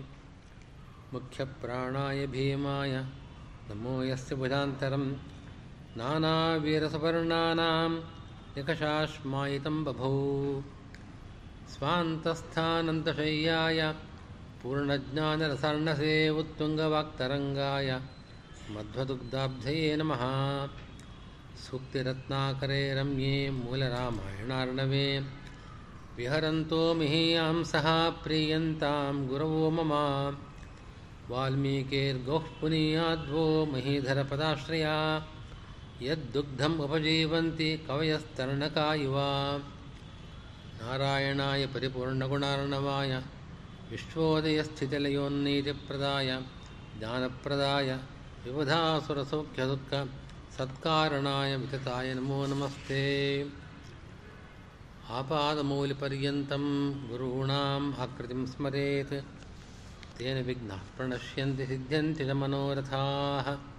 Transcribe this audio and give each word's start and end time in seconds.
मुख्यप्राणाय 1.14 2.28
भीमाय 2.28 3.06
नमो 3.70 4.04
यस्य 4.04 4.36
भुजान्तरं 4.36 5.33
नानावीरसवर्णानां 5.98 8.02
निकषाश्मायितं 8.58 9.84
बभौ। 9.84 10.62
स्वान्तस्थानन्तशय्याय 11.68 13.96
पूर्णज्ञानरसर्णसे 14.64 16.30
उत्तुङ्गवाक्तरङ्गाय 16.30 18.02
मध्वदुग्धाब्धये 18.70 19.96
नमः। 19.96 20.20
सूक्तिरत्नाकरे 21.58 22.94
रम्ये 22.94 23.52
मूलरामायणार्णवे, 23.52 25.26
विहरन्तो 26.18 26.94
मिहीयां 26.94 27.64
सह 27.64 28.10
प्रीयन्तां 28.10 29.28
गुरवो 29.28 29.72
मम। 29.72 29.92
वाल्मीकिर्गौः 31.30 32.44
पुनीयाद्वो 32.62 33.66
महीधरपदाश्रया 33.66 35.28
यद्दुग्धम् 36.04 36.80
उपजीवन्ति 36.80 37.78
कवयस्तरणका 37.78 38.94
इव 38.94 39.16
नारायणाय 40.82 41.68
परिपूर्णगुणार्णवाय, 41.68 43.24
विश्वोदयस्थितिलयोन्नीतिप्रदाय, 43.92 46.44
ज्ञानप्रदाय, 47.00 48.00
विबुधासुरसौख्यदुःख 48.46 50.10
सत्कारणाय 50.58 51.58
वितताय 51.58 52.14
नमो 52.14 52.46
नमस्ते। 52.46 53.48
आपादमौलिपर्यन्तं 55.10 56.64
गुरूणाम् 57.10 57.94
आकृतिं 57.94 58.46
स्मरेत्। 58.46 59.14
तेन 60.18 60.46
विघ्नाः 60.46 60.78
प्रणश्यन्ति 60.78 61.66
सिद्ध्यन्ति 61.66 62.26
च 62.26 62.30
मनोरथाः। 62.30 63.73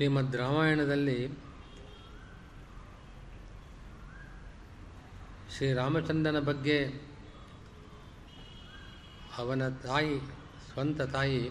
ಶ್ರೀಮದ್ 0.00 0.36
ರಾಮಾಯಣದಲ್ಲಿ 0.36 1.16
ಶ್ರೀರಾಮಚಂದ್ರನ 5.54 6.38
ಬಗ್ಗೆ 6.38 6.76
ಅವನ 9.38 9.68
ತಾಯಿ, 9.68 10.20
ಸ್ವಂತ 10.68 11.00
ತಾಯಿ 11.00 11.50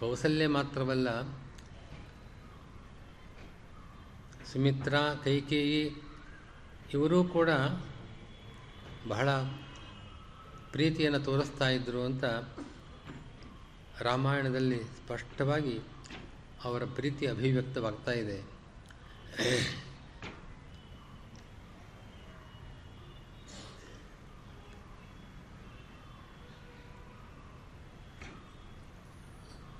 ಕೌಸಲ್ಯ 0.00 0.46
ಮಾತ್ರವಲ್ಲ, 0.46 1.08
ಸುಮಿತ್ರಾ, 4.52 5.14
ಕೈಕೇಯಿ 5.24 5.82
ಇವರೂ 6.94 7.24
ಕೂಡ 7.24 7.50
ಬಹಳ 9.08 9.28
ಪ್ರೀತಿಯನ್ನು 10.70 11.20
ತೋರಿಸ್ತಾ 11.24 11.68
ಇದ್ದರು 11.68 12.04
ಅಂತ 12.04 12.24
ರಾಮಾಯಣದಲ್ಲಿ 14.00 14.84
ಸ್ಪಷ್ಟವಾಗಿ 14.84 15.76
ಅವರ 16.64 16.84
ಪ್ರೀತಿ 16.84 17.26
ಅಭಿವ್ಯಕ್ತವಾಗ್ತಾ 17.26 18.12
ಇದೆ. 18.12 18.54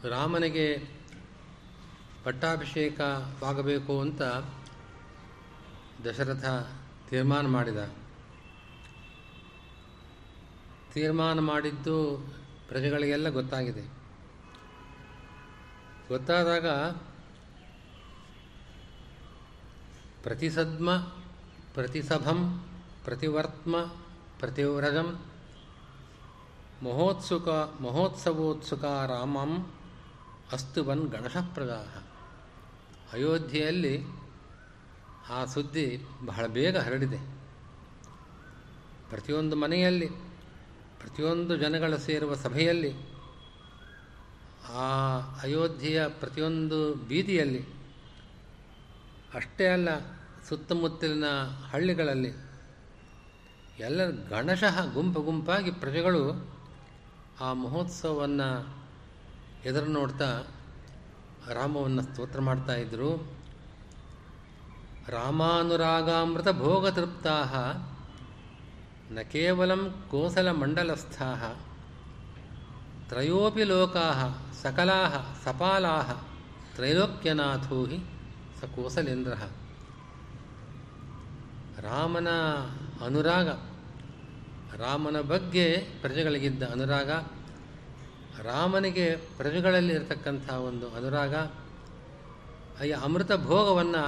ರಾಮನಿಗೆ 0.08 0.66
ಪಟ್ಟಾಭಿಷೇಕವಾಗಬೇಕು 2.24 4.00
ಅಂತ 4.00 4.22
ದಶರಥ 6.06 6.44
ತೀರ್ಮಾನ 7.10 7.46
ಮಾಡಿದ. 7.46 7.76
ತೀರ್ಮಾನ 10.92 11.40
ಮಾಡಿದ್ದು 11.40 11.96
ಪ್ರಜೆಗಳಿಗೆಲ್ಲ 12.68 13.28
ಗೊತ್ತಾಗಿದೆ. 13.28 14.03
ಗೊತ್ತಾದಾಗ 16.14 16.66
ಪ್ರತಿಸದ್ಮ, 20.22 20.96
ಪ್ರತಿಸಭಂ, 21.74 22.66
ಪ್ರತಿವರ್ತ್ಮ, 23.04 23.80
ಪ್ರತಿವ್ರಜಂ, 24.38 25.24
ಮಹೋತ್ಸುಕ, 26.82 27.48
ಮಹೋತ್ಸವೋತ್ಸುಕ 27.80 28.84
ರಾಮಂ 28.84 29.72
ಅಸ್ತುವನ್ 30.52 31.08
ಗಣಶಃ 31.08 31.54
ಪ್ರಜಾ 31.54 32.04
ಅಯೋಧ್ಯೆಯಲ್ಲಿ 33.12 34.06
ಆ 35.28 35.44
ಸುದ್ದಿ 35.44 36.06
ಬಹಳ 36.24 36.46
ಬೇಗ 36.46 36.76
ಹರಡಿದೆ. 36.76 37.18
ಪ್ರತಿಯೊಂದು 39.10 39.56
ಮನೆಯಲ್ಲಿ, 39.56 40.06
ಪ್ರತಿಯೊಂದು 40.98 41.56
ಜನಗಳ 41.56 41.96
ಸೇರುವ 41.96 42.34
ಸಭೆಯಲ್ಲಿ 42.34 43.13
ಆ 44.72 45.18
ಅಯೋಧ್ಯೆಯ 45.42 46.08
ಪ್ರತಿಯೊಂದು 46.08 46.94
ಬೀದಿಯಲ್ಲಿ, 46.94 47.68
ಅಷ್ಟೇ 49.34 49.66
ಅಲ್ಲ 49.66 49.88
ಸುತ್ತಮುತ್ತಲಿನ 50.48 51.24
ಹಳ್ಳಿಗಳಲ್ಲಿ 51.72 52.28
ಎಲ್ಲ 53.80 54.10
ಗಣಶಃ 54.10 54.92
ಗುಂಪು 54.94 55.20
ಗುಂಪಾಗಿ 55.22 55.70
ಪ್ರಜೆಗಳು 55.70 56.54
ಆ 57.40 57.52
ಮಹೋತ್ಸವವನ್ನು 57.52 58.78
ಎದುರು 59.64 59.90
ನೋಡ್ತಾ 59.90 60.46
ರಾಮವನ್ನು 61.52 62.02
ಸ್ತೋತ್ರ 62.02 62.40
ಮಾಡ್ತಾ 62.40 62.74
ಇದ್ದರು 62.74 63.40
ರಾಮಾನುರಾಗಾಮೃತ 65.08 66.48
ಭೋಗತೃಪ್ತಾ 66.48 67.34
ನ 69.10 69.20
ಕೇವಲ 69.20 69.74
ಕೋಸಲಮಂಡಲಸ್ಥಾ 70.10 71.58
ತ್ರಯೋಪಿ 73.08 73.64
ಲೋಕಾ 73.64 74.34
ಸಕಲಾ 74.64 74.98
ಸಪಾಲಾ 75.44 75.94
ತ್ರೈಲೋಕ್ಯನಾಥೋ 76.76 77.84
ಹಿ 77.84 77.98
ಸ 78.60 78.64
ಕೋಸಲೇಂದ್ರ 78.76 79.32
ರಾಮನ 81.78 82.28
ಅನುರಾಗ, 83.04 83.48
ರಾಮನ 84.78 85.20
ಬಗ್ಗೆ 85.20 85.76
ಪ್ರಜೆಗಳಿಗಿದ್ದ 86.00 86.62
ಅನುರಾಗ, 86.62 87.10
ರಾಮನಿಗೆ 88.42 89.16
ಪ್ರಜೆಗಳಲ್ಲಿ 89.16 89.94
ಇರತಕ್ಕಂಥ 89.94 90.50
ಒಂದು 90.50 90.88
ಅನುರಾಗ, 90.94 91.34
ಈ 92.84 92.90
ಅಮೃತ 92.90 93.32
ಭೋಗವನ್ನು, 93.32 94.04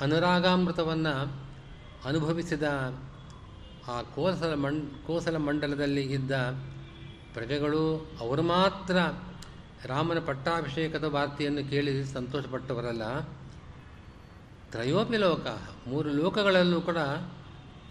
ಅನುರಾಗಾಮೃತವನ್ನು 0.00 1.14
ಅನುಭವಿಸಿದ 2.04 2.62
ಆ 3.88 4.02
ಕೋಸಲ 4.02 4.54
ಮಂಡ್, 4.54 5.06
ಕೋಸಲ 5.06 5.36
ಮಂಡಲದಲ್ಲಿ 5.36 6.02
ಇದ್ದ 6.02 6.32
ಪ್ರಜೆಗಳು 7.34 8.08
ಅವರು 8.20 8.42
ಮಾತ್ರ 8.42 8.96
ರಾಮನ 9.84 10.18
ಪಟ್ಟಾಭಿಷೇಕದ 10.18 11.04
ವಾರ್ತೆಯನ್ನು 11.04 11.70
ಕೇಳಿ 11.70 12.04
ಸಂತೋಷಪಟ್ಟವರಲ್ಲ. 12.04 13.20
ತ್ರಯೋಪಿ 14.70 15.16
ಲೋಕ, 15.16 15.46
ಮೂರು 15.88 16.12
ಲೋಕಗಳಲ್ಲೂ 16.12 16.80
ಕೂಡ 16.80 16.96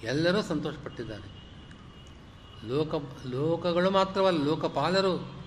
ಎಲ್ಲರೂ 0.04 0.42
ಸಂತೋಷಪಟ್ಟಿದ್ದಾರೆ. 0.42 1.38
ಲೋಕ, 2.68 2.95
ಲೋಕಗಳು 3.30 3.89
ಮಾತ್ರವಲ್ಲ, 3.89 4.44
ಲೋಕಪಾಲರು 4.44 5.44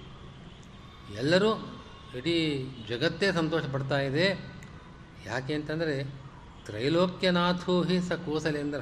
ಎಲ್ಲರೂ 1.15 1.81
ಇಡೀ 2.19 2.69
ಜಗತ್ತೇ 2.89 3.33
ಸಂತೋಷ 3.33 3.63
ಪಡ್ತಾ 3.73 3.99
ಇದೆ. 3.99 4.55
ಯಾಕೆ 5.27 5.55
ಅಂತಂದರೆ, 5.55 6.05
ತ್ರೈಲೋಕ್ಯನಾಥೋ 6.65 7.83
ಹಿ 7.83 8.01
ಸ 8.01 8.13
ಕೋಸಲೇಂದ್ರ. 8.13 8.81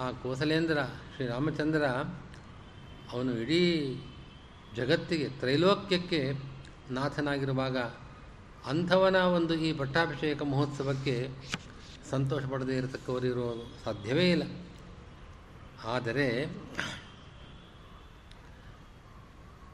ಆ 0.00 0.10
ಕೋಸಲೇಂದ್ರ 0.10 0.78
ಶ್ರೀರಾಮಚಂದ್ರ 1.14 1.84
ಅವನು 3.12 3.38
ಇಡೀ 3.38 3.96
ಜಗತ್ತಿಗೆ, 4.76 5.28
ತ್ರೈಲೋಕ್ಯಕ್ಕೆ 5.28 6.20
ನಾಥನಾಗಿರುವಾಗ 6.90 7.76
ಅಂಥವನ 8.66 9.16
ಒಂದು 9.16 9.54
ಈ 9.54 9.72
ಪಟ್ಟಾಭಿಷೇಕ 9.72 10.42
ಮಹೋತ್ಸವಕ್ಕೆ 10.42 11.28
ಸಂತೋಷ 12.10 12.44
ಪಡದೇ 12.44 12.76
ಇರತಕ್ಕವರು 12.76 13.26
ಇರೋದು 13.26 13.84
ಸಾಧ್ಯವೇ 13.84 14.30
ಇಲ್ಲ. 14.30 14.44
ಆದರೆ 15.84 16.26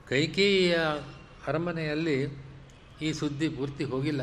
ಕೈಕೇಯಿಯ 0.09 0.77
ಅರಮನೆಯಲ್ಲಿ 1.47 2.19
ಈ 3.03 3.13
ಸುದ್ದಿ 3.13 3.49
ಪೂರ್ತಿ 3.49 3.85
ಹೋಗಿಲ್ಲ. 3.85 4.23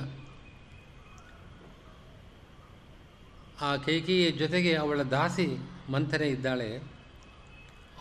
ಆ 3.61 3.75
ಕೈಕೇಯಿಯ 3.75 4.31
ಜೊತೆಗೆ 4.31 4.75
ಅವಳ 4.75 5.01
ದಾಸಿ 5.01 5.47
ಮಂಥನೆ 5.91 6.27
ಇದ್ದಾಳೆ. 6.27 6.69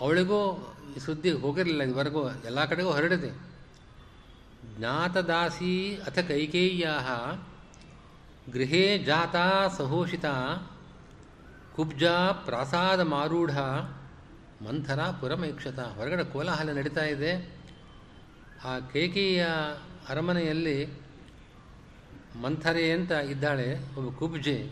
ಅವಳಿಗೂ 0.01 0.41
ಈ 0.97 0.99
ಸುದ್ದಿ 0.99 1.31
ಹೋಗಿರಲಿಲ್ಲ, 1.31 1.83
ಇದುವರೆಗೂ 1.83 2.31
ಎಲ್ಲ 2.31 2.65
ಕಡೆಗೂ 2.65 2.91
ಹರಡಿದೆ. 2.91 3.31
ಜ್ಞಾತದಾಸಿ 4.79 5.97
ಅಥ 5.97 6.19
ಕೈಕೇಯ್ಯಾ 6.19 6.95
ಗೃಹೇ 8.53 8.99
ಜಾತಾ 8.99 9.69
ಸಹೋಷಿತ 9.69 10.25
ಕುಬ್ಜಾ 11.77 12.33
ಪ್ರಾಸಾದ 12.33 13.01
ಮಾರೂಢ 13.01 13.59
ಮಂಥರ 14.65 15.01
ಪುರಮೇಕ್ಷತ. 15.03 15.79
ಹೊರಗಡೆ 15.79 16.25
ಕೋಲಾಹಲ 16.25 16.73
ನಡೀತಾ 16.73 17.05
ಇದೆ. 17.05 17.59
ಆ 18.65 18.79
ಕೈಕೇಯ 18.79 19.47
ಅರಮನೆಯಲ್ಲಿ 20.09 20.87
ಮಂಥರೆ 22.43 22.91
ಅಂತ 22.93 23.11
ಇದ್ದಾಳೆ 23.11 23.69
ಒಬ್ಬ 23.97 24.19
ಕುಬ್ಜೆ. 24.19 24.71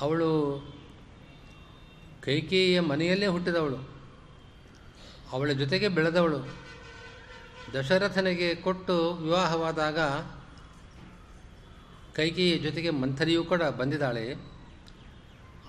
ಅವಳು 0.00 0.30
ಕೈಕೇಯಿಯ 2.22 2.80
ಮನೆಯಲ್ಲೇ 2.80 3.26
ಹುಟ್ಟಿದವಳು. 3.26 3.91
ಅವಳ 5.32 5.50
ಜೊತೆಗೆ 5.52 5.88
ಬೆಳೆದವಳು. 5.88 6.38
ದಶರಥನಿಗೆ 7.74 8.54
ಕೊಟ್ಟು 8.54 9.14
ವಿವಾಹವಾದಾಗ 9.14 9.98
ಕೈಕೇಯಿಯ 12.16 12.58
ಜೊತೆಗೆ 12.58 12.90
ಮಂಥರಿಯೂ 12.90 13.44
ಕೂಡ 13.44 13.62
ಬಂದಿದ್ದಾಳೆ. 13.62 14.34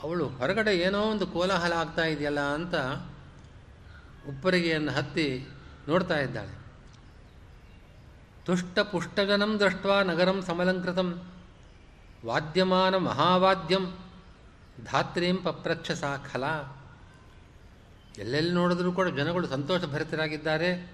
ಅವಳು, 0.04 0.28
ಹೊರಗಡೆ 0.28 0.78
ಏನೋ 0.78 1.02
ಒಂದು 1.02 1.28
ಕೋಲಾಹಲ 1.28 1.74
ಆಗ್ತಾ 1.74 2.06
ಇದೆಯಲ್ಲ 2.06 2.40
ಅಂತ 2.40 2.76
ಉಪ್ಪರಿಗೆಯನ್ನು 4.30 4.92
ಹತ್ತಿ 4.92 5.48
ನೋಡ್ತಾ 5.88 6.18
ಇದ್ದಾಳೆ. 6.20 6.54
ತುಷ್ಟ 8.46 8.80
ಪುಷ್ಟಜನಂ 8.80 9.60
ದೃಷ್ಟ 9.60 9.86
ನಗರಂ 9.86 10.42
ಸಮಲಂಕೃತಂ, 10.42 11.10
ವಾದ್ಯಮಾನ 12.26 12.96
ಮಹಾವಾದ್ಯಂ, 12.96 13.86
ಧಾತ್ರೀಂ 14.92 15.38
ಪಪ್ರಚ್ಛ 15.38 15.92
ಸಾ 15.92 16.18
ಖಲ 16.34 16.44
ಎಲ್ಲೆಲ್ಲಿ 18.18 18.52
ನೋಡಿದ್ರೂ 18.52 18.92
ಕೂಡ 18.92 19.08
ಜನಗಳು 19.08 19.48
ಸಂತೋಷ 19.48 19.86
ಭರಿತರಾಗಿದ್ದಾರೆ. 19.86 20.92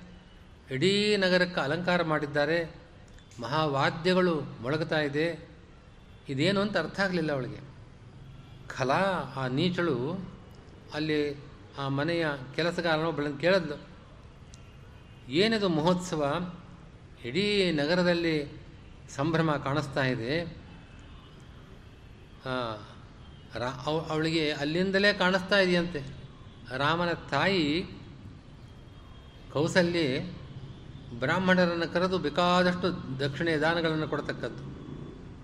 ಇಡೀ 0.72 1.18
ನಗರಕ್ಕೆ 1.18 1.62
ಅಲಂಕಾರ 1.62 2.04
ಮಾಡಿದ್ದಾರೆ. 2.04 2.76
ಮಹಾವಾದ್ಯಗಳು 3.40 4.42
ಮೊಳಗುತ್ತಾ 4.42 5.00
ಇದೆ. 5.00 5.50
ಇದೇನು 6.30 6.62
ಅಂತ 6.62 6.78
ಅರ್ಥ 6.78 7.00
ಆಗಲಿಲ್ಲ 7.00 7.32
ಅವಳಿಗೆ. 7.32 7.70
ಕಲಾ 8.78 9.34
ಆ 9.36 9.48
ನೀಚಳು 9.48 10.30
ಅಲ್ಲಿ 10.94 11.44
ಆ 11.78 11.88
ಮನೆಯ 11.88 12.28
ಕೆಲಸಗಾರನೋ 12.56 13.12
ಬೆಳ 13.12 13.28
ಕೇಳಿದ್ಲು. 13.42 13.90
ಏನಿದು 15.32 15.70
ಮಹೋತ್ಸವ? 15.70 16.54
ಇಡೀ 17.26 17.72
ನಗರದಲ್ಲಿ 17.72 18.62
ಸಂಭ್ರಮ 19.10 19.56
ಕಾಣಿಸ್ತಾ 19.56 20.04
ಇದೆ. 20.04 20.42
ಅವಳಿಗೆ 24.10 24.52
ಅಲ್ಲಿಂದಲೇ 24.52 25.14
ಕಾಣಿಸ್ತಾ 25.14 25.60
ಇದೆಯಂತೆ. 25.60 26.19
ರಾಮನ 26.78 27.12
ತಾಯಿ 27.14 27.86
ಕೌಸಲ್ಯ 29.54 30.20
ಬ್ರಾಹ್ಮಣರನ್ನು 31.20 31.94
ಕರೆದು 31.94 32.18
ಬೇಕಾದಷ್ಟು 32.20 33.20
ದಕ್ಷಿಣೆ 33.20 33.58
ದಾನಗಳನ್ನು 33.58 34.08
ಕೊಡತಕ್ಕದ್ದು. 34.08 34.64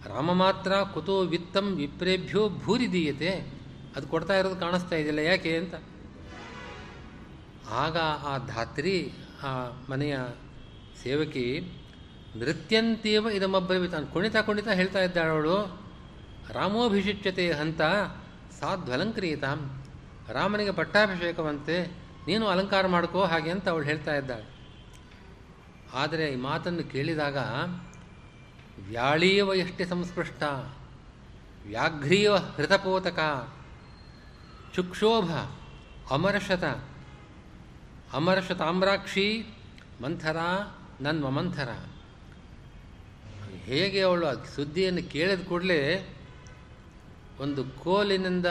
ರಾಮ 0.09 0.33
ಮಾತ್ರ 0.33 0.81
ಕುತೋ 0.93 1.21
ವಿತ್ತಂ 1.21 1.75
ವಿಪ್ರೇಭ್ಯೋ 1.75 2.49
ಭೂರಿ 2.49 2.91
ದೀಯತೆ. 2.91 3.55
ಅದು 3.95 4.07
ಕೊಡ್ತಾ 4.07 4.37
ಇರೋದು 4.37 4.55
ಕಾಣಿಸ್ತಾ 4.55 4.95
ಇದೆಯಲ್ಲ, 4.95 5.19
ಯಾಕೆ 5.19 5.57
ಅಂತ? 5.57 5.73
ಆಗ 7.69 7.97
ಆ 7.97 8.37
ಧಾತ್ರಿ, 8.37 9.13
ಆ 9.43 9.71
ಮನೆಯ 9.89 10.17
ಸೇವಕಿ, 11.03 11.75
ನೃತ್ಯಂತೀವ 12.35 13.27
ಇದಮಬ್ರವಿ 13.27 13.87
ತಾನು 13.87 14.07
ಕುಣಿತಾ 14.07 14.41
ಕುಣಿತಾ 14.41 14.71
ಹೇಳ್ತಾ 14.71 14.99
ಇದ್ದಾಳವಳು 14.99 15.81
ರಾಮೋಭಿಷಿಚ್ಯತೆ 16.49 17.51
ಹಂತ 17.51 17.81
ಸಾಧ್ವಲಂಕ್ರಿಯತ. 18.59 19.43
ರಾಮನಿಗೆ 20.29 20.71
ಪಟ್ಟಾಭಿಷೇಕವಂತೆ 20.71 21.87
ನೀನು 22.27 22.47
ಅಲಂಕಾರ 22.47 22.87
ಮಾಡ್ಕೋ 22.87 23.25
ಹಾಗೆ 23.25 23.51
ಅಂತ 23.51 23.69
ಅವಳು 23.69 23.85
ಹೇಳ್ತಾ 23.85 24.15
ಇದ್ದಾಳೆ. 24.15 24.45
ಆದರೆ 25.93 26.31
ಈ 26.31 26.35
ಮಾತನ್ನು 26.35 26.83
ಕೇಳಿದಾಗ 26.83 27.37
ವ್ಯಾಳೀವ 28.89 29.53
ಎಷ್ಟೇ 29.53 29.85
ಸಂಸ್ಪೃಷ್ಟ 29.85 30.43
ವ್ಯಾಘ್ರೀವ 31.65 32.35
ಹೃತಪೋತಕ, 32.35 33.49
ಚುಕ್ಷೋಭ 34.73 35.31
ಅಮರಶತ, 36.11 36.63
ಅಮರಶತಾಮ್ರಾಕ್ಷಿ 38.13 39.47
ಮಂಥರ 40.01 40.37
ನನ್ನ 41.01 41.25
ಮಂಥರ. 41.25 41.69
ಹೇಗೆ 43.55 44.01
ಅವಳು 44.01 44.55
ಸುದ್ದಿಯನ್ನು 44.55 45.11
ಕೇಳಿದ 45.11 45.47
ಕೂಡಲೇ 45.47 46.09
ಒಂದು 47.39 47.63
ಕೋಲಿನಿಂದ 47.63 48.45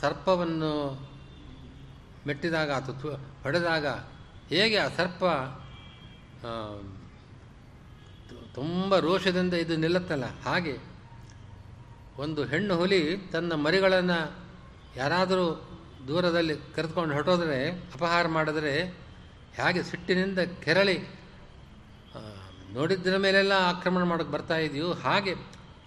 ಸರ್ಪವನ್ನು 0.00 1.08
ಮೆಟ್ಟಿದಾಗ 2.28 2.70
ಅಥವಾ 2.70 3.14
ಹೊಡೆದಾಗ 3.42 3.86
ಹೇಗೆ 4.48 4.76
ಆ 4.76 4.88
ಸರ್ಪ 4.88 5.24
ತುಂಬ 8.54 8.98
ರೋಷದಿಂದ 8.98 9.54
ಇದು 9.54 9.76
ನಿಲ್ಲತ್ತಲ್ಲ? 9.76 10.26
ಹಾಗೆ 10.40 10.74
ಒಂದು 12.16 12.44
ಹೆಣ್ಣು 12.44 12.76
ಹುಲಿ 12.76 13.16
ತನ್ನ 13.32 13.52
ಮರಿಗಳನ್ನು 13.54 14.18
ಯಾರಾದರೂ 14.96 15.46
ದೂರದಲ್ಲಿ 16.08 16.54
ಕರೆದುಕೊಂಡು 16.76 17.14
ಹೊಟ್ಟೋದ್ರೆ 17.14 17.58
ಅಪಹಾರ 17.70 18.26
ಮಾಡಿದ್ರೆ 18.28 18.74
ಹೇಗೆ 19.54 19.82
ಸಿಟ್ಟಿನಿಂದ 19.82 20.38
ಕೆರಳಿ 20.38 20.96
ನೋಡಿದ್ರ 22.72 23.16
ಮೇಲೆಲ್ಲ 23.16 23.52
ಆಕ್ರಮಣ 23.52 24.02
ಮಾಡೋಕ್ಕೆ 24.02 24.32
ಬರ್ತಾ 24.32 24.56
ಇದೆಯೋ 24.56 24.92
ಹಾಗೆ 24.92 25.34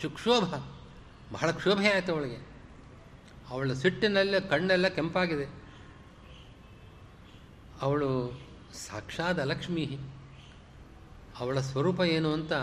ಚುಕ್ಷೋಭ, 0.01 0.45
ಬಹಳ 1.31 1.51
ಕ್ಷೋಭೆ 1.51 1.87
ಆಯಿತು 1.89 2.11
ಅವಳಿಗೆ. 2.13 2.39
ಅವಳ 3.49 3.73
ಸಿಟ್ಟಿನಲ್ಲೇ 3.73 4.39
ಕಣ್ಣೆಲ್ಲ 4.41 4.87
ಕೆಂಪಾಗಿದೆ. 4.87 5.60
ಅವಳು 7.81 8.41
ಸಾಕ್ಷಾತ್ 8.73 9.39
ಅಲಕ್ಷ್ಮಿ. 9.39 9.97
ಅವಳ 11.39 11.59
ಸ್ವರೂಪ 11.59 12.01
ಏನು 12.01 12.33
ಅಂತ 12.33 12.53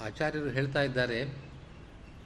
ಆಚಾರ್ಯರು 0.00 0.48
ಹೇಳ್ತಾ 0.48 0.82
ಇದ್ದಾರೆ. 0.82 1.48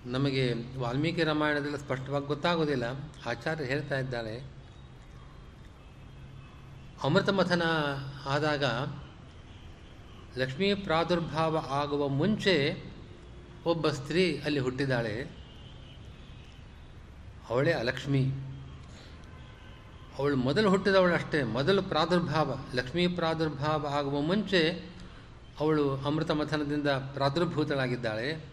ನಮಗೆ 0.06 0.54
ವಾಲ್ಮೀಕಿ 0.78 1.22
ರಾಮಾಯಣದಲ್ಲಿ 1.22 1.78
ಸ್ಪಷ್ಟವಾಗಿ 1.78 2.26
ಗೊತ್ತಾಗೋದಿಲ್ಲ. 2.26 2.84
ಆಚಾರ್ಯರು 3.26 3.70
ಹೇಳ್ತಾ 3.70 3.98
ಇದ್ದಾರೆ. 3.98 4.50
ಅಮೃತ 7.02 7.28
ಮಥನ 7.28 7.62
ಆದಾಗ 8.26 8.64
ಲಕ್ಷ್ಮೀ 10.38 10.74
ಪ್ರಾದುರ್ಭಾವ 10.74 11.56
ಆಗುವ 11.56 12.08
ಮುಂಚೆ 12.08 12.84
ಒಬ್ಬ 13.66 13.88
ಸ್ತ್ರೀ 13.88 14.38
ಅಲ್ಲಿ 14.38 14.60
ಹುಟ್ಟಿದ್ದಾಳೆ 14.60 15.22
ಅವಳೇ 17.50 17.72
ಅಲಕ್ಷ್ಮಿ. 17.72 18.51
ಅವಳು 20.18 20.36
ಮೊದಲು 20.36 20.70
ಹುಟ್ಟಿದವಳು 20.70 21.14
ಅಷ್ಟೇ, 21.14 21.42
ಮೊದಲು 21.42 21.82
ಪ್ರಾದುರ್ಭಾವ, 21.82 22.58
ಲಕ್ಷ್ಮೀ 22.74 23.08
ಪ್ರಾದುರ್ಭಾವ 23.08 23.86
ಆಗುವ 23.86 24.20
ಮುಂಚೆ 24.20 24.92
ಅವಳು 25.60 25.96
ಅಮೃತ 25.96 26.30
ಮಥನದಿಂದ 26.30 26.88
ಪ್ರಾದುರ್ಭೂತಳಾಗಿದ್ದಾಳೆ. 26.88 28.46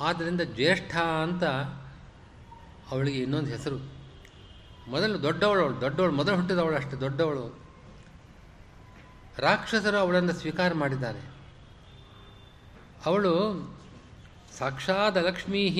ಆದ್ದರಿಂದ 0.00 0.40
ಜ್ಯೇಷ್ಠ 0.40 0.96
ಅಂತ 0.96 1.44
ಅವಳಿಗೆ 2.90 3.18
ಇನ್ನೊಂದು 3.18 3.50
ಹೆಸರು. 3.50 3.92
ಮೊದಲು 4.90 5.22
ದೊಡ್ಡವಳು 5.22 5.62
ಅವಳು, 5.62 5.80
ದೊಡ್ಡವಳು, 5.80 6.12
ಮೊದಲು 6.12 6.36
ಹುಟ್ಟಿದವಳು 6.36 6.76
ಅಷ್ಟೇ, 6.76 7.00
ದೊಡ್ಡವಳು. 7.00 7.60
ರಾಕ್ಷಸರು 9.38 9.96
ಅವಳನ್ನು 9.96 10.32
ಸ್ವೀಕಾರ 10.32 10.74
ಮಾಡಿದ್ದಾರೆ. 10.74 11.20
ಅವಳು 13.06 13.34
ಸಾಕ್ಷಾತ್ 14.58 15.18
ಲಕ್ಷ್ಮೀ 15.18 15.70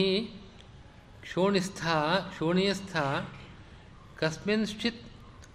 ಕ್ಷೋಣಿಸ್ಥ, 1.20 1.86
ಕ್ಷೋಣಿಯಸ್ಥ 2.28 2.96
ಕಸ್ಮಿನ್ಶ್ಚಿತ್ 4.20 5.02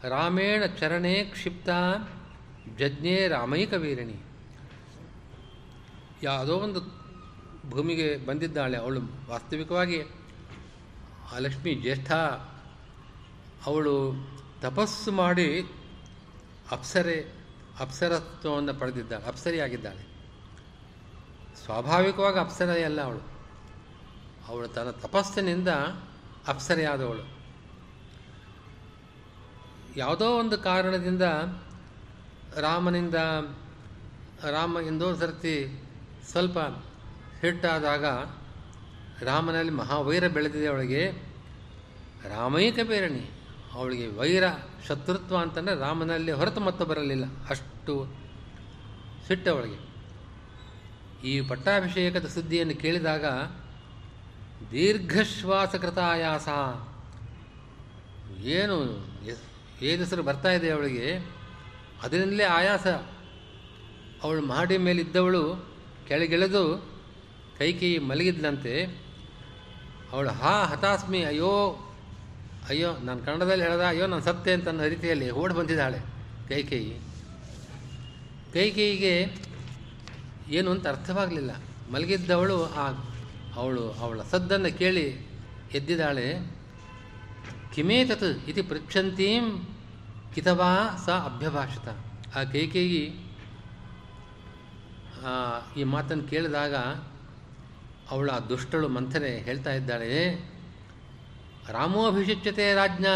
ರಾಮೇಣ 0.05 0.65
ಚರಣೆ 0.65 1.23
ಕ್ಷಿಪ್ತ 1.23 1.69
ಜಜ್ಞೆ 2.77 3.27
ರಾಮೈಕ 3.27 3.73
ವೀರಣಿ 3.73 4.15
ಯಾವುದೋ 6.23 6.53
ಒಂದು 6.53 6.81
ಭೂಮಿಗೆ 7.69 8.25
ಬಂದಿದ್ದಾಳೆ 8.25 8.77
ಅವಳು. 8.77 9.01
ವಾಸ್ತವಿಕವಾಗಿ 9.29 10.01
ಆ 11.35 11.37
ಲಕ್ಷ್ಮಿ 11.37 11.75
ಜ್ಯೇಷ್ಠ, 11.75 12.11
ಅವಳು 13.65 14.13
ತಪಸ್ಸು 14.61 15.11
ಮಾಡಿ 15.11 15.61
ಅಪ್ಸರೆ, 16.71 17.33
ಅಪ್ಸರತ್ವವನ್ನು 17.79 18.73
ಪಡೆದಿದ್ದಾಳೆ, 18.73 19.25
ಅಪ್ಸರಿಯಾಗಿದ್ದಾಳೆ. 19.25 20.07
ಸ್ವಾಭಾವಿಕವಾಗಿ 21.65 22.39
ಅಪ್ಸರೆಯಲ್ಲ 22.39 23.01
ಅವಳು. 23.01 23.29
ಅವಳು 24.47 24.67
ತನ್ನ 24.67 24.91
ತಪಸ್ಸಿನಿಂದ 24.91 25.67
ಅಪ್ಸರೆಯಾದವಳು. 26.47 27.34
ಯಾವುದೋ 29.97 30.39
ಒಂದು 30.39 30.57
ಕಾರಣದಿಂದ 30.57 31.21
ರಾಮನಿಂದ, 32.59 33.15
ರಾಮ 34.49 34.77
ಎಂದೋ 34.87 35.15
ಸರ್ತಿ 35.15 35.83
ಸ್ವಲ್ಪ 36.31 36.57
ಹಿಟ್ಟಾದಾಗ 37.41 38.05
ರಾಮನಲ್ಲಿ 39.23 39.71
ಮಹಾವೈರ 39.71 40.27
ಬೆಳೆದಿದೆ 40.27 40.67
ಅವಳಿಗೆ. 40.67 41.11
ರಾಮೈಕ 42.29 42.79
ಬೇರಣಿ 42.83 43.31
ಅವಳಿಗೆ 43.73 44.07
ವೈರ, 44.07 44.43
ಶತ್ರುತ್ವ 44.87 45.37
ಅಂತಂದರೆ 45.37 45.75
ರಾಮನಲ್ಲಿ 45.75 46.31
ಹೊರತು 46.31 46.59
ಮತ್ತು 46.59 46.85
ಬರಲಿಲ್ಲ. 46.85 47.25
ಅಷ್ಟು 47.49 48.07
ಸಿಟ್ಟು 49.27 49.51
ಅವಳಿಗೆ. 49.51 49.95
ಈ 51.27 51.41
ಪಟ್ಟಾಭಿಷೇಕದ 51.41 52.27
ಸುದ್ದಿಯನ್ನು 52.27 52.75
ಕೇಳಿದಾಗ 52.75 53.25
ದೀರ್ಘಶ್ವಾಸಕೃತಾಯಾಸ. 54.71 56.47
ಏನು 58.39 59.07
ಏದಸರು 59.81 60.23
ಬರ್ತಾ 60.23 60.51
ಇದೆ 60.51 60.69
ಅವಳಿಗೆ? 60.69 61.17
ಅದರಿಂದಲೇ 62.03 62.43
ಆಯಾಸ. 62.43 62.87
ಅವಳು 64.23 64.41
ಮಹಡಿ 64.41 64.77
ಮೇಲಿದ್ದವಳು 64.77 65.75
ಕೆಳಗಿಳಿದು 66.07 66.95
ಕೈಕೈ 67.57 67.97
ಮಲಗಿದ್ಲಂತೆ. 67.97 69.05
ಅವಳು, 70.11 70.29
ಹಾ, 70.29 70.65
ಹತಾಸ್ಮಿ, 70.65 71.23
ಅಯ್ಯೋ 71.23 71.81
ಅಯ್ಯೋ, 72.69 72.97
ನಾನು 72.97 73.23
ಕನ್ನಡದಲ್ಲಿ 73.23 73.63
ಹೇಳ್ದ, 73.63 73.81
ಅಯ್ಯೋ, 73.81 74.07
ನಾನು 74.07 74.21
ಸತ್ತೆ 74.21 74.53
ಅಂತ 74.53 74.67
ಅನ್ನೋ 74.67 74.83
ರೀತಿಯಲ್ಲಿ 74.83 75.31
ಓಡಿ 75.31 75.53
ಬಂದಿದ್ದಾಳೆ 75.53 75.99
ಕೈ 76.49 76.63
ಕೈಕೇಯಿಗೆ 78.53 79.35
ಏನು 80.49 80.71
ಅಂತ 80.71 80.87
ಅರ್ಥವಾಗಲಿಲ್ಲ. 80.87 81.51
ಮಲಗಿದ್ದವಳು 81.93 82.65
ಆ, 82.65 82.91
ಅವಳು, 83.55 83.91
ಅವಳ 83.91 84.21
ಸದ್ದನ್ನು 84.21 84.77
ಕೇಳಿ 84.77 85.09
ಎದ್ದಿದ್ದಾಳೆ. 85.73 86.55
ಕಿಮೇತತ್ 87.75 88.29
ಇತಿ 88.49 88.61
ಪೃಚ್ಛಂತೀಂ 88.61 89.45
ಕಿತವಾ 90.35 90.71
ಸ 91.05 91.09
ಅಭ್ಯಭಾಷಿತ. 91.29 91.87
ಆ 92.37 92.43
ಕೈಕೇಯಿ 92.43 93.03
ಈ 95.77 95.83
ಮಾತನ್ನು 95.83 96.25
ಕೇಳಿದಾಗ 96.29 96.75
ಅವಳ 98.11 98.31
ದುಷ್ಟಳು 98.49 98.87
ಮಂಥನೆ 98.89 99.31
ಹೇಳ್ತಾ 99.37 99.71
ಇದ್ದಾಳೆ 99.73 100.11
ರಾಮೋಭಿಷಿಚ್ಯತೆ 101.69 102.65
ರಾಜ್ಞ, 102.73 103.07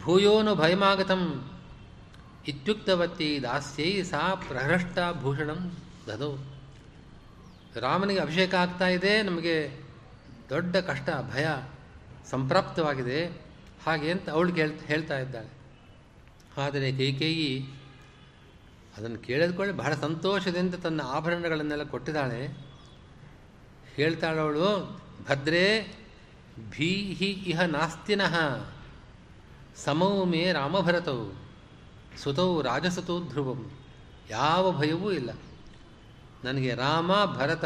ಭೂಯೋನು 0.00 0.54
ಭಯಮಾಗತಂ, 0.54 1.22
ಇತ್ಯುಕ್ತವತ್ತಿ 2.48 3.28
ದಾಸ್ಯೈ 3.42 3.90
ಸಾ 4.02 4.22
ಪ್ರಹೃಷ್ಟ 4.48 4.98
ಭೂಷಣಂ 5.20 5.60
ದದು. 6.08 6.30
ರಾಮನಿಗೆ 7.80 8.20
ಅಭಿಷೇಕ 8.20 8.54
ಆಗ್ತಾ 8.54 8.88
ಇದೆ, 8.88 9.22
ನಮಗೆ 9.22 9.56
ದೊಡ್ಡ 10.50 10.76
ಕಷ್ಟ, 10.76 11.08
ಭಯ. 11.32 11.46
ಸಂಪ್ರಾಪ್ತವಾಗಿದೆ. 12.30 13.26
ಹಾಗೆ 13.86 14.10
ಅಂತ 14.10 14.30
ಅವಳು 14.30 14.52
ಕೇಳ್ 14.52 14.78
ಹೇಳ್ತಾ 14.78 15.18
ಇದ್ದಾಳೆ. 15.18 15.64
ಆದರೆ 16.60 16.92
ಕೈಕೇಯಿ 16.92 17.68
ಅದನ್ನು 18.96 19.18
ಕೇಳಿದ್ಕೊಳ್ಳಿ 19.18 19.74
ಬಹಳ 19.74 19.94
ಸಂತೋಷದಿಂದ 19.94 20.74
ತನ್ನ 20.74 21.00
ಆಭರಣಗಳನ್ನೆಲ್ಲ 21.00 21.82
ಕೊಟ್ಟಿದ್ದಾಳೆ. 21.82 22.58
ಹೇಳ್ತಾಳವಳು, 23.94 25.00
ಭದ್ರೇ 25.28 25.94
ಭೀಹಿ 26.70 27.30
ಇಹ 27.30 27.62
ನಾಸ್ತಿನಃ, 27.62 28.64
ಸಮೌ 29.76 30.24
ಮೇ 30.24 30.52
ರಾಮಭರತವು 30.52 31.44
ಸುತೌ 32.18 32.62
ರಾಜಸುತೌ 32.62 33.22
ಧ್ರುವಂ. 33.22 33.70
ಯಾವ 34.30 34.72
ಭಯವೂ 34.72 35.12
ಇಲ್ಲ. 35.12 35.30
ನನಗೆ 36.44 36.74
ರಾಮ, 36.74 37.10
ಭರತ 37.24 37.64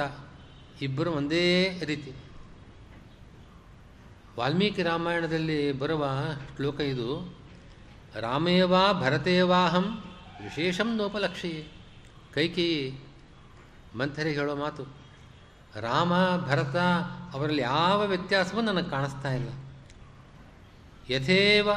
ಇಬ್ಬರು 0.82 1.10
ಒಂದೇ 1.10 1.80
ರೀತಿ. 1.84 2.12
ವಾಲ್ಮೀಕಿ 4.38 4.82
ರಾಮಾಯಣದಲ್ಲಿ 4.82 5.72
ಬರುವ 5.72 6.06
ಶ್ಲೋಕ 6.56 6.80
ಇದು, 6.80 7.36
ರಾಮೇವಾ 8.20 8.92
ಭರತೇವಾಹಂ 8.92 10.04
ವಿಶೇಷಂ 10.42 10.96
ನೋಪಲಕ್ಷೆಯೇ 10.96 11.68
ಕೈಕಿ 12.34 12.98
ಮಂಥರಿಗೆ 13.96 14.38
ಹೇಳೋ 14.38 14.56
ಮಾತು, 14.56 14.82
ರಾಮ, 15.80 16.12
ಭರತ 16.46 16.76
ಅವರಲ್ಲಿ 17.34 17.62
ಯಾವ 17.62 18.06
ವ್ಯತ್ಯಾಸವೂ 18.06 18.60
ನನಗೆ 18.60 18.90
ಕಾಣಿಸ್ತಾ 18.90 19.32
ಇಲ್ಲ. 19.32 19.48
ಯಥೇವ 21.10 21.68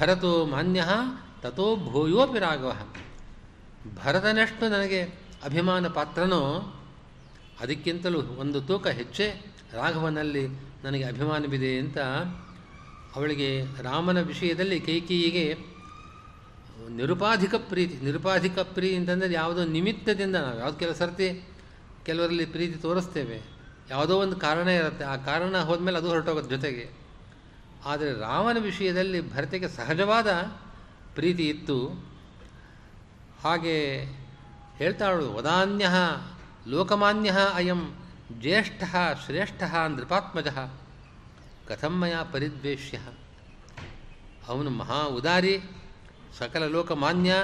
ಭರತೋ 0.00 0.46
ಮಾನ್ಯ 0.46 0.84
ತಥೋ 1.40 1.76
ಭೂಯೋಪಿ 1.76 2.38
ರಾಘವ. 2.38 2.72
ಭರತನಷ್ಟು 4.04 4.68
ನನಗೆ 4.68 5.02
ಅಭಿಮಾನ 5.44 5.88
ಪಾತ್ರನೋ, 5.88 6.42
ಅದಕ್ಕಿಂತಲೂ 7.60 8.22
ಒಂದು 8.22 8.60
ತೂಕ 8.60 8.86
ಹೆಚ್ಚೇ 8.86 9.26
ರಾಘವನಲ್ಲಿ 9.72 10.73
ನನಗೆ 10.84 11.04
ಅಭಿಮಾನವಿದೆ 11.04 11.78
ಅಂತ 11.78 11.98
ಅವಳಿಗೆ 13.16 13.64
ರಾಮನ 13.82 14.20
ವಿಷಯದಲ್ಲಿ 14.20 14.80
ಕೈಕೇಯಿಗೆ 14.80 15.58
ನಿರುಪಾಧಿಕ 16.90 17.54
ಪ್ರೀತಿ 17.54 18.04
ನಿರುಪಾಧಿಕ 18.04 18.58
ಪ್ರೀತಿ 18.58 18.96
ಅಂತಂದರೆ 18.96 19.32
ಯಾವುದೋ 19.32 19.64
ನಿಮಿತ್ತದಿಂದ 19.64 20.36
ನಾವು 20.36 20.58
ಯಾವ್ದು 20.58 20.78
ಕೆಲವು 20.78 20.94
ಸರ್ತಿ 20.94 21.48
ಕೆಲವರಲ್ಲಿ 22.06 22.44
ಪ್ರೀತಿ 22.44 22.78
ತೋರಿಸ್ತೇವೆ. 22.78 23.42
ಯಾವುದೋ 23.90 24.18
ಒಂದು 24.18 24.36
ಕಾರಣ 24.36 24.68
ಇರುತ್ತೆ. 24.68 25.04
ಆ 25.04 25.16
ಕಾರಣ 25.16 25.58
ಹೋದ್ಮೇಲೆ 25.58 25.96
ಅದು 25.96 26.08
ಹೊರಟೋಗೋದು 26.08 26.50
ಜೊತೆಗೆ. 26.50 26.90
ಆದರೆ 27.84 28.12
ರಾಮನ 28.12 28.58
ವಿಷಯದಲ್ಲಿ 28.58 29.34
ಭರತೆಗೆ 29.34 29.68
ಸಹಜವಾದ 29.68 30.32
ಪ್ರೀತಿ 31.14 31.48
ಇತ್ತು. 31.48 32.06
ಹಾಗೆ 33.42 34.04
ಹೇಳ್ತಾಳು, 34.76 35.32
ವದಾನ್ಯ, 35.32 35.88
ಲೋಕಮಾನ್ಯ 36.66 37.32
ಅಯಂ 37.54 38.03
ಜ್ಯೇಷ್ಠ 38.32 38.84
ಶ್ರೇಷ್ಠ 39.24 39.62
ನೃಪಾತ್ಮಜ 39.88 40.48
ಕಥಮ್ಮಯ 41.66 42.14
ಪರಿದ್ವೇಷ್ಯ. 42.32 42.98
ಅವನು 44.48 44.70
ಮಹಾ 44.70 45.02
ಉದಾರಿ, 45.02 45.60
ಸಕಲ 46.38 46.66
ಲೋಕಮಾನ್ಯ 46.66 47.34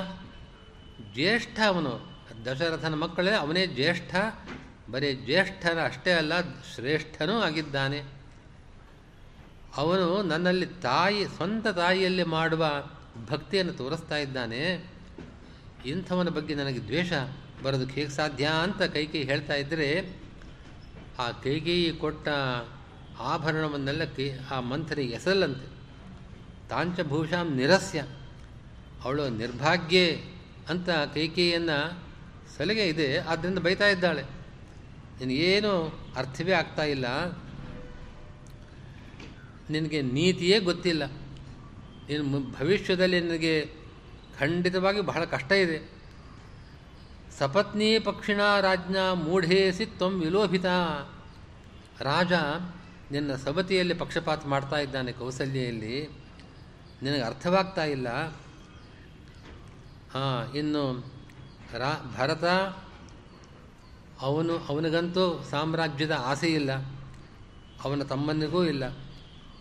ಜ್ಯೇಷ್ಠ 1.14 1.60
ಅವನು, 1.60 2.20
ದಶರಥನ 2.44 2.94
ಮಕ್ಕಳೇ, 2.94 3.30
ಅವನೇ 3.30 3.66
ಜ್ಯೇಷ್ಠ. 3.66 4.16
ಬರೀ 4.90 5.14
ಜ್ಯೇಷ್ಠನ 5.14 5.78
ಅಷ್ಟೇ 5.84 6.12
ಅಲ್ಲ, 6.12 6.40
ಶ್ರೇಷ್ಠನೂ 6.75 7.40
ಆಗಿದ್ದಾನೆ. 7.40 8.02
ಅವನು 9.76 10.22
ನನ್ನಲ್ಲಿ 10.22 10.66
ತಾಯಿ, 10.66 11.25
ಸ್ವಂತ 11.25 11.66
ತಾಯಿಯಲ್ಲಿ 11.66 12.22
ಮಾಡುವ 12.22 12.84
ಭಕ್ತಿಯನ್ನು 13.26 13.72
ತೋರಿಸ್ತಾ 13.72 14.16
ಇದ್ದಾನೆ. 14.16 14.84
ಇಂಥವನ 15.87 16.28
ಬಗ್ಗೆ 16.28 16.54
ನನಗೆ 16.54 16.80
ದ್ವೇಷ, 16.80 17.12
ಬರೋದಕ್ಕೆ 17.62 17.94
ಹೇಗೆ 17.94 18.12
ಸಾಧ್ಯ 18.12 18.50
ಅಂತ 18.62 18.82
ಕೈಕೈ 18.82 19.22
ಹೇಳ್ತಾ 19.22 19.54
ಇದ್ದರೆ 19.54 20.20
ಆ 21.19 21.31
ಕೈಕೇಯಿ 21.31 21.93
ಕೊಟ್ಟ 21.93 22.29
ಆಭರಣವನ್ನೆಲ್ಲ 23.19 24.05
ಕೈ, 24.05 24.31
ಆ 24.50 24.61
ಮಂಥನಿಗೆ 24.61 25.12
ಎಸಲ್ಲಂತೆ. 25.12 25.81
ತಾಂಚಭೂಷಾಂ 26.69 27.55
ನಿರಸ್ಯ. 27.57 28.05
ಅವಳು 29.05 29.29
ನಿರ್ಭಾಗ್ಯೆ 29.29 30.23
ಅಂತ 30.69 30.90
ಕೈಕೇಯಿಯನ್ನು 30.90 31.99
ಸಲಿಗೆ 32.57 32.88
ಇದೆ 32.88 33.19
ಆದ್ದರಿಂದ 33.19 33.59
ಬೈತಾ 33.59 33.88
ಇದ್ದಾಳೆ. 33.88 34.23
ನಿನಗೇನು 35.19 36.00
ಅರ್ಥವೇ 36.17 36.52
ಆಗ್ತಾ 36.52 36.85
ಇಲ್ಲ. 36.85 37.31
ನಿನಗೆ 39.71 40.02
ನೀತಿಯೇ 40.02 40.59
ಗೊತ್ತಿಲ್ಲ. 40.59 41.07
ನೀನು 42.11 42.52
ಭವಿಷ್ಯದಲ್ಲಿ 42.52 43.21
ನಿನಗೆ 43.21 43.73
ಖಂಡಿತವಾಗಿ 44.38 45.00
ಬಹಳ 45.00 45.25
ಕಷ್ಟ 45.25 45.52
ಇದೆ. 45.52 46.00
ಸಪತ್ನಿ 47.40 47.99
ಪಕ್ಷಿಣ 47.99 48.40
ರಾಜ್ಞ 48.61 48.97
ಮೂಢೇಸಿ 49.14 49.87
ತ್ವಂ 49.87 50.20
ವಿಲೋಭಿತ. 50.20 50.64
ರಾಜ 52.00 52.32
ನಿನ್ನ 53.12 53.35
ಸಬತಿಯಲ್ಲಿ 53.35 53.94
ಪಕ್ಷಪಾತ 53.94 54.47
ಮಾಡ್ತಾ 54.47 54.76
ಇದ್ದಾನೆ 54.76 55.12
ಕೌಸಲ್ಯಲ್ಲಿ 55.12 56.09
ನಿನಗೆ 57.02 57.23
ಅರ್ಥವಾಗ್ತಾ 57.23 57.85
ಇಲ್ಲ. 57.85 58.09
ಹಾಂ, 60.14 60.56
ಇನ್ನು 60.56 61.12
ರಾ, 61.78 62.14
ಭರತ, 62.18 62.44
ಅವನು, 64.20 64.59
ಅವನಿಗಂತೂ 64.59 65.44
ಸಾಮ್ರಾಜ್ಯದ 65.50 66.11
ಆಸೆ 66.11 66.47
ಇಲ್ಲ. 66.47 66.73
ಅವನ 67.85 68.02
ತಮ್ಮನಿಗೂ 68.02 68.64
ಇಲ್ಲ. 68.64 68.97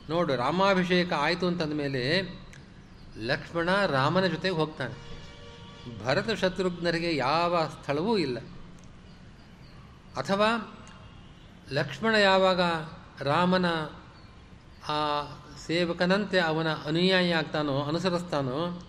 ನೋಡು, 0.10 0.36
ರಾಮಾಭಿಷೇಕ 0.36 1.14
ಆಯಿತು 1.14 1.48
ಅಂತಂದ 1.48 1.74
ಮೇಲೆ 1.74 2.34
ಲಕ್ಷ್ಮಣ 3.18 3.86
ರಾಮನ 3.86 4.26
ಜೊತೆಗೆ 4.26 4.56
ಹೋಗ್ತಾನೆ. 4.56 5.09
ಭರತ 5.98 6.32
ಶತ್ರುಘ್ನರಿಗೆ 6.32 7.16
ಯಾವ 7.16 7.68
ಸ್ಥಳವೂ 7.68 8.18
ಇಲ್ಲ. 8.18 8.40
ಅಥವಾ 10.18 10.76
ಲಕ್ಷ್ಮಣ 11.72 12.16
ಯಾವಾಗ 12.16 12.62
ರಾಮನ 13.22 13.66
ಆ 14.90 15.24
ಸೇವಕನಂತೆ 15.66 16.40
ಅವನ 16.40 16.74
ಅನುಯಾಯಿ 16.74 17.32
ಆಗ್ತಾನೋ, 17.32 17.82
ಅನುಸರಿಸ್ತಾನೋ, 17.82 18.88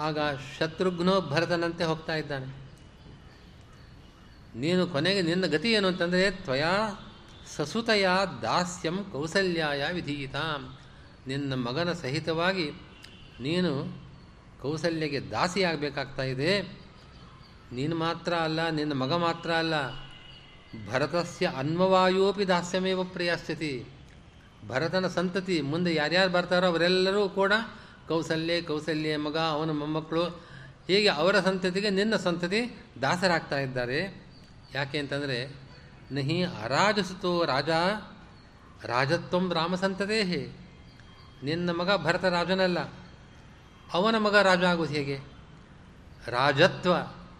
ಆಗ 0.00 0.18
ಶತ್ರುಘ್ನೋ 0.58 1.20
ಭರತನಂತೆ 1.20 1.84
ಹೋಗ್ತಾ 1.84 2.14
ಇದ್ದಾನೆ. 2.14 2.60
ನೀನು 4.56 4.86
ಕೊನೆಗೆ 4.86 5.22
ನಿನ್ನ 5.22 5.46
ಗತಿ 5.46 5.72
ಏನು 5.72 5.88
ಅಂತಂದರೆ, 5.88 6.30
ತ್ವಯಾ 6.30 7.06
ಸಸುತಯ 7.56 8.06
ದಾಸ್ಯಂ 8.42 9.04
ಕೌಸಲ್ಯಾಯ 9.04 9.84
ವಿಧೀತಾಂ 9.92 10.78
ನಿನ್ನ 11.26 11.54
ಮಗನ 11.54 11.92
ಸಹಿತವಾಗಿ 11.92 12.70
ನೀನು 13.40 14.02
ಕೌಸಲ್ಯಗೆ 14.62 15.30
ದಾಸಿಯಾಗಬೇಕಾಗ್ತಾ 15.30 16.22
ಇದೆ. 16.22 16.62
ನೀನು 17.72 17.96
ಮಾತ್ರ 17.96 18.34
ಅಲ್ಲ, 18.34 18.70
ನಿನ್ನ 18.70 18.92
ಮಗ 18.92 19.12
ಮಾತ್ರ 19.12 19.50
ಅಲ್ಲ. 19.50 19.90
ಭರತಸ್ಯ 20.90 21.46
ಅನ್ವವಾಯೋಪಿ 21.46 22.48
ದಾಸ್ಯಮೇವ 22.48 23.04
ಪ್ರಯಾಸ್ಯತಿ 23.04 23.84
ಭರತನ 24.68 25.06
ಸಂತತಿ, 25.06 25.60
ಮುಂದೆ 25.60 25.94
ಯಾರ್ಯಾರು 25.94 26.30
ಬರ್ತಾರೋ 26.30 26.66
ಅವರೆಲ್ಲರೂ 26.66 27.28
ಕೂಡ 27.28 27.52
ಕೌಸಲ್ಯ 28.08 28.62
ಕೌಸಲ್ಯ 28.62 29.16
ಮಗ, 29.16 29.38
ಅವನ 29.38 29.70
ಮೊಮ್ಮಕ್ಕಳು. 29.70 30.24
ಹೀಗೆ 30.86 31.08
ಅವರ 31.08 31.40
ಸಂತತಿಗೆ 31.40 31.90
ನಿನ್ನ 31.90 32.16
ಸಂತತಿ 32.16 32.76
ದಾಸರಾಗ್ತಾ 33.02 33.58
ಇದ್ದಾರೆ. 33.58 34.26
ಯಾಕೆ 34.74 34.98
ಅಂತಂದರೆ, 34.98 35.56
ನಹಿ 36.12 36.42
ಅರಾಜಸುತೋ 36.42 37.44
ರಾಜ, 37.44 37.68
ರಾಜತ್ವಂ 38.84 39.52
ರಾಮಸಂತತೇ 39.52 40.52
ನಿನ್ನ 41.44 41.70
ಮಗ 41.70 42.04
ಭರತ 42.04 42.24
ರಾಜನಲ್ಲ 42.24 42.99
ಅವನ 43.92 44.18
ಮಗ 44.18 44.36
ರಾಜ 44.36 44.64
ಆಗೋದು 44.64 44.92
ಹೇಗೆ? 44.94 45.20
ರಾಜತ್ವ 46.26 46.94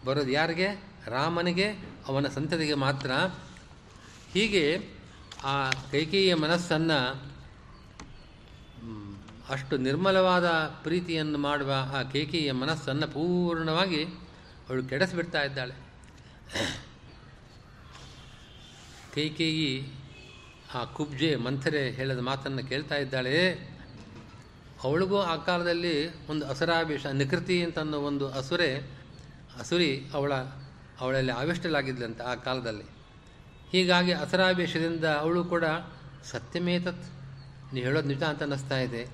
ಬರೋದು 0.05 0.31
ಯಾರಿಗೆ? 0.31 0.85
ರಾಮನಿಗೆ, 1.07 1.73
ಅವನ 2.09 2.29
ಸಂತತಿಗೆ 2.29 2.75
ಮಾತ್ರ. 2.75 3.11
ಹೀಗೆ 4.33 4.89
ಆ 5.45 5.71
ಕೈಕೇಯಿಯ 5.71 6.35
ಮನಸ್ಸನ್ನು 6.35 7.31
ಅಷ್ಟು 9.49 9.77
ನಿರ್ಮಲವಾದ 9.77 10.47
ಪ್ರೀತಿಯನ್ನು 10.83 11.39
ಮಾಡುವ 11.39 11.73
ಆ 11.99 12.03
ಕೈಕೇಯಿಯ 12.03 12.53
ಮನಸ್ಸನ್ನು 12.53 13.09
ಪೂರ್ಣವಾಗಿ 13.09 14.05
ಅವಳು 14.69 14.85
ಕೆಡಿಸಿಬಿಡ್ತಾ 14.85 15.43
ಇದ್ದಾಳೆ. 15.43 15.75
ಕೈಕೇಯಿ 19.15 19.93
ಆ 20.75 20.85
ಕುಬ್ಜೆ 20.85 21.37
ಮಂಥರೆ 21.37 21.91
ಹೇಳಿದ 21.91 22.19
ಮಾತನ್ನು 22.19 22.69
ಕೇಳ್ತಾ 22.69 22.95
ಇದ್ದಾಳೆ. 22.95 23.70
ಅವಳಿಗೂ 24.83 25.19
ಆ 25.19 25.37
ಕಾಲದಲ್ಲಿ 25.37 26.27
ಒಂದು 26.27 26.47
ಅಸುರಾವೇಶ, 26.47 27.07
ನಿಕೃತಿ 27.07 27.65
ಅಂತನ್ನೋ 27.65 27.99
ಒಂದು 27.99 28.33
ಅಸುರೆ, 28.33 28.77
ಅಸುರಿ 29.59 30.09
ಅವಳ, 30.15 30.35
ಅವಳಲ್ಲಿ 31.01 31.33
ಆವಿಷ್ಟಲಾಗಿದ್ಲಂತೆ 31.33 32.23
ಆ 32.23 32.35
ಕಾಲದಲ್ಲಿ. 32.35 32.85
ಹೀಗಾಗಿ 33.73 34.13
ಅಸುರಾವೇಶದಿಂದ 34.13 35.05
ಅವಳು 35.05 35.45
ಕೂಡ 35.45 35.65
ಸತ್ಯಮೇತತ್. 36.25 37.05
ನೀ 37.75 37.81
ಹೇಳೋದು 37.81 38.09
ನಿಜ 38.09 38.23
ಅಂತ 38.23 38.43
ಅನ್ನಿಸ್ತಾ 38.43 38.79
ಇದೆ. 38.79 39.09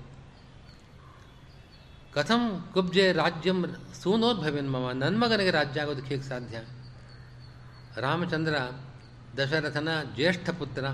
ಕಥಂ 2.13 2.69
ಕುಬ್ಜೆ 2.73 3.11
ರಾಜ್ಯಂ 3.11 3.65
ಸೂನೋದ್ಭವೇನ್ 4.03 4.71
ಮಮ 4.71 4.91
ನನ್ನ 4.91 5.17
ಮಗನಿಗೆ 5.17 5.51
ರಾಜ್ಯ 5.51 5.81
ಆಗೋದಕ್ಕೆ 5.81 6.07
ಹೇಗೆ 6.07 6.23
ಸಾಧ್ಯ? 6.23 6.61
ರಾಮಚಂದ್ರ 7.97 8.55
ದಶರಥನ 9.37 9.89
ಜ್ಯೇಷ್ಠ 10.15 10.49
ಪುತ್ರ. 10.49 10.85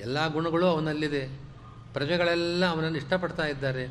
ಎಲ್ಲ 0.00 0.28
ಗುಣಗಳು 0.28 0.66
ಅವನಲ್ಲಿದೆ. 0.66 1.43
ಪ್ರಜೆಗಳೆಲ್ಲ 1.94 2.66
ಅವನನ್ನು 2.66 2.98
ಇಷ್ಟಪಡ್ತಾ 2.98 3.46
ಇದ್ದಾರೆ. 3.46 3.88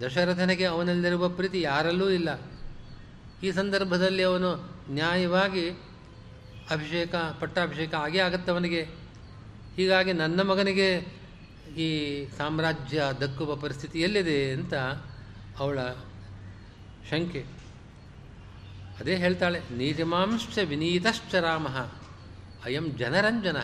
ದಶರಥನಿಗೆ 0.00 0.64
ಅವನಲ್ಲಿರುವ 0.64 1.28
ಪ್ರೀತಿ 1.28 1.60
ಯಾರಲ್ಲೂ 1.60 2.10
ಇಲ್ಲ. 2.10 2.40
ಈ 3.42 3.50
ಸಂದರ್ಭದಲ್ಲಿ 3.50 4.22
ಅವನು 4.22 4.56
ನ್ಯಾಯವಾಗಿ 4.90 5.70
ಅಭಿಷೇಕ, 6.70 7.14
ಪಟ್ಟಾಭಿಷೇಕ 7.40 7.94
ಆಗೇ 7.94 8.18
ಆಗುತ್ತೆ 8.18 8.52
ಅವನಿಗೆ 8.52 8.82
ಹೀಗಾಗಿ 9.76 10.12
ನನ್ನ 10.12 10.42
ಮಗನಿಗೆ 10.42 10.96
ಈ 11.76 12.24
ಸಾಮ್ರಾಜ್ಯ 12.36 13.02
ದಕ್ಕುವ 13.20 13.56
ಪರಿಸ್ಥಿತಿ 13.56 14.00
ಎಲ್ಲಿದೆ 14.00 14.52
ಅಂತ 14.52 14.74
ಅವಳ 15.58 15.78
ಶಂಕೆ. 17.10 17.46
ಅದೇ 19.00 19.16
ಹೇಳ್ತಾಳೆ 19.16 19.60
ನೀಜಮಾಂಶ 19.76 20.58
ವಿನೀತಶ್ಚ 20.64 21.34
ರಾಮ, 21.34 21.68
ಅಯಂ 22.64 22.96
ಜನರಂಜನ. 22.96 23.56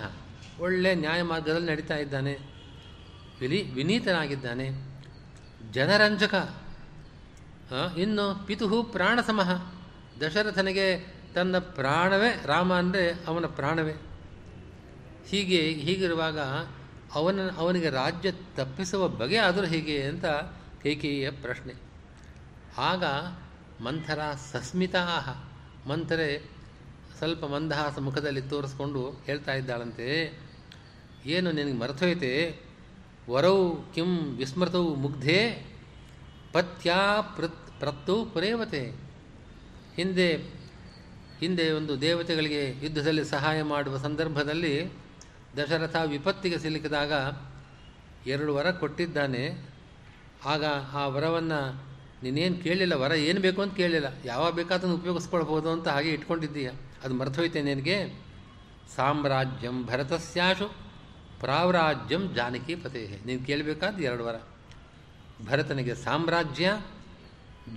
ಒಳ್ಳೆ 0.58 0.94
ನ್ಯಾಯ 0.94 1.22
ಮಾರ್ಗದಲ್ಲಿ 1.22 1.70
ನಡೀತಾ 1.70 1.96
ಇದ್ದಾನೆ. 1.96 2.59
ವಿಲಿ 3.40 3.60
ವಿನೀತನಾಗಿದ್ದಾನೆ. 3.72 4.66
ಜನರಂಜಕ. 5.72 6.34
ಇನ್ನು 7.98 8.26
ಪಿತುಹು 8.46 8.78
ಪ್ರಾಣ 8.82 9.20
ಸಮಹ 9.26 9.50
ದಶರಥನಿಗೆ 10.20 10.86
ತನ್ನ 11.34 11.58
ಪ್ರಾಣವೇ, 11.58 12.30
ರಾಮ 12.46 12.70
ಅಂದರೆ 12.74 13.04
ಅವನ 13.26 13.46
ಪ್ರಾಣವೇ. 13.46 13.94
ಹೀಗೆ, 15.28 15.60
ಹೀಗಿರುವಾಗ 15.84 16.38
ಅವನ, 17.14 17.38
ಅವನಿಗೆ 17.56 17.90
ರಾಜ್ಯ 17.90 18.30
ತಪ್ಪಿಸುವ 18.56 19.08
ಬಗೆ 19.08 19.38
ಆದರೂ 19.38 19.66
ಹೀಗೆ 19.66 19.96
ಅಂತ 20.02 20.26
ಕೈಕೇಯಿಯ 20.82 21.30
ಪ್ರಶ್ನೆ. 21.30 21.74
ಆಗ 22.78 23.04
ಮಂಥರ 23.84 24.20
ಸಸ್ಮಿತಾಹ, 24.52 25.28
ಮಂಥರೆ 25.88 26.28
ಸ್ವಲ್ಪ 27.18 27.44
ಮಂದಹಾಸ 27.44 27.98
ಮುಖದಲ್ಲಿ 27.98 28.42
ತೋರಿಸ್ಕೊಂಡು 28.42 29.02
ಹೇಳ್ತಾ 29.26 29.52
ಇದ್ದಾಳಂತೆ, 29.52 30.08
ಏನು 31.26 31.48
ನಿನಗೆ 31.52 31.78
ಮರೆತೋಯ್ತೆ? 31.78 32.32
ವರೌ 33.28 33.74
ಕಿಂ 33.94 34.36
ವಿಸ್ಮೃತೌ 34.36 34.94
ಮುಗ್ಧೆ 34.94 35.66
ಪತ್ಯಾ 36.52 37.20
ಪ್ರತ್ 37.20 37.80
ಪ್ರತ್ತು 37.80 38.24
ಪುರೇವತೆ. 38.24 38.92
ಹಿಂದೆ 39.96 40.36
ಹಿಂದೆ 41.40 41.70
ಒಂದು 41.70 42.00
ದೇವತೆಗಳಿಗೆ 42.00 42.84
ಯುದ್ಧದಲ್ಲಿ 42.84 43.24
ಸಹಾಯ 43.24 43.62
ಮಾಡುವ 43.62 43.98
ಸಂದರ್ಭದಲ್ಲಿ 43.98 44.92
ದಶರಥ 45.56 45.96
ವಿಪತ್ತಿಗೆ 46.06 46.58
ಸಿಲುಕಿದಾಗ 46.58 47.12
ಎರಡು 48.28 48.54
ವರ 48.54 48.70
ಕೊಟ್ಟಿದ್ದಾನೆ. 48.70 49.70
ಆಗ 50.44 50.64
ಆ 50.92 51.06
ವರವನ್ನು 51.06 51.90
ನೀನೇನು 52.22 52.56
ಕೇಳಿಲ್ಲ, 52.56 52.94
ವರ 52.94 53.12
ಏನು 53.12 53.40
ಬೇಕು 53.40 53.62
ಅಂತ 53.62 53.74
ಕೇಳಿಲ್ಲ. 53.74 54.06
ಯಾವಾಗ 54.24 54.52
ಬೇಕಾದನ್ನು 54.52 54.94
ಉಪಯೋಗಿಸ್ಕೊಳ್ಬೋದು 54.94 55.70
ಅಂತ 55.70 55.88
ಹಾಗೆ 55.88 56.10
ಇಟ್ಕೊಂಡಿದ್ದೀಯ. 56.10 56.70
ಅದು 57.04 57.14
ಮರ್ತೋಯ್ತೆ 57.14 57.62
ನಿನಗೆ. 57.62 58.20
ಸಾಮ್ರಾಜ್ಯಂ 58.96 59.86
ಭರತಸ್ಯಾಶು. 59.86 60.89
ಪ್ರಾವ್ರಾಜ್ಯಂ 61.40 62.34
ಜಾನಕಿ 62.34 62.74
ಪತೆ 62.74 63.18
ನೀನು 63.26 63.44
ಕೇಳಬೇಕಾದ 63.44 63.98
ಎರಡು 63.98 64.24
ವರ. 64.24 64.34
ಭರತನಿಗೆ 65.50 65.94
ಸಾಮ್ರಾಜ್ಯ, 65.94 66.80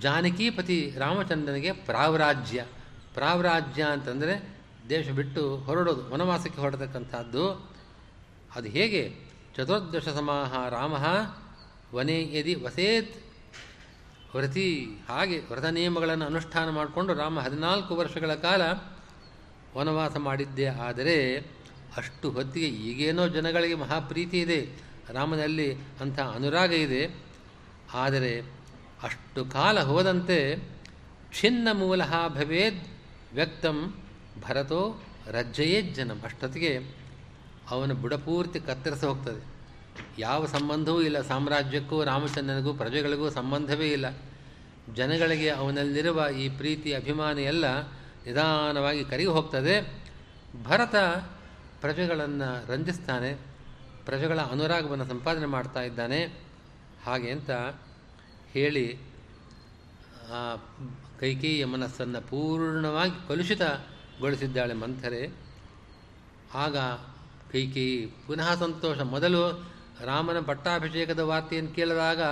ಜಾನಕಿ 0.00 0.50
ಪತಿ 0.50 0.94
ರಾಮಚಂದ್ರನಿಗೆ 0.98 1.72
ಪ್ರಾವ್ರಾಜ್ಯ. 1.72 2.66
ಪ್ರಾವ್ರಾಜ್ಯ 3.14 3.82
ಅಂತಂದರೆ 3.82 4.60
ದೇಶ 4.88 5.10
ಬಿಟ್ಟು 5.10 5.56
ಹೊರಡೋದು, 5.56 6.10
ವನವಾಸಕ್ಕೆ 6.10 6.60
ಹೊರಡತಕ್ಕಂಥದ್ದು. 6.60 7.72
ಅದು 8.54 8.68
ಹೇಗೆ? 8.68 9.16
ಚತುರ್ದಶ 9.56 10.08
ಸಮಾಹ 10.08 10.68
ರಾಮ 10.68 10.94
ವನೇ 11.94 12.38
ಯದಿ 12.38 12.54
ವಸೇತ್. 12.54 13.24
ವ್ರತಿ 14.36 14.86
ಹಾಗೆ 15.08 15.38
ವ್ರತ 15.38 15.64
ನಿಯಮಗಳನ್ನು 15.64 16.24
ಅನುಷ್ಠಾನ 16.24 16.70
ಮಾಡಿಕೊಂಡು 16.70 17.14
ರಾಮ 17.14 17.40
ಹದಿನಾಲ್ಕು 17.40 17.96
ವರ್ಷಗಳ 17.96 18.34
ಕಾಲ 18.34 18.62
ವನವಾಸ 19.78 20.16
ಮಾಡಿದ್ದೇ. 20.16 20.66
ಆದರೆ 20.66 21.46
ಅಷ್ಟು 21.96 22.30
ಹೊತ್ತಿಗೆ 22.30 22.66
ಈಗೇನೋ 22.66 23.28
ಜನಗಳಿಗೆ 23.28 23.74
ಮಹಾಪ್ರೀತಿ 23.74 24.40
ಇದೆ. 24.40 24.68
ರಾಮನಲ್ಲಿ 25.12 25.74
ಅಂಥ 25.74 26.20
ಅನುರಾಗ 26.20 26.72
ಇದೆ. 26.72 27.16
ಆದರೆ 27.94 28.40
ಅಷ್ಟು 29.02 29.44
ಕಾಲ 29.44 29.80
ಹೋದಂತೆ 29.80 30.68
ಛಿನ್ನ 31.40 31.68
ಮೂಲ 31.72 32.02
ಭವೇದ್ 32.28 32.88
ವ್ಯಕ್ತಂ 33.34 33.94
ಭರತೋ 34.48 35.02
ರಜ್ಜಯೇಜ್ಜನಂ 35.26 36.20
ಅಷ್ಟೊತ್ತಿಗೆ 36.24 36.94
ಅವನ 37.70 37.92
ಬುಡಪೂರ್ತಿ 37.92 38.60
ಕತ್ತರಿಸಿ 38.60 39.06
ಹೋಗ್ತದೆ. 39.06 39.54
ಯಾವ 40.18 40.46
ಸಂಬಂಧವೂ 40.46 41.00
ಇಲ್ಲ. 41.02 41.20
ಸಾಮ್ರಾಜ್ಯಕ್ಕೂ, 41.20 42.04
ರಾಮಚಂದ್ರನಿಗೂ, 42.04 42.74
ಪ್ರಜೆಗಳಿಗೂ 42.74 43.30
ಸಂಬಂಧವೇ 43.30 43.88
ಇಲ್ಲ. 43.88 44.06
ಜನಗಳಿಗೆ 44.94 45.50
ಅವನಲ್ಲಿರುವ 45.50 46.26
ಈ 46.38 46.48
ಪ್ರೀತಿ 46.48 46.92
ಅಭಿಮಾನ 46.92 47.38
ಎಲ್ಲ 47.38 47.80
ನಿಧಾನವಾಗಿ 47.80 49.04
ಕರಗಿ 49.04 49.24
ಹೋಗ್ತದೆ. 49.24 50.04
ಭರತ 50.64 50.94
ಪ್ರಜೆಗಳನ್ನು 51.80 52.72
ರಂಜಿಸ್ತಾನೆ, 52.72 53.32
ಪ್ರಜೆಗಳ 54.04 54.40
ಅನುರಾಗವನ್ನು 54.40 55.04
ಸಂಪಾದನೆ 55.04 55.46
ಮಾಡ್ತಾ 55.46 55.82
ಇದ್ದಾನೆ. 55.82 56.20
ಹಾಗೆ 57.04 57.30
ಅಂತ 57.30 57.50
ಹೇಳಿ 58.52 58.86
ಆ 60.32 60.56
ಕೈಕೇಯಿಯ 61.20 61.64
ಮನಸ್ಸನ್ನು 61.64 62.20
ಪೂರ್ಣವಾಗಿ 62.20 63.28
ಕಲುಷಿತಗೊಳಿಸಿದ್ದಾಳೆ 63.28 64.74
ಮಂಥರೆ 64.74 65.22
ಆಗ 66.54 66.76
ಕೈಕೇಯಿ 67.52 68.06
ಪುನಃ 68.26 68.54
ಸಂತೋಷ, 68.54 69.00
ಮೊದಲು 69.00 69.42
ರಾಮನ 70.04 70.40
ಪಟ್ಟಾಭಿಷೇಕದ 70.40 71.18
ವಾರ್ತೆಯನ್ನು 71.18 71.72
ಕೇಳಿದಾಗ 71.74 72.22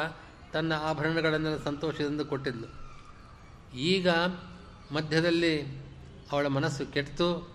ತನ್ನ 0.53 0.73
ಆಭರಣಗಳನ್ನು 0.73 1.59
ಸಂತೋಷದಿಂದ 1.65 2.21
ಕೊಟ್ಟಿದ್ಲು. 2.21 2.69
ಈಗ 3.75 4.09
ಮಧ್ಯದಲ್ಲಿ 4.93 5.55
ಅವಳ 6.33 6.47
ಮನಸ್ಸು 6.47 6.93
ಕೆಟ್ಟಿತು 6.93 7.52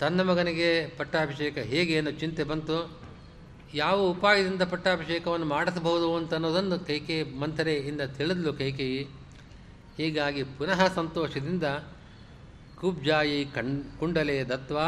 ತನ್ನ 0.00 0.22
ಮಗನಿಗೆ 0.22 0.86
ಪಟ್ಟಾಭಿಷೇಕ 0.86 1.58
ಹೇಗೆ 1.58 1.96
ಅನ್ನೋ 1.96 2.10
ಚಿಂತೆ 2.10 2.44
ಬಂತು. 2.44 3.00
ಯಾವ 3.74 4.00
ಉಪಾಯದಿಂದ 4.00 4.62
ಪಟ್ಟಾಭಿಷೇಕವನ್ನು 4.62 5.46
ಮಾಡಿಸಬಹುದು 5.46 6.16
ಅಂತ 6.16 6.34
ಅನ್ನೋದನ್ನು 6.34 6.78
ಕೈಕೇಯಿ 6.78 7.38
ಮಂಥರೆಯಿಂದ 7.38 8.00
ತಿಳಿದ್ಲು 8.00 8.52
ಕೈಕೇಯಿ. 8.52 9.02
ಹೀಗಾಗಿ 9.96 10.42
ಪುನಃ 10.42 10.94
ಸಂತೋಷದಿಂದ 10.94 11.62
ಕುಬ್ಜಾಯಿ 12.80 13.44
ಕಣ್ 13.44 13.82
ಕುಂಡಲೆ 13.98 14.44
ದತ್ವ 14.44 14.78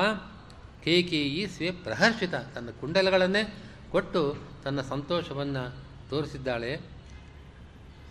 ಕೇಕೇಯಿ 0.85 1.47
ಸ್ವೇ 1.47 1.71
ಪ್ರಹರ್ಷಿತ 1.71 2.35
ತನ್ನ 2.35 2.69
ಕುಂಡಲಗಳನ್ನೇ 2.81 3.65
ಕೊಟ್ಟು 3.91 4.37
ತನ್ನ 4.65 4.81
ಸಂತೋಷವನ್ನು 4.81 5.77
ತೋರಿಸಿದ್ದಾಳೆ. 6.11 6.81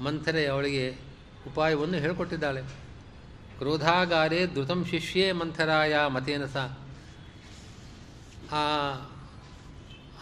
ಮಂಥರೆ 0.04 0.46
ಅವಳಿಗೆ 0.46 0.90
ಉಪಾಯವನ್ನು 1.48 1.98
ಹೇಳಿಕೊಟ್ಟಿದ್ದಾಳೆ. 1.98 2.62
ಕ್ರೋಧಾಗಾರೇ 3.58 4.48
ಧೃತಂ 4.48 4.86
ಶಿಷ್ಯೇ 4.86 5.32
ಮಂಥರಾಯ 5.32 5.96
ಮತೇನ 6.08 6.46
ಆ 8.52 8.92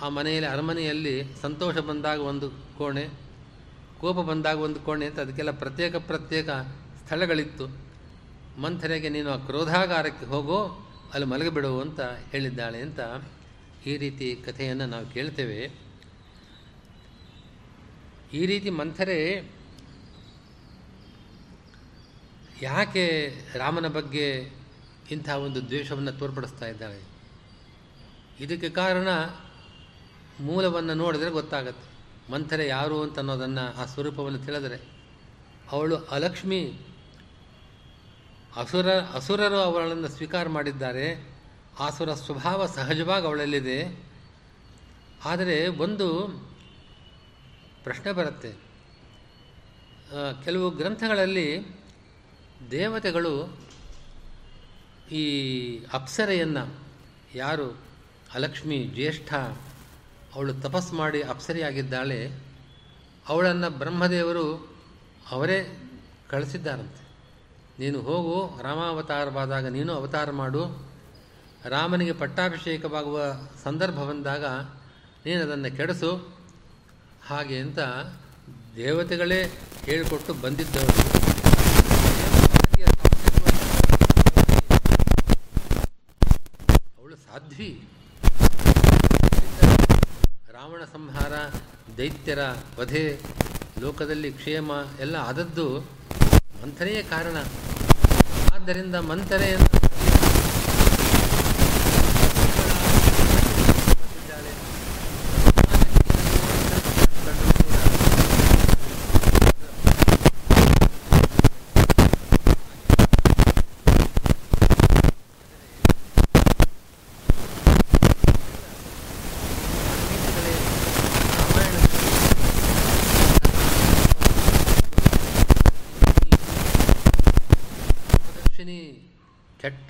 ಆ 0.01 0.09
ಮನೆಯಲ್ಲಿ, 0.09 0.49
ಅರಮನೆಯಲ್ಲಿ 0.49 1.36
ಸಂತೋಷ 1.41 1.77
ಬಂದಾಗ 1.77 2.19
ಒಂದು 2.19 2.49
ಕೋಣೆ, 2.49 3.09
ಕೋಪ 3.99 4.15
ಬಂದಾಗ 4.15 4.59
ಒಂದು 4.59 4.79
ಕೋಣೆ 4.79 5.05
ಅಂತ 5.05 5.19
ಅದಕ್ಕೆಲ್ಲ 5.19 5.51
ಪ್ರತ್ಯೇಕ 5.51 5.95
ಪ್ರತ್ಯೇಕ 5.95 6.49
ಸ್ಥಳಗಳಿತ್ತು. 7.03 7.67
ಮಂಥರೆಗೆ 8.62 9.09
ನೀನು 9.09 9.31
ಆ 9.31 9.38
ಕ್ರೋಧಾಗಾರಕ್ಕೆ 9.38 10.25
ಹೋಗೋ, 10.25 10.89
ಅಲ್ಲಿ 11.13 11.27
ಮಲಗಿಬಿಡು 11.27 11.81
ಅಂತ 11.81 12.01
ಹೇಳಿದ್ದಾಳೆ 12.01 12.81
ಅಂತ 12.81 12.99
ಈ 13.86 13.97
ರೀತಿ 13.97 14.36
ಕಥೆಯನ್ನು 14.36 14.86
ನಾವು 14.86 15.05
ಕೇಳ್ತೇವೆ. 15.05 15.71
ಈ 18.33 18.45
ರೀತಿ 18.45 18.69
ಮಂಥರೆ 18.69 19.49
ಯಾಕೆ 22.62 23.33
ರಾಮನ 23.55 23.88
ಬಗ್ಗೆ 23.88 24.51
ಇಂಥ 25.12 25.29
ಒಂದು 25.29 25.67
ದ್ವೇಷವನ್ನು 25.67 26.12
ತೋರ್ಪಡಿಸ್ತಾ 26.12 26.65
ಇದ್ದಾಳೆ? 26.65 27.12
ಇದಕ್ಕೆ 28.43 28.69
ಕಾರಣ 28.69 29.08
ಮೂಲವನ್ನು 30.39 30.93
ನೋಡಿದರೆ 30.93 31.29
ಗೊತ್ತಾಗತ್ತೆ. 31.29 31.93
ಮಂಥರೆ 32.32 32.67
ಯಾರು 32.67 33.03
ಅಂತ 33.03 33.17
ಅನ್ನೋದನ್ನು 33.19 33.82
ಆ 33.82 33.86
ಸ್ವರೂಪವನ್ನು 33.86 34.39
ತಿಳಿದರೆ 34.39 34.79
ಅವಳು 35.71 35.95
ಅಲಕ್ಷ್ಮಿ. 35.95 36.79
ಅಸುರ, 38.56 38.89
ಅಸುರರು 38.89 39.56
ಅವಳನ್ನು 39.56 40.08
ಸ್ವೀಕಾರ 40.08 40.47
ಮಾಡಿದ್ದಾರೆ. 40.47 41.34
ಆಸುರ 41.79 42.13
ಸ್ವಭಾವ 42.13 42.65
ಸಹಜವಾಗಿ 42.65 43.25
ಅವಳಲ್ಲಿದೆ. 43.25 44.03
ಆದರೆ 45.25 45.67
ಒಂದು 45.67 46.08
ಪ್ರಶ್ನೆ 47.84 48.12
ಬರುತ್ತೆ. 48.12 48.51
ಕೆಲವು 50.43 50.69
ಗ್ರಂಥಗಳಲ್ಲಿ 50.69 51.77
ದೇವತೆಗಳು 52.71 53.60
ಈ 55.12 55.25
ಅಪ್ಸರೆಯನ್ನು 55.93 56.79
ಯಾರು 57.36 57.92
ಅಲಕ್ಷ್ಮಿ 58.34 58.84
ಜ್ಯೇಷ್ಠ, 58.84 59.34
ಅವಳು 60.36 60.54
ತಪಸ್ 60.54 60.93
ಮಾಡಿ 60.93 61.22
ಅಪ್ಸರಿಯಾಗಿದ್ದಾಳೆ. 61.22 62.32
ಅವಳನ್ನು 63.28 63.69
ಬ್ರಹ್ಮದೇವರು 63.69 64.76
ಅವರೇ 65.32 65.89
ಕಳಿಸಿದ್ದಾರಂತೆ. 66.30 67.04
ನೀನು 67.80 68.02
ಹೋಗು, 68.02 68.63
ರಾಮಾವತಾರವಾದಾಗ 68.63 69.67
ನೀನು 69.67 69.93
ಅವತಾರ 69.93 70.32
ಮಾಡು. 70.32 70.93
ರಾಮನಿಗೆ 71.65 72.12
ಪಟ್ಟಾಭಿಷೇಕವಾಗುವ 72.12 73.22
ಸಂದರ್ಭ 73.63 73.96
ಬಂದಾಗ 73.96 74.46
ನೀನು 75.26 75.41
ಅದನ್ನು 75.41 75.78
ಕೆಡಿಸು. 75.78 76.38
ಹಾಗೆ 77.28 77.58
ಅಂತ 77.60 77.80
ದೇವತೆಗಳೇ 78.76 79.60
ಹೇಳಿಕೊಟ್ಟು 79.86 80.34
ಬಂದಿದ್ದವರು. 80.34 81.24
ಅವಳು 87.00 87.15
ಸಾಧ್ವಿ. 87.15 87.88
ರಾವಣ 90.63 90.84
ಸಂಹಾರ 90.84 91.34
ದೈತ್ಯರ 91.97 92.41
ವಧೆ 92.80 93.02
ಲೋಕದಲ್ಲಿ 93.82 94.30
ಕ್ಷೇಮ 94.32 94.71
ಎಲ್ಲ 94.99 95.15
ಆದದ್ದು 95.30 95.65
ಮಂಥನೆಯೇ 96.62 97.02
ಕಾರಣ. 97.04 97.38
ಆದ್ದರಿಂದ 98.54 98.95
ಮಂಥರೆಯನ್ನು 99.10 99.69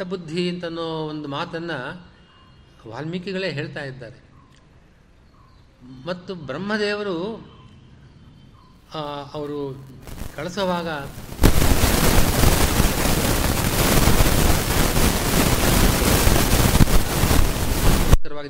ಕೆಟ್ಟ 0.04 0.12
ಬುದ್ಧಿ 0.12 0.44
ಅಂತನೋ 0.50 0.86
ಒಂದು 1.10 1.28
ಮಾತನ್ನು 1.28 1.78
ವಾಲ್ಮೀಕಿಗಳೇ 2.89 3.50
ಹೇಳ್ತಾ 3.58 3.82
ಇದ್ದಾರೆ. 3.89 4.18
ಮತ್ತು 6.06 6.32
ಬ್ರಹ್ಮದೇವರು 6.48 7.16
ಅವರು 9.34 9.60
ಕಳಿಸುವಾಗ 10.36 10.89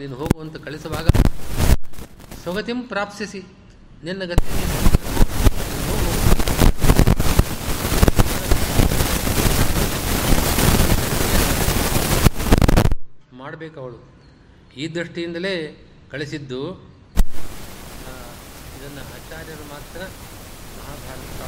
ನೀನು 0.01 0.15
ಹೋಗುವಂತ 0.19 0.57
ಕಳಿಸುವಾಗ 0.65 1.07
ಸ್ವಗತಿಂ 2.43 2.79
ಪ್ರಾಪ್ಸಿಸಿ 2.91 3.41
ನಿನ್ನ 4.03 4.23
ಗತಿ 4.31 4.49
ಮಾಡಬೇಕು 13.53 13.79
ಅವಳು. 13.79 13.97
ಈ 14.77 14.85
ದೃಷ್ಟಿಯಿಂದಲೇ 14.97 15.55
ಕಳಿಸಿದ್ದು 16.11 16.59
ಇದನ್ನು 18.75 19.03
ಆಚಾರ್ಯರು 19.17 19.65
ಮಾತ್ರ 19.73 19.99
ಮಹಾಭಾರತ 20.77 21.41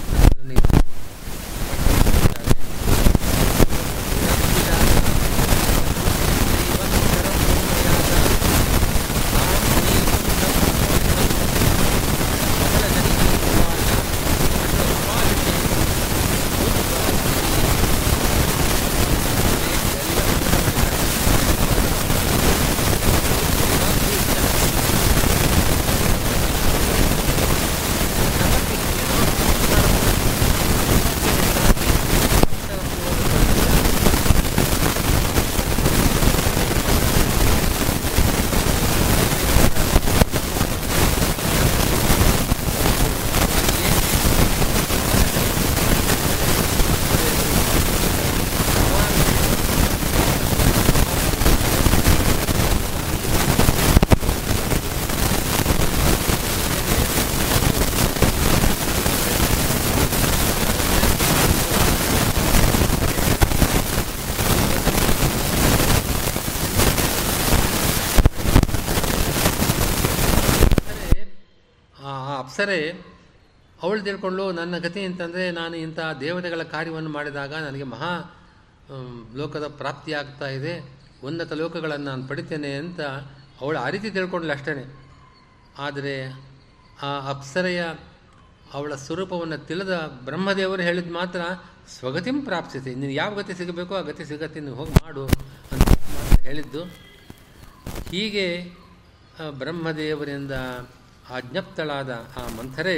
ಅಪ್ಸರೆ 72.66 72.86
ಅವಳು 73.82 74.02
ತಿಳ್ಕೊಂಡು 74.02 74.44
ನನ್ನ 74.52 74.76
ಗತಿ 74.78 75.02
ಅಂತಂದರೆ 75.06 75.44
ನಾನು 75.52 75.76
ಇಂಥ 75.78 76.00
ದೇವತೆಗಳ 76.22 76.62
ಕಾರ್ಯವನ್ನು 76.72 77.10
ಮಾಡಿದಾಗ 77.10 77.54
ನನಗೆ 77.66 77.86
ಮಹಾ 77.92 78.14
ಲೋಕದ 79.36 79.66
ಪ್ರಾಪ್ತಿ 79.80 80.12
ಆಗ್ತಾ 80.14 80.48
ಇದೆ. 80.48 80.74
ಉನ್ನತ 81.24 81.54
ಲೋಕಗಳನ್ನು 81.54 82.06
ನಾನು 82.06 82.24
ಪಡಿತೇನೆ 82.28 82.72
ಅಂತ 82.76 83.02
ಅವಳು 83.62 83.78
ಆ 83.80 83.86
ರೀತಿ 83.90 84.10
ತಿಳ್ಕೊಂಡ್ಲು 84.10 84.54
ಅಷ್ಟೇ 84.54 84.74
ಆದರೆ 85.78 86.16
ಆ 87.02 87.12
ಅಪ್ಸರೆಯ 87.30 87.84
ಅವಳ 88.74 88.96
ಸ್ವರೂಪವನ್ನು 89.06 89.60
ತಿಳಿದ 89.70 89.94
ಬ್ರಹ್ಮದೇವರು 90.26 90.82
ಹೇಳಿದ 90.82 91.12
ಮಾತ್ರ 91.12 91.42
ಸ್ವಗತಿಂ 91.98 92.40
ಪ್ರಾಪ್ತಿಸಿ 92.42 92.94
ನೀನು 92.96 93.14
ಯಾವ 93.14 93.32
ಗತಿ 93.42 93.56
ಸಿಗಬೇಕೋ 93.62 93.96
ಆ 93.96 94.04
ಗತಿ 94.10 94.26
ಸಿಗತ್ತೆ 94.26 94.60
ನೀವು 94.68 94.78
ಹೋಗಿ 94.82 94.96
ಮಾಡು 95.06 95.26
ಅಂತ 95.74 95.88
ಹೇಳಿದ್ದು. 96.48 96.84
ಹೀಗೆ 98.12 98.48
ಬ್ರಹ್ಮದೇವರಿಂದ 99.62 100.56
ಆಜ್ಞಪ್ತಳಾದ 101.30 102.12
ಆ 102.38 102.44
ಮಂಥರೆ 102.58 102.98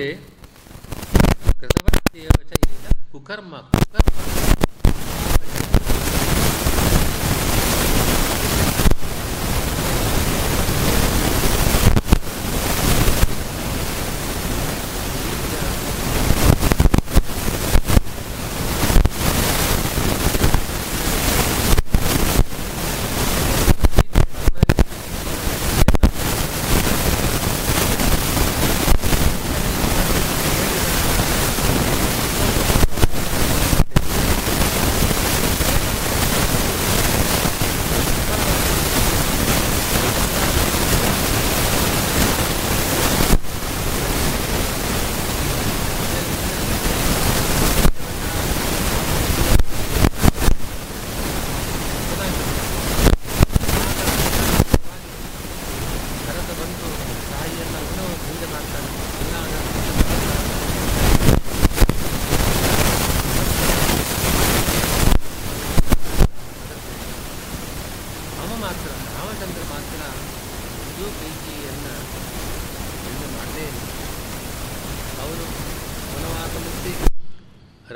ಕೃತವತ್ತೇವಚ 1.59 2.51
ಕುಕರ್ಮ 3.11 3.55
ಕುಕರ್ಮ 3.71 4.36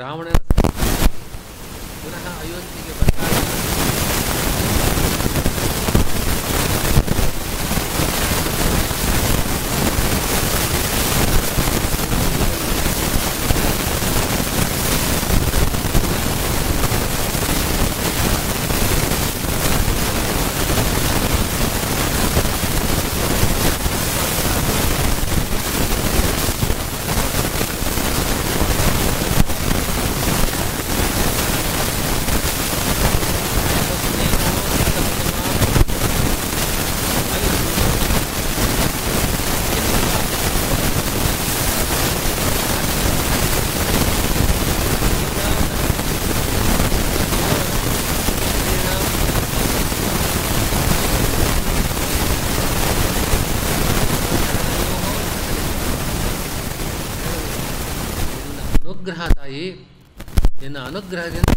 ராவணன் 0.02 0.41
ನಿನ್ನ 61.12 61.20
ಅನುಗ್ರಹದಿಂದ 61.28 61.50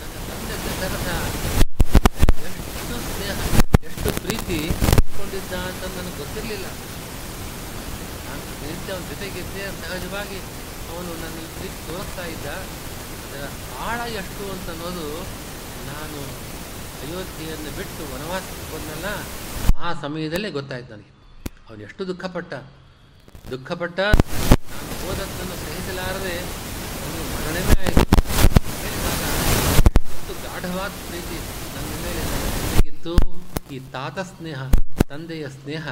ನನ್ನ 0.00 0.16
ತಂದೆ 0.28 0.56
ದಶರಥ 0.64 1.08
ಎಷ್ಟು 2.46 2.96
ಸ್ನೇಹ 3.06 3.36
ಎಷ್ಟು 3.88 4.10
ಪ್ರೀತಿ 4.20 4.58
ಇಟ್ಕೊಂಡಿದ್ದ 4.68 5.54
ಅಂತ 5.68 5.84
ನನಗೆ 5.94 6.16
ಗೊತ್ತಿರಲಿಲ್ಲ 6.16 6.66
ನಾನು 8.26 8.42
ನಿತ್ಯ 8.62 8.92
ಅವನ 8.92 9.04
ಜೊತೆಗಿದ್ದೆ 9.10 9.64
ಸಹಜವಾಗಿ 9.80 10.38
ಅವನು 10.90 11.12
ನನ್ನ 11.22 11.46
ಪ್ರೀತಿ 11.56 11.78
ತೋರಿಸ್ತಾ 11.86 12.26
ಇದ್ದ 12.34 12.48
ಅದರ 13.22 13.44
ಆಳ 13.86 13.98
ಎಷ್ಟು 14.14 14.44
ಅಂತ 14.52 14.68
ಅನ್ನೋದು 14.70 15.08
ನಾನು 15.88 16.20
ಅಯೋಧ್ಯೆಯನ್ನು 16.98 17.72
ಬಿಟ್ಟು 17.78 18.02
ವನವಾಸಕ್ಕೆ 18.12 18.68
ಬಂದಲ್ಲ 18.74 19.08
ಆ 19.78 19.85
ಸಮಯದಲ್ಲೇ 20.02 20.50
ಗೊತ್ತಾಯ್ತು 20.56 20.90
ನನಗೆ 20.94 21.12
ಅವನು 21.68 21.80
ಎಷ್ಟು 21.88 22.02
ದುಃಖಪಟ್ಟ. 22.10 22.52
ದುಃಖಪಟ್ಟ 23.52 23.98
ನಾನು 24.70 24.94
ಹೋದದ್ದನ್ನು 25.02 25.56
ಸಹಿಸಲಾರದೆ 25.64 26.36
ಅವನು 27.00 27.22
ಮರಣವೇ 27.32 27.74
ಆಯಿತು. 27.84 28.04
ಗಾಢವಾದ 30.44 30.92
ಪ್ರೀತಿ 31.08 31.38
ನನ್ನ 31.74 31.92
ಮೇಲೆ 32.04 32.22
ನನಗಿತ್ತು 32.32 33.12
ಈ 33.74 33.78
ತಾತ 33.94 34.18
ಸ್ನೇಹ, 34.30 34.60
ತಂದೆಯ 35.10 35.44
ಸ್ನೇಹ 35.56 35.84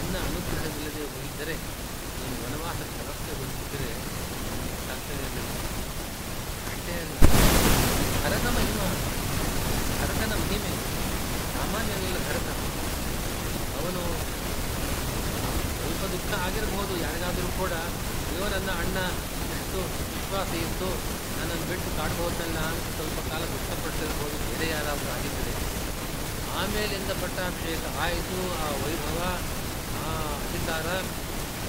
ಎನ್ನ 0.00 0.14
ಅನುಗ್ರಹವಿಲ್ಲದೆ 0.26 1.02
ಹೋಗಿದ್ದರೆ 1.12 1.54
ನಾನು 2.18 2.36
ವನವಾಸಕ್ಕೆ 2.42 3.02
ರಸ್ತೆ 3.08 3.32
ಹೋಗಿದ್ದರೆ 3.40 3.90
ಅಲ್ಲ 4.72 4.90
ಭರತ 8.22 8.46
ಮಹಿಮ 8.56 8.80
ಭರತನ 10.00 10.32
ಮಹಿಮೆ 10.42 10.72
ಸಾಮಾನ್ಯವಿಲ್ಲ 11.70 12.18
ಭರತ 12.26 12.48
ಅವನು 13.80 14.00
ಸ್ವಲ್ಪ 15.74 16.02
ದುಃಖ 16.14 16.30
ಆಗಿರಬಹುದು 16.46 16.94
ಯಾರಿಗಾದರೂ 17.02 17.50
ಕೂಡ 17.58 17.74
ಅಯ್ಯೋ 18.30 18.46
ನನ್ನ 18.54 18.70
ಅಣ್ಣ 18.82 18.98
ಎಷ್ಟು 19.56 19.80
ವಿಶ್ವಾಸ 20.14 20.50
ಇತ್ತು, 20.64 20.88
ನನ್ನನ್ನು 21.36 21.66
ಬಿಟ್ಟು 21.70 21.90
ಕಾಡ್ಬೋದಲ್ಲ 21.98 22.58
ಅಂತ 22.70 22.86
ಸ್ವಲ್ಪ 22.96 23.18
ಕಾಲ 23.30 23.42
ದುಃಖಪಟ್ಟಿರ್ಬೋದು 23.52 24.36
ಬೇರೆ 24.46 24.68
ಯಾರಾದರೂ 24.72 25.10
ಆಗಿದ್ದರೆ. 25.16 25.52
ಆಮೇಲಿಂದ 26.60 27.12
ಪಟ್ಟಾಭಿಷೇಕ 27.22 27.84
ಆಯಿತು, 28.06 28.38
ಆ 28.64 28.68
ವೈಭವ, 28.82 29.20
ಆ 30.02 30.10
ಅಧಿಕಾರ 30.46 30.86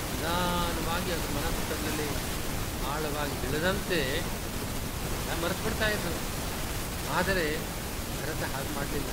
ನಿಧಾನವಾಗಿ 0.10 1.12
ಅದು 1.18 1.30
ಮನಸ್ಸಿನಲ್ಲಿ 1.38 2.10
ಆಳವಾಗಿ 2.94 3.38
ಬೆಳೆದಂತೆ 3.44 4.02
ಮರೆತುಬಿಡ್ತಾ 5.44 5.90
ಇದ್ರು 5.98 6.18
ಆದರೆ 7.20 7.46
ಭರತ 8.18 8.44
ಹಾಗೆ 8.56 8.72
ಮಾಡಲಿಲ್ಲ. 8.78 9.12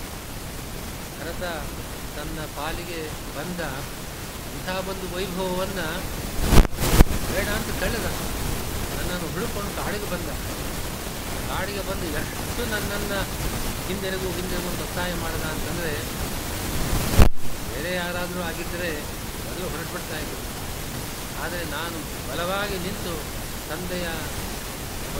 ಭರತ 1.29 1.49
ತನ್ನ 2.17 2.39
ಪಾಲಿಗೆ 2.57 3.01
ಬಂದ 3.37 3.61
ಇಂಥ 4.53 4.69
ಒಂದು 4.91 5.07
ವೈಭವವನ್ನು 5.15 5.89
ಬೇಡ 7.31 7.49
ಅಂತ 7.57 7.71
ತಳ್ಳಿದ 7.81 8.09
ನನ್ನನ್ನು 8.95 9.29
ಹುಡುಕೊಂಡು 9.35 9.71
ಕಾಡಿಗೆ 9.79 10.09
ಬಂದ. 10.13 10.29
ಕಾಡಿಗೆ 11.51 11.83
ಬಂದು 11.89 12.07
ಎಷ್ಟು 12.21 12.63
ನನ್ನನ್ನು 12.73 13.21
ಹಿಂದೆರೆಗೂ 13.89 14.31
ಹಿಂದೆಗೂ 14.39 14.71
ಒತ್ತಾಯ 14.87 15.11
ಮಾಡಿದ 15.25 15.45
ಅಂತಂದರೆ, 15.53 15.93
ಬೇರೆ 17.73 17.93
ಯಾರಾದರೂ 18.01 18.43
ಆಗಿದ್ದರೆ 18.49 18.91
ಮೊದಲು 19.45 19.69
ಹೊರಟುಬಿಡ್ತಾ 19.75 20.19
ಇದ್ದರು 20.25 20.43
ಆದರೆ 21.43 21.63
ನಾನು 21.77 22.01
ಬಲವಾಗಿ 22.31 22.79
ನಿಂತು 22.87 23.15
ತಂದೆಯ 23.69 24.09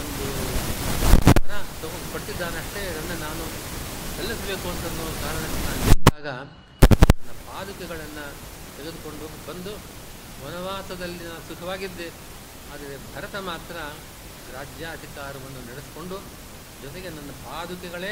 ಒಂದು 0.01 0.27
ಹಣ 1.39 1.53
ತಗೊಂಡು 1.83 2.09
ಕೊಟ್ಟಿದ್ದಾನಷ್ಟೇ, 2.15 2.83
ಅದನ್ನು 2.93 3.17
ನಾನು 3.27 3.45
ಸಲ್ಲಿಸಬೇಕು 4.17 4.67
ಅಂತನ್ನೋ 4.73 5.07
ಕಾರಣಕ್ಕೆ 5.23 5.61
ನಾನು 5.67 5.98
ನಿಂತಾಗ 6.19 6.39
ನನ್ನ 7.17 7.33
ಪಾದುಕೆಗಳನ್ನು 7.47 8.25
ತೆಗೆದುಕೊಂಡು 8.75 9.25
ಬಂದು 9.47 9.73
ವನವಾಸದಲ್ಲಿ 10.41 11.23
ನಾನು 11.29 11.43
ಸುಖವಾಗಿದ್ದೆ. 11.49 12.07
ಆದರೆ 12.71 12.95
ಭರತ 13.13 13.35
ಮಾತ್ರ 13.49 13.75
ರಾಜ್ಯಾಧಿಕಾರವನ್ನು 14.55 15.61
ನಡೆಸಿಕೊಂಡು 15.69 16.17
ಜೊತೆಗೆ 16.83 17.09
ನನ್ನ 17.17 17.31
ಪಾದುಕೆಗಳೇ 17.45 18.11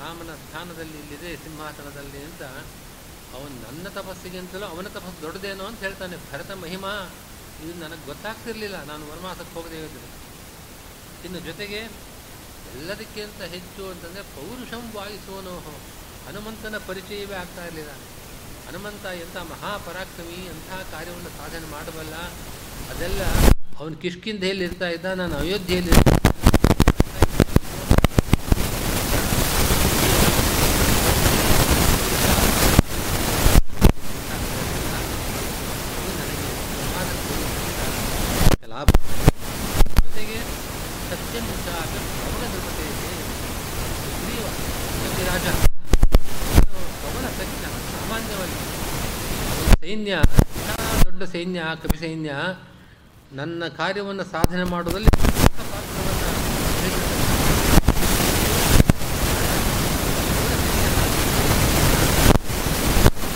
ರಾಮನ 0.00 0.30
ಸ್ಥಾನದಲ್ಲಿ 0.44 0.96
ಇಲ್ಲಿದೆ, 1.02 1.30
ಸಿಂಹಾಸನದಲ್ಲಿ 1.44 2.20
ಅಂತ 2.28 2.42
ಅವನು 3.34 3.54
ನನ್ನ 3.64 3.86
ತಪಸ್ಸಿಗಿಂತಲೂ 3.98 4.66
ಅವನ 4.74 4.88
ತಪಸ್ಸು 4.96 5.20
ದೊಡ್ಡದೇನೋ 5.26 5.64
ಅಂತ 5.70 5.80
ಹೇಳ್ತಾನೆ. 5.86 6.16
ಭರತ 6.30 6.50
ಮಹಿಮಾ, 6.64 6.92
ಇದು 7.62 7.72
ನನಗೆ 7.84 8.04
ಗೊತ್ತಾಗ್ತಿರಲಿಲ್ಲ. 8.10 8.78
ನಾನು 8.90 9.04
ವನವಾಸಕ್ಕೆ 9.10 9.54
ಹೋಗದೆ 9.58 9.80
ಇದ್ದರೆ 9.86 10.08
ಇನ್ನು 11.26 11.40
ಜೊತೆಗೆ 11.48 11.82
ಎಲ್ಲದಕ್ಕಿಂತ 12.74 13.40
ಹೆಚ್ಚು 13.56 13.82
ಅಂತಂದರೆ 13.92 14.24
ಪೌರುಷಂ 14.36 14.84
ವಾಯಿಸೋನೋ 14.96 15.56
ಹನುಮಂತನ 16.26 16.76
ಪರಿಚಯವೇ 16.88 17.34
ಆಗ್ತಾ 17.42 17.62
ಇರಲಿಲ್ಲ. 17.68 17.92
ಹನುಮಂತ 18.66 19.04
ಎಂಥ 19.24 19.36
ಮಹಾಪರಾಕ್ರಮಿ, 19.52 20.38
ಎಂಥ 20.52 20.70
ಕಾರ್ಯವನ್ನು 20.92 21.30
ಸಾಧನೆ 21.38 21.68
ಮಾಡಬಲ್ಲ 21.74 22.14
ಅದೆಲ್ಲ 22.92 23.22
ಅವನು 23.80 23.94
ಕಿಷ್ಕಿಂಧೆಯಲ್ಲಿ 24.04 24.64
ಇರ್ತಾ 24.70 24.88
ಇದ್ದ, 24.96 25.06
ನಾನು 25.22 25.36
ಅಯೋಧ್ಯೆಯಲ್ಲಿ 25.44 25.94
ಲಾಭ 38.74 38.90
ಜೊತೆಗೆ 40.04 40.38
ಸತ್ಯಂ 41.08 41.44
ಚಾಪ 41.66 41.92
ಪವನ 42.14 42.44
ಧ್ರುಪತೆ 42.52 42.86
ಸುಗ್ರೀವ 44.04 44.46
ಸುಗ್ರೀವ 45.02 45.26
ರಾಜ 45.28 45.46
ಅವನು 46.54 46.80
ಪವನ 47.02 47.26
ಸತ್ಯ 47.38 47.64
ಸಾಮಾನ್ಯವಾಗಿ 47.92 48.58
ಅವನ 49.50 49.68
ಸೈನ್ಯ 50.06 50.16
ದೊಡ್ಡ 51.04 51.22
ಸೈನ್ಯ 51.32 51.60
ಕಪಿ 51.82 51.98
ಸೈನ್ಯ 52.00 52.32
ನನ್ನ 53.38 53.68
ಕಾರ್ಯವನ್ನು 53.78 54.24
ಸಾಧನೆ 54.32 54.64
ಮಾಡುವುದರಲ್ಲಿ 54.72 55.10
ಪ್ರಮುಖ 55.14 55.38
ಪಾತ್ರವನ್ನು 55.70 56.26
ವಹಿಸುತ್ತದೆ. 56.82 57.34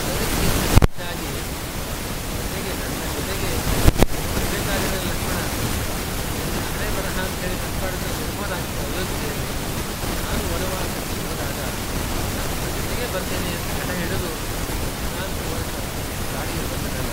ಅದಕ್ಕಿಂತ 0.09 0.59
ಹೆಚ್ಚಾಗಿ 0.75 1.29
ಜೊತೆಗೆ 2.33 2.73
ನನ್ನ 2.81 3.01
ಜೊತೆಗೆ 3.15 3.51
ಬೇಕಾಗಿರೋ 4.49 5.01
ಲಕ್ಷ್ಮಣ 5.07 5.39
ಹಣೆ 6.69 6.89
ಬರಹ 6.97 7.17
ಅಂತೇಳಿ 7.25 7.57
ಕಟ್ಪಾಡಿದ್ರೆ 7.63 8.13
ನಿರ್ಮಾಣಾಗ್ತದೆ 8.21 8.85
ಅಯೋಧ್ಯೆಯಲ್ಲಿ 8.85 9.47
ನಾನು 10.19 10.45
ವನವಾಸಕ್ಕೆ 10.53 11.17
ಹೋದಾಗ 11.23 11.59
ನನ್ನ 12.37 12.69
ಜೊತೆಗೆ 12.77 13.07
ಬರ್ತೇನೆ 13.15 13.53
ಅಂತ 13.57 13.69
ಹಣ 13.79 13.97
ಹಿಡಿದು 14.01 14.31
ನಾಲ್ಕು 15.09 15.45
ವರ್ಷ 15.51 15.73
ಗಾಡಿಗೆ 16.31 16.65
ಬಂದನಲ್ಲ 16.71 17.11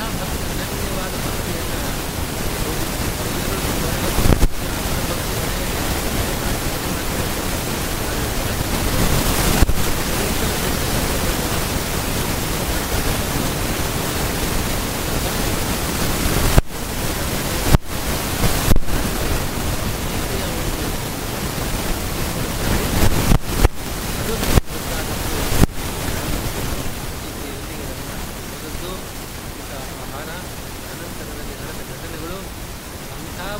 ಅಂಥ 0.00 0.20
ಭಕ್ತಿ 0.22 0.54
ಅನನ್ಯವಾದ 0.64 1.14
ಭಕ್ತಿಯನ್ನು 1.26 1.80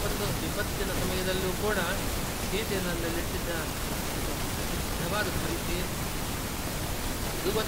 ಒಂದು 0.05 0.27
ವಿಪತ್ತಿನ 0.41 0.91
ಸಮಯದಲ್ಲೂ 1.01 1.51
ಕೂಡ 1.63 1.79
ಸೀತೆ 2.43 2.79
ನನ್ನಲ್ಲಿಟ್ಟಿದ್ದ 2.87 3.51
ಸಿದ್ಧವಾದ 4.69 5.29
ಪ್ರೀತಿ 5.39 5.79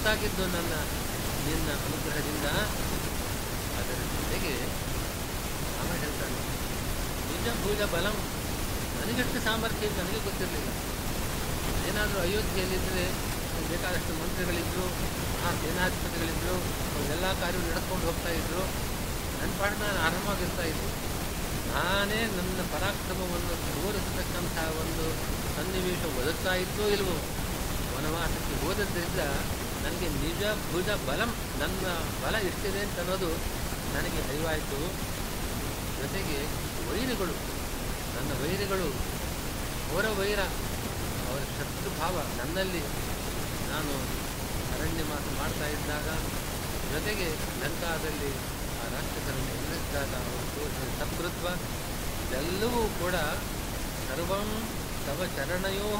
ಗೊತ್ತಾಗಿದ್ದು 0.04 0.44
ನನ್ನ 0.54 0.74
ನಿನ್ನ 1.44 1.68
ಅನುಗ್ರಹದಿಂದ 1.84 2.46
ಅದರ 3.78 4.00
ಜೊತೆಗೆ 4.14 4.50
ಅವ 5.82 5.88
ಹೇಳ್ತಾನೆ 6.02 6.40
ನಿಜ 7.28 7.46
ಭೂಜ 7.62 7.80
ಬಲಂ. 7.92 8.16
ನನಗೆಷ್ಟು 8.98 9.38
ಸಾಮರ್ಥ್ಯ 9.46 9.88
ನನಗೆ 10.00 10.20
ಗೊತ್ತಿರಲಿಲ್ಲ. 10.26 10.68
ಏನಾದರೂ 11.88 12.18
ಅಯೋಧ್ಯೆಯಲ್ಲಿದ್ದರೆ 12.26 13.04
ಬೇಕಾದಷ್ಟು 13.70 14.12
ಮಂತ್ರಿಗಳಿದ್ದರು 14.20 14.84
ಆ 15.46 15.54
ಸೇನಾಧಿಪತಿಗಳಿದ್ದರು 15.62 16.58
ಅವರೆಲ್ಲ 16.92 17.26
ಕಾರ್ಯ 17.40 17.64
ನಡೆಸ್ಕೊಂಡು 17.70 18.06
ಹೋಗ್ತಾ 18.06 18.32
ಇದ್ರು. 18.40 18.62
ನನ್ನ 19.40 19.52
ಪಾಠ 19.60 19.72
ನಾನು 19.82 19.98
ಆರಾಮಾಗಿರ್ತಾ 20.06 20.66
ಇದ್ದೆ. 20.72 20.88
ನಾನೇ 21.72 22.20
ನನ್ನ 22.36 22.60
ಪರಾಕ್ರಮವನ್ನು 22.74 23.54
ತೋರಿಸತಕ್ಕಂಥ 23.72 24.56
ಒಂದು 24.84 25.06
ಸನ್ನಿವೇಶ 25.56 26.04
ಒದಗ್ತಾ 26.20 26.54
ಇದ್ದೋ 26.64 26.86
ಇಲ್ವೋ? 26.96 27.16
ವನವಾಸಕ್ಕೆ 27.94 28.54
ಹೋದದ್ರಿಂದ 28.66 29.22
ನನಗೆ 29.85 30.09
ನಿಜ 30.23 30.42
ಭುಜ 30.70 30.88
ಬಲಂ 31.09 31.31
ನನ್ನ 31.61 31.87
ಬಲ 32.23 32.35
ಇರ್ತಿದೆ 32.49 32.81
ಅಂತ 32.81 32.99
ಅನ್ನೋದು 32.99 33.31
ನನಗೆ 33.94 34.20
ಅರಿವಾಯಿತು. 34.29 34.79
ಜೊತೆಗೆ 35.99 36.38
ವೈರಿಗಳು, 36.88 37.35
ನನ್ನ 38.14 38.31
ವೈರಿಗಳು, 38.42 38.88
ಅವರ 39.90 40.07
ವೈರ, 40.18 40.40
ಅವರ 41.29 41.42
ಶತ್ರುಭಾವ 41.57 42.16
ನನ್ನಲ್ಲಿ 42.38 42.83
ನಾನು 43.70 43.94
ಅರಣ್ಯ 44.75 45.05
ಮಾತು 45.12 45.31
ಮಾಡ್ತಾ 45.40 45.66
ಇದ್ದಾಗ, 45.66 46.09
ಜೊತೆಗೆ 46.92 47.29
ಲಂಕಾದಲ್ಲಿ 47.62 48.33
ಆ 48.81 48.85
ರಾಕ್ಷಸರನ್ನು 48.94 49.53
ಎದುರಿಸಿದಾಗ 49.57 50.12
ಅವರು 50.25 50.47
ತೋರಿಸಿದ 50.55 50.94
ಇದೆಲ್ಲವೂ 52.25 52.83
ಕೂಡ 53.01 53.16
ಸರ್ವಂ 54.07 54.49
ತವ 55.07 55.27
ಚರಣಯೋ 55.37 55.90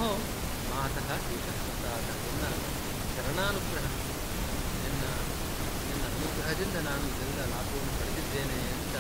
ಮಾತಃ 0.71 1.09
ಸ್ವೀಕರಿಸುತ್ತಾ 1.25 1.93
ನಿನ್ನ 2.23 2.45
ಚರಣಾನುಗ್ರಹ 3.25 3.87
ನಿನ್ನ 4.77 5.05
ನಿನ್ನ 5.87 6.05
ಅನುಗ್ರಹದಿಂದ 6.11 6.77
ನಾನು 6.89 7.05
ಇದೆಲ್ಲ 7.11 7.41
ಲಾಭವನ್ನು 7.53 7.93
ಪಡೆದಿದ್ದೇನೆ 7.99 8.59
ಅಂತ 8.75 8.97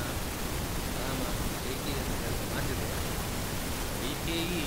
ರಾಮ 0.96 1.20
ಕೈಕೇಯಿಯನ್ನು 1.64 2.16
ಹೇಳಿದ 2.22 2.46
ಮಾತಿದೆ 2.52 2.88
ಕೈಕೇಯಿ 3.98 4.62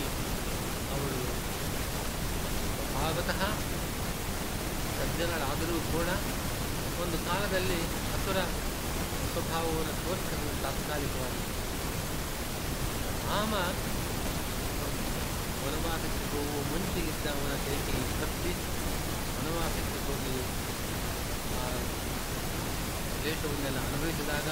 ಅವಳು 0.92 1.20
ಸ್ವಭಾವತಃ 2.84 3.42
ಸಜ್ಜನರಾದರೂ 4.94 5.78
ಕೂಡ 5.92 6.10
ಒಂದು 7.02 7.18
ಕಾಲದಲ್ಲಿ 7.26 7.82
ಅಸುರ 8.16 8.40
ಸ್ವಭಾವವನ್ನು 9.32 9.94
ತೋರಿಸಲು 10.04 10.54
ತಾತ್ಕಾಲಿಕವಾಗಿ. 10.64 11.42
ರಾಮ 13.28 13.54
ವನವಾಸಕ್ಕೆ 15.62 16.26
ಹೋಗುವ 16.32 16.60
ಮುಂಚೆಗಿದ್ದ 16.70 17.28
ಅವನ 17.36 17.54
ಕೈಗೆ 17.66 17.94
ತಪ್ಪಿ 18.22 18.52
ವನವಾಸಕ್ಕೆ 19.48 20.00
ಹೋಗಿ 20.08 20.36
ಆ 21.60 21.66
ಕ್ಲೇಶವನ್ನೆಲ್ಲ 23.20 23.80
ಅನುಭವಿಸಿದಾಗ 23.88 24.48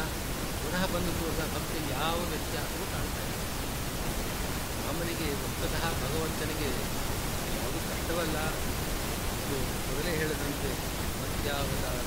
ಪುನಃ 0.62 0.84
ಬಂದು 0.94 1.12
ಕೂಡ 1.20 1.32
ಭಕ್ತಿ 1.56 1.80
ಯಾವ 1.96 2.18
ವ್ಯತ್ಯಾಸವೂ 2.32 2.86
ಕಾಣ್ತಾ 2.94 3.24
ಇಲ್ಲ. 3.26 3.42
ಅವನಿಗೆ 4.90 5.28
ವಸ್ತುತಃ 5.42 5.84
ಭಗವಂತನಿಗೆ 6.04 6.70
ಯಾವುದು 7.58 7.80
ಕಷ್ಟವಲ್ಲ. 7.90 8.38
ಎಂದು 9.40 9.58
ಮೊದಲೇ 9.88 10.14
ಹೇಳಿದಂತೆ 10.20 10.70
ಮತ್ಯಾವತಾರ 11.20 11.98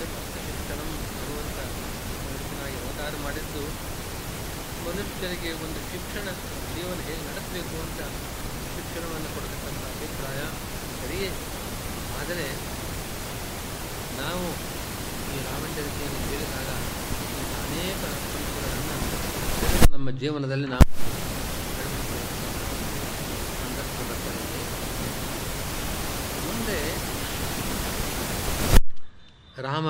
ಶಿಕ್ಷಣ 0.00 0.78
ಭಗವಂತ 1.18 1.58
ಮನುಷ್ಯನಾಗಿ 2.24 2.78
ಅವತಾರ 2.82 3.12
ಮಾಡಿದ್ದು, 3.26 3.64
ಮನುಷ್ಯರಿಗೆ 4.88 5.52
ಒಂದು 5.66 5.80
ಶಿಕ್ಷಣ 5.92 6.26
ಜೀವನ 6.74 6.98
ಹೇಗೆ 7.08 7.22
ನಡೆಸಬೇಕು 7.28 7.76
ಅಂತ 7.84 8.00
ಶಿಕ್ಷಣವನ್ನು 8.74 9.30
ಕೊಡತಕ್ಕಂಥ 9.36 9.84
ಅಭಿಪ್ರಾಯ. 9.94 10.40
ಸರಿಯೇ. 11.00 11.30
ಆದರೆ 12.28 12.46
ನಾವು 14.16 14.42
ಈ 15.28 15.38
ರಾಮಚರಿತೆಯನ್ನು 15.44 16.18
ಕೇಳಿದಾಗ 16.24 16.70
ಅನೇಕ 17.60 18.00
ಸಂಸ್ಕೃತಿಗಳನ್ನು 18.16 19.86
ನಮ್ಮ 19.94 20.10
ಜೀವನದಲ್ಲಿ 20.18 20.68
ನಾವು 20.68 20.86
ಮುಂದೆ 26.44 26.78
ರಾಮ 29.62 29.86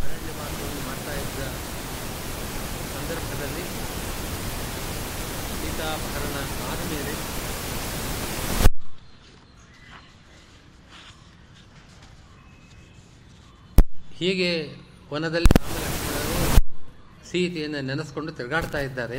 ಅರಣ್ಯ 0.00 0.32
ಮಾರ್ಗವನ್ನು 0.38 0.82
ಮಾಡ್ತಾ 0.88 1.14
ಇದ್ದ 1.22 1.42
ಸಂದರ್ಭದಲ್ಲಿ 2.94 3.66
ಸೀತಾಪಹರಣ 5.54 6.36
ಆದ 6.70 6.80
ಮೇಲೆ 6.92 7.14
ಹೀಗೆ 14.20 14.48
ವನದಲ್ಲಿ 15.12 15.50
ರಾಮಲಕ್ಷ್ಮಣರು 15.58 16.34
ಸೀತೆಯನ್ನು 17.28 17.80
ನೆನೆಸ್ಕೊಂಡು 17.80 18.32
ತಿರುಗಾಡ್ತಾ 18.38 18.80
ಇದ್ದಾರೆ. 18.86 19.18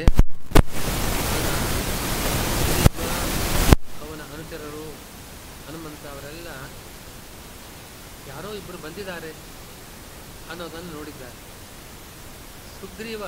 ಅವನ 4.04 4.22
ಅನುಚರರು 4.36 4.84
ಹನುಮಂತ 5.66 6.04
ಅವರೆಲ್ಲ 6.14 6.50
ಯಾರೋ 8.32 8.52
ಇಬ್ಬರು 8.60 8.80
ಬಂದಿದ್ದಾರೆ 8.86 9.32
ಅನ್ನೋದನ್ನು 10.52 10.92
ನೋಡಿದ್ದಾರೆ. 10.98 11.40
ಸುಗ್ರೀವ 12.80 13.24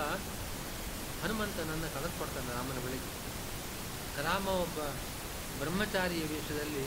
ಹನುಮಂತನನ್ನು 1.24 1.90
ಕಳಿಸ್ಕೊಡ್ತಾನೆ 1.96 2.52
ರಾಮನ 2.58 2.78
ಬಳಿಗೆ. 2.86 3.10
ರಾಮ 4.28 4.48
ಒಬ್ಬ 4.66 4.80
ಬ್ರಹ್ಮಚಾರಿಯ 5.64 6.24
ವೇಷದಲ್ಲಿ 6.34 6.86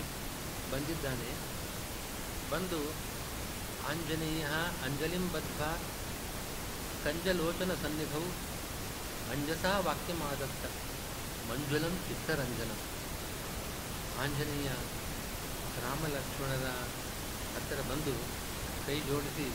ಬಂದಿದ್ದಾನೆ. 0.72 1.30
ಬಂದು 2.52 2.80
ಆಂಜನೇಯ 3.90 4.44
ಅಂಜಲಿಂ 4.84 5.24
ಬದ್ಧ 5.32 5.60
ಕಂಜಲೋಚನ 7.04 7.72
ಸನ್ನಿಧೌ 7.82 8.24
ಅಂಜಸಾ 9.32 9.72
ವಾಕ್ಯಮಾದತ್ತ 9.86 10.64
ಮಂಜುಲಂ 11.48 11.94
ಚಿತ್ತರಂಜನಂ. 12.08 12.80
ಆಂಜನೇಯ 14.22 14.68
ರಾಮಲಕ್ಷ್ಮಣರ 15.84 16.66
ಹತ್ತಿರ 17.54 17.80
ಬಂದು 17.90 18.14
ಕೈ 18.86 18.96
ಜೋಡಿಸಿ 19.00 19.46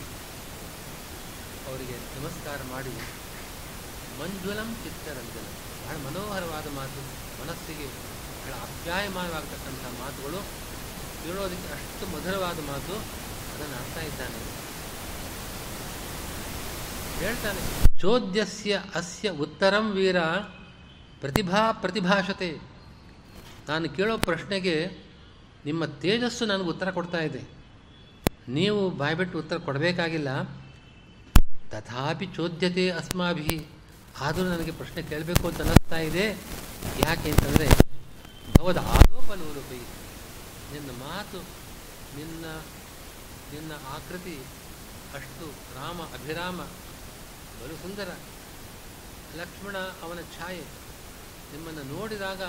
ಅವರಿಗೆ 1.68 1.98
ನಮಸ್ಕಾರ 2.18 2.60
ಮಾಡಿ, 2.72 2.96
ಮಂಜುಲಂ 4.20 4.70
ಚಿತ್ತರಂಜನ. 4.84 5.48
ಬಹಳ 5.84 5.98
ಮನೋಹರವಾದ 6.06 6.68
ಮಾತು. 6.80 7.02
ಮನಸ್ಸಿಗೆ 7.42 7.88
ಬಹಳ 8.42 8.54
ಆಪ್ಯಾಯಮಾನವಾಗತಕ್ಕಂಥ 8.62 9.84
ಮಾತುಗಳು. 10.00 10.42
ಕೇಳೋದಕ್ಕೆ 11.24 11.70
ಅಷ್ಟು 11.74 12.06
ಮಧುರವಾದ 12.14 12.60
ಮಾತು. 12.70 13.21
ಅದನ್ನು 13.64 14.41
ಹೇಳ್ತಾನೆ, 17.20 17.62
ಚೋದ್ಯಸ್ಯ 17.99 18.84
ಅಸ್ಯ 18.95 19.30
ಉತ್ತರಂ 19.30 19.91
ವೀರ 19.91 20.20
ಪ್ರತಿಭಾ 21.22 21.72
ಪ್ರತಿಭಾಷತೆ 21.72 22.49
ನಾನು 23.70 23.89
ಕೇಳೋ 23.89 24.18
ಪ್ರಶ್ನೆಗೆ 24.18 24.76
ನಿಮ್ಮ 25.66 25.86
ತೇಜಸ್ಸು 25.86 26.45
ನನಗೆ 26.45 26.70
ಉತ್ತರ 26.70 26.91
ಕೊಡ್ತಾ 26.91 27.18
ಇದೆ. 27.18 27.41
ನೀವು 28.47 28.89
ಬಾಯ್ಬಿಟ್ಟು 28.89 29.39
ಉತ್ತರ 29.39 29.57
ಕೊಡಬೇಕಾಗಿಲ್ಲ. 29.57 30.30
ತಥಾಪಿ 31.70 32.26
ಚೋದ್ಯತೆ 32.26 32.89
ಅಸ್ಮಾಭಿ 32.91 33.66
ಆದರೂ 34.20 34.45
ನನಗೆ 34.45 34.72
ಪ್ರಶ್ನೆ 34.72 35.01
ಕೇಳಬೇಕು 35.03 35.47
ಅಂತ 35.47 35.62
ಅನ್ನಿಸ್ತಾ 35.62 35.99
ಇದೆ. 35.99 36.26
ಯಾಕೆ 37.05 37.32
ಅಂತಂದರೆ, 37.32 37.68
ಭವದ 38.57 38.78
ಆರೋಪ 38.78 39.32
ರೂಪಿ 39.34 39.82
ನಿನ್ನ 40.74 40.89
ಮಾತು 40.89 41.39
ನಿನ್ನ 42.18 42.45
ನಿನ್ನ 43.54 43.72
ಆಕೃತಿ 43.88 44.38
ಅಷ್ಟು 45.16 45.45
ರಾಮ 45.76 46.02
ಅಭಿರಾಮ 46.02 46.62
ಬಲು 47.62 47.76
ಸುಂದರ. 47.76 48.10
ಲಕ್ಷ್ಮಣ 49.36 49.78
ಅವನ 49.78 50.20
ಛಾಯೆ. 50.22 50.64
ನಿಮ್ಮನ್ನು 51.52 51.84
ನೋಡಿದಾಗ 51.84 52.43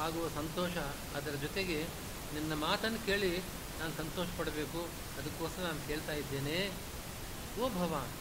ಆಗುವ 0.00 0.28
ಸಂತೋಷ 0.28 0.76
ಅದರ 1.16 1.30
ಜೊತೆಗೆ 1.30 1.86
ನಿನ್ನ 2.34 2.54
ಮಾತನ್ನು 2.54 3.06
ಕೇಳಿ 3.06 3.38
ನಾನು 3.80 3.96
ಸಂತೋಷ 3.96 4.28
ಪಡಬೇಕು. 4.38 4.80
ಅದಕ್ಕೋಸ್ಕರ 5.18 5.62
ನಾನು 5.62 5.86
ಕೇಳ್ತಾ 5.86 6.12
ಇದ್ದೇನೆ. 6.12 6.70
ಓ 7.60 7.68
ಭವಾನ್, 7.68 8.14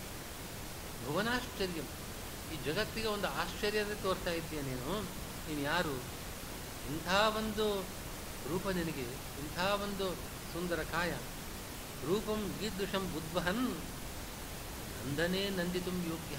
ಭುವನಾಶ್ಚರ್ಯ. 1.08 1.82
ಈ 2.54 2.64
ಜಗತ್ತಿಗೆ 2.66 3.08
ಒಂದು 3.08 3.28
ಆಶ್ಚರ್ಯದ 3.28 3.94
ತೋರ್ತಾ 4.02 4.32
ಇದ್ದೀಯ 4.32 4.62
ನೀನು. 4.62 5.02
ನೀನು 5.48 5.62
ಯಾರು? 5.62 5.96
ಇಂಥ 6.88 7.08
ಒಂದು 7.38 7.82
ರೂಪ 8.50 8.70
ನಿನಗೆ, 8.70 9.08
ಇಂಥ 9.42 9.60
ಒಂದು 9.60 10.14
ಸುಂದರ 10.54 10.84
ಕಾಯ. 10.84 11.12
ರೂಪಂ 12.06 12.42
ಗೀದೃಶಂ 12.60 13.04
ಉದ್ವಹನ್ 13.20 13.66
ನಂದನೇ 15.06 15.44
ನಂದಿತು 15.58 15.92
ಯೋಗ್ಯ. 16.12 16.38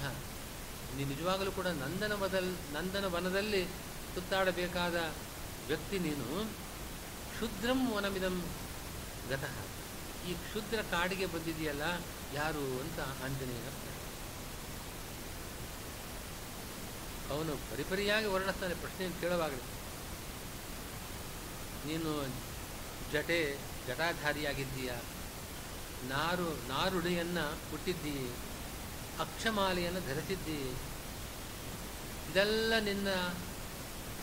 ನೀ 0.95 1.03
ನಿಜವಾಗಲೂ 1.03 1.51
ಕೂಡ 1.57 1.67
ನಂದನ 1.81 2.13
ಬದಲ್ 2.23 2.49
ನಂದನ 2.75 3.05
ವನದಲ್ಲಿ 3.15 3.61
ಸುತ್ತಾಡಬೇಕಾದ 4.13 4.95
ವ್ಯಕ್ತಿ 5.67 5.97
ನೀನು. 5.99 6.27
ಕ್ಷುದ್ರಂ 7.33 7.81
ವನಮಿದಂ 7.95 8.37
ಗತಃ. 9.29 9.55
ಈ 10.29 10.31
ಕ್ಷುದ್ರ 10.45 10.79
ಕಾಡಿಗೆ 10.91 11.27
ಬಂದಿದೆಯಲ್ಲ, 11.33 11.83
ಯಾರು 12.33 12.63
ಅಂತ 12.81 12.99
ಆಂಜನೇಯ 13.25 13.69
ಅವನು 17.33 17.53
ಪರಿಪರಿಯಾಗಿ 17.71 18.27
ವರ್ಣಿಸ್ತಾನೆ 18.33 18.75
ಪ್ರಶ್ನೆಯನ್ನು 18.75 19.17
ಕೇಳುವಾಗಲೇ. 19.21 19.65
ನೀನು 21.87 22.11
ಜಟೆ, 23.13 23.39
ಜಟಾಧಾರಿಯಾಗಿದ್ದೀಯ? 23.87 24.91
ನಾರು, 26.07 26.49
ನಾರುಡಿಯನ್ನು 26.67 27.45
ಹುಟ್ಟಿದ್ದೀಯೆ 27.71 28.27
ಅಕ್ಷಮಾಲೆಯನ್ನು 29.19 30.01
ಧರಿಸಿದ್ದೀಯೆ 30.09 30.71
ಇದೆಲ್ಲ 32.29 32.73
ನಿನ್ನ 32.79 33.07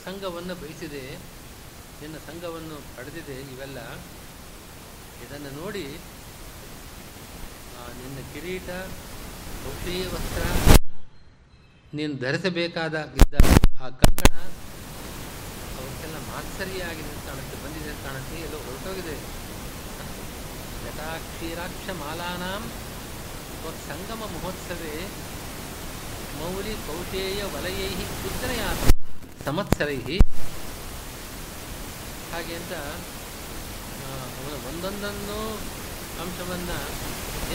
ಸಂಘವನ್ನು 0.04 0.54
ಬಯಸಿದೆ. 0.54 1.04
ನಿನ್ನ 2.00 2.16
ಸಂಘವನ್ನು 2.26 2.76
ಪಡೆದಿದೆ 2.96 3.36
ಇವೆಲ್ಲ. 3.54 3.78
ಇದನ್ನು 5.24 5.50
ನೋಡಿ 5.62 5.86
ನಿನ್ನ 8.00 8.18
ಕಿರೀಟ 8.32 8.68
ಕೌಶೀಯ 9.62 10.06
ವಸ್ತ್ರ 10.06 10.44
ನೀನು 11.94 12.14
ಧರಿಸಬೇಕಾದ 12.14 12.94
ಇದ್ದ 13.20 13.34
ಆ 13.84 13.88
ಕಂಕಣ, 14.00 14.34
ಅವಕ್ಕೆಲ್ಲ 15.78 16.16
ಮಾತ್ಸರಿಯಾಗಿ 16.30 17.02
ಅಂತ 17.02 17.20
ಕಾಣುತ್ತೆ 17.28 17.56
ಬಂದಿದೆ 17.64 17.92
ಕಾಣುತ್ತೆ 18.04 18.36
ಎಲ್ಲೋ 18.40 18.58
ಹೊರಟೋಗಿದೆ. 18.58 19.45
ಜಟಾಕ್ಷೀರಾಕ್ಷ 20.96 21.86
ಮಾಲಾನಾಂ 21.98 22.62
ಸಂಗಮ 23.82 24.22
ಮಹೋತ್ಸವೇ 24.32 24.92
ಮೌಲಿ 26.36 26.74
ಕೌಟೇಯ 26.86 27.40
ವಲಯೈ 27.52 27.90
ಕ್ಷುದ್ರಯಾ 28.12 28.68
ಸಂವತ್ಸರೈ 29.44 29.98
ಹಾಗೆ 32.30 32.56
ಅಂತ 32.60 32.72
ಅವನ 34.36 34.54
ಒಂದೊಂದನ್ನು 34.70 35.38
ಅಂಶವನ್ನು 36.24 36.78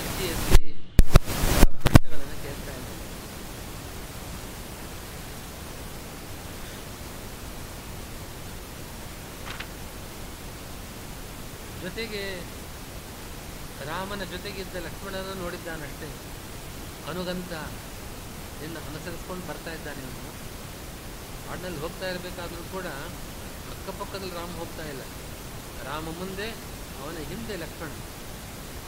ಎತ್ತಿ 0.01 0.27
ಎತ್ತಿ 0.27 0.61
ಪ್ರಶ್ನೆಗಳನ್ನು 1.75 2.37
ಕೇಳ್ತಾ 2.43 2.75
ಇದ್ದಾರೆ 2.75 2.97
ಜೊತೆಗೆ 11.81 12.23
ರಾಮನ 13.85 14.23
ಜೊತೆಗಿದ್ದ 14.23 14.75
ಲಕ್ಷ್ಮಣನ 14.75 15.33
ನೋಡಿದ್ದಾನಷ್ಟೇ 15.35 16.15
ಅನುಗಂತ 17.09 17.53
ನಿನ್ನ 18.61 18.77
ಅನುಸರಿಸ್ಕೊಂಡು 18.77 19.47
ಬರ್ತಾ 19.47 19.73
ಇದ್ದಾನೆ 19.73 20.01
ಅವನು 20.01 20.31
ಹಾಡಿನಲ್ಲಿ 21.49 21.79
ಹೋಗ್ತಾ 21.79 22.09
ಇರಬೇಕಾದ್ರೂ 22.09 22.71
ಕೂಡ 22.71 22.85
ಅಕ್ಕಪಕ್ಕದಲ್ಲಿ 23.71 24.33
ರಾಮ 24.33 24.55
ಹೋಗ್ತಾ 24.59 24.85
ಇಲ್ಲ. 24.85 25.01
ರಾಮ 25.83 26.05
ಮುಂದೆ, 26.05 26.51
ಅವನ 27.01 27.17
ಹಿಂದೆ 27.17 27.55
ಲಕ್ಷ್ಮಣ. 27.55 27.89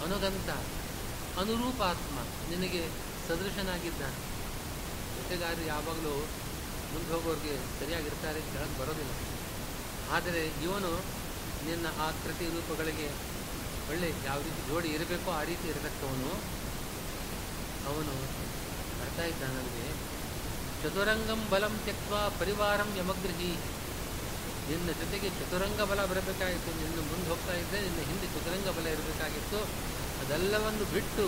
ಅನುಗಂತ, 0.04 0.50
ಅನುರೂಪ 1.40 1.82
ಆತ್ಮ 1.82 2.20
ನಿನಗೆ 2.50 2.88
ಸದೃಶನಾಗಿದ್ದಾನೆ. 3.28 4.16
ಜೊತೆಗಾರರು 5.16 5.66
ಯಾವಾಗಲೂ 5.66 6.28
ಮುಂದೆ 6.94 7.14
ಹೋಗೋರಿಗೆ 7.14 7.80
ಸರಿಯಾಗಿರ್ತಾರೆ 7.80 8.42
ಕೆಳಗೆ 8.42 8.80
ಬರೋದಿಲ್ಲ. 8.80 9.12
ಆದರೆ 10.12 10.46
ಇವನು 10.46 10.98
ನಿನ್ನ 11.66 11.88
ಆ 11.88 12.12
ಕೃತಿ 12.12 12.46
ರೂಪಗಳಿಗೆ 12.46 13.10
ಒಳ್ಳೆ 13.90 14.14
ಯಾವ 14.26 14.38
ರೀತಿ 14.38 14.70
ಜೋಡಿ 14.70 14.88
ಇರಬೇಕೋ 14.88 15.32
ಆ 15.32 15.44
ರೀತಿ 15.44 15.68
ಇರತಕ್ಕವನು 15.68 16.32
ಅವನು. 17.88 18.14
ಬರ್ತಾ 19.00 19.24
ನನಗೆ? 19.48 20.14
ಚತುರಂಗಂ 20.84 21.48
ಬಲಂ 21.52 21.80
ತ್ಯಕ್ವಾ 21.84 22.30
ಪರಿವಾರಂ 22.40 22.88
ಯಮಗ್ರಹಿ. 22.98 23.58
ನಿನ್ನ 24.70 24.88
ಜೊತೆಗೆ 24.88 25.30
ಚತುರಂಗ 25.30 25.82
ಬಲ 25.82 26.06
ಬರಬೇಕಾಗಿತ್ತು. 26.06 26.84
ನಿನ್ನ 26.84 26.96
ಮುಂದೆ 26.96 27.30
ಹೋಗ್ತಾ 27.30 27.54
ಇದ್ದೆ 27.54 27.82
ನಿನ್ನ 27.82 27.98
ಹಿಂದೆ 27.98 28.26
ಚತುರಂಗ 28.26 28.78
ಬಲ 28.78 28.88
ಇರಬೇಕಾಗಿತ್ತು. 28.88 29.58
ಅದೆಲ್ಲವನ್ನು 30.22 30.94
ಬಿಟ್ಟು 30.94 31.24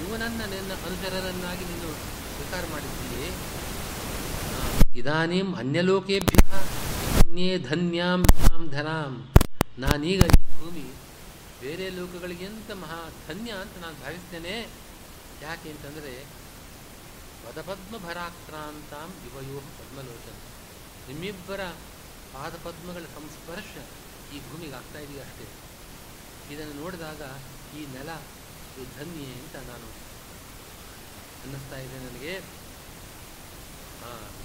ಇವನನ್ನು 0.00 0.50
ನಿನ್ನ 0.50 0.72
ಅನುಚರರನ್ನಾಗಿ 0.72 1.64
ನೀನು 1.64 1.92
ಸ್ವೀಕಾರ 2.36 2.64
ಮಾಡಿದ್ದೀಯೇ. 2.70 3.28
ಆ, 3.28 4.82
ಇದಾನೀಂ 4.96 5.54
ಅನ್ಯಲೋಕೇಭ್ಯ 5.54 6.56
ಅನ್ಯೇ 7.18 7.58
ಧನ್ಯಾಂ 7.58 8.22
ಧನಾಂ. 8.70 9.30
ನಾನೀಗ 9.78 10.22
ಈ 10.22 10.44
ಭೂಮಿ 10.60 11.09
ಬೇರೆ 11.60 11.90
ಲೋಕಗಳಿಗಿಂತ 11.90 12.70
ಮಹಾ 12.70 13.12
ಧನ್ಯ 13.28 13.52
ಅಂತ 13.52 13.78
ನಾನು 13.78 14.00
ಭಾವಿಸ್ತೇನೆ. 14.00 14.68
ಯಾಕೆ 15.42 15.70
ಅಂತಂದರೆ, 15.70 16.24
ಪದಪದ್ಮ 17.44 18.06
ಭರಾಕ್ರಾಂತಾಂ 18.06 19.14
ಯುವಯೋಹ 19.24 19.62
ಪದ್ಮಲೋಚನ. 19.62 20.36
ನಿಮ್ಮಿಬ್ಬರ 21.08 21.64
ಪಾದಪದ್ಮಗಳ 22.32 23.00
ಸಂಸ್ಪರ್ಶ 23.00 23.84
ಈ 24.34 24.38
ಭೂಮಿಗೆ 24.38 24.72
ಆಗ್ತಾ 24.72 24.98
ಇದೆಯಾ 24.98 25.24
ಅಷ್ಟೇ? 25.24 25.46
ಇದನ್ನು 26.54 26.74
ನೋಡಿದಾಗ 26.74 27.22
ಈ 27.76 27.86
ನೆಲ 27.86 28.08
ಇದು 28.78 28.98
ಧನ್ಯೆ 28.98 29.32
ಅಂತ 29.32 29.56
ನಾನು 29.56 29.88
ಅನ್ನಿಸ್ತಾ 31.44 31.76
ಇದೆ 31.76 31.98
ನನಗೆ. 31.98 32.40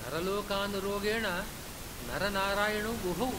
ನರಲೋಕಾನುರೋಗೇಣ 0.05 1.26
ನರನಾರಾಯಣೋ 2.07 2.93
ಗುಹೌ 2.93 3.30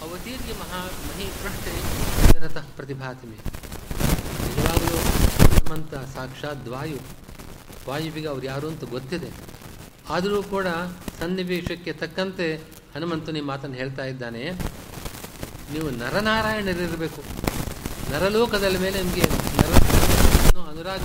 ಅವತೀರ್ಯ 0.00 0.54
ಮಹಾ 0.54 0.90
ಮಹಿ 1.08 1.26
ಪೃಷ್ಠೆ. 1.26 2.29
ನಿರತಃ 2.40 2.64
ಪ್ರತಿಭಾತಿಮೆ. 2.76 3.36
ನಿಜವಾಗಲೂ 4.44 4.98
ಹನುಮಂತ 5.44 5.94
ಸಾಕ್ಷಾತ್ 5.94 6.68
ವಾಯು. 6.68 6.96
ವಾಯುವಿಗೆ 7.88 8.28
ಅವ್ರು 8.28 8.46
ಯಾರು 8.46 8.68
ಅಂತ 8.68 8.84
ಗೊತ್ತಿದೆ. 8.84 9.28
ಆದರೂ 10.08 10.42
ಕೂಡ 10.42 10.66
ಸನ್ನಿವೇಶಕ್ಕೆ 11.20 11.92
ತಕ್ಕಂತೆ 11.92 12.54
ಹನುಮಂತನಿ 12.94 13.40
ಮಾತನ್ನು 13.40 13.76
ಹೇಳ್ತಾ 13.76 14.04
ಇದ್ದಾನೆ. 14.04 14.44
ನೀವು 15.72 15.90
ನರನಾರಾಯಣರಿರಬೇಕು. 15.90 17.22
ನರಲೋಕದ 18.12 18.76
ಮೇಲೆ 18.80 19.02
ನಿಮಗೆ 19.02 19.26
ನರ 19.58 19.72
ಅನುರಾಗ 20.70 21.00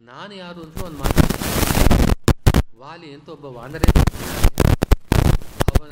ನಾನು 0.00 0.34
ಯಾರು 0.34 0.62
ಅಂತ 0.62 0.82
ಒಂದು 0.82 0.98
ಮಾತು 0.98 1.27
ವಾಲಿ 2.88 3.08
ಅಂತ 3.14 3.28
ಒಬ್ಬ 3.28 3.46
ವಾನರ 3.54 3.84
ಅವನ 5.68 5.88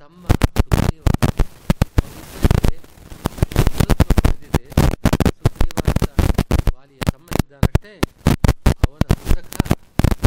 ತಮ್ಮ 0.00 0.24
ವಾಲಿಯ 6.72 7.00
ತಮ್ಮ 7.10 7.28
ಇದ್ದಾನಷ್ಟೇ 7.36 7.92
ಅವನ 8.82 9.04
ಪುಸ್ತಕ 9.14 9.54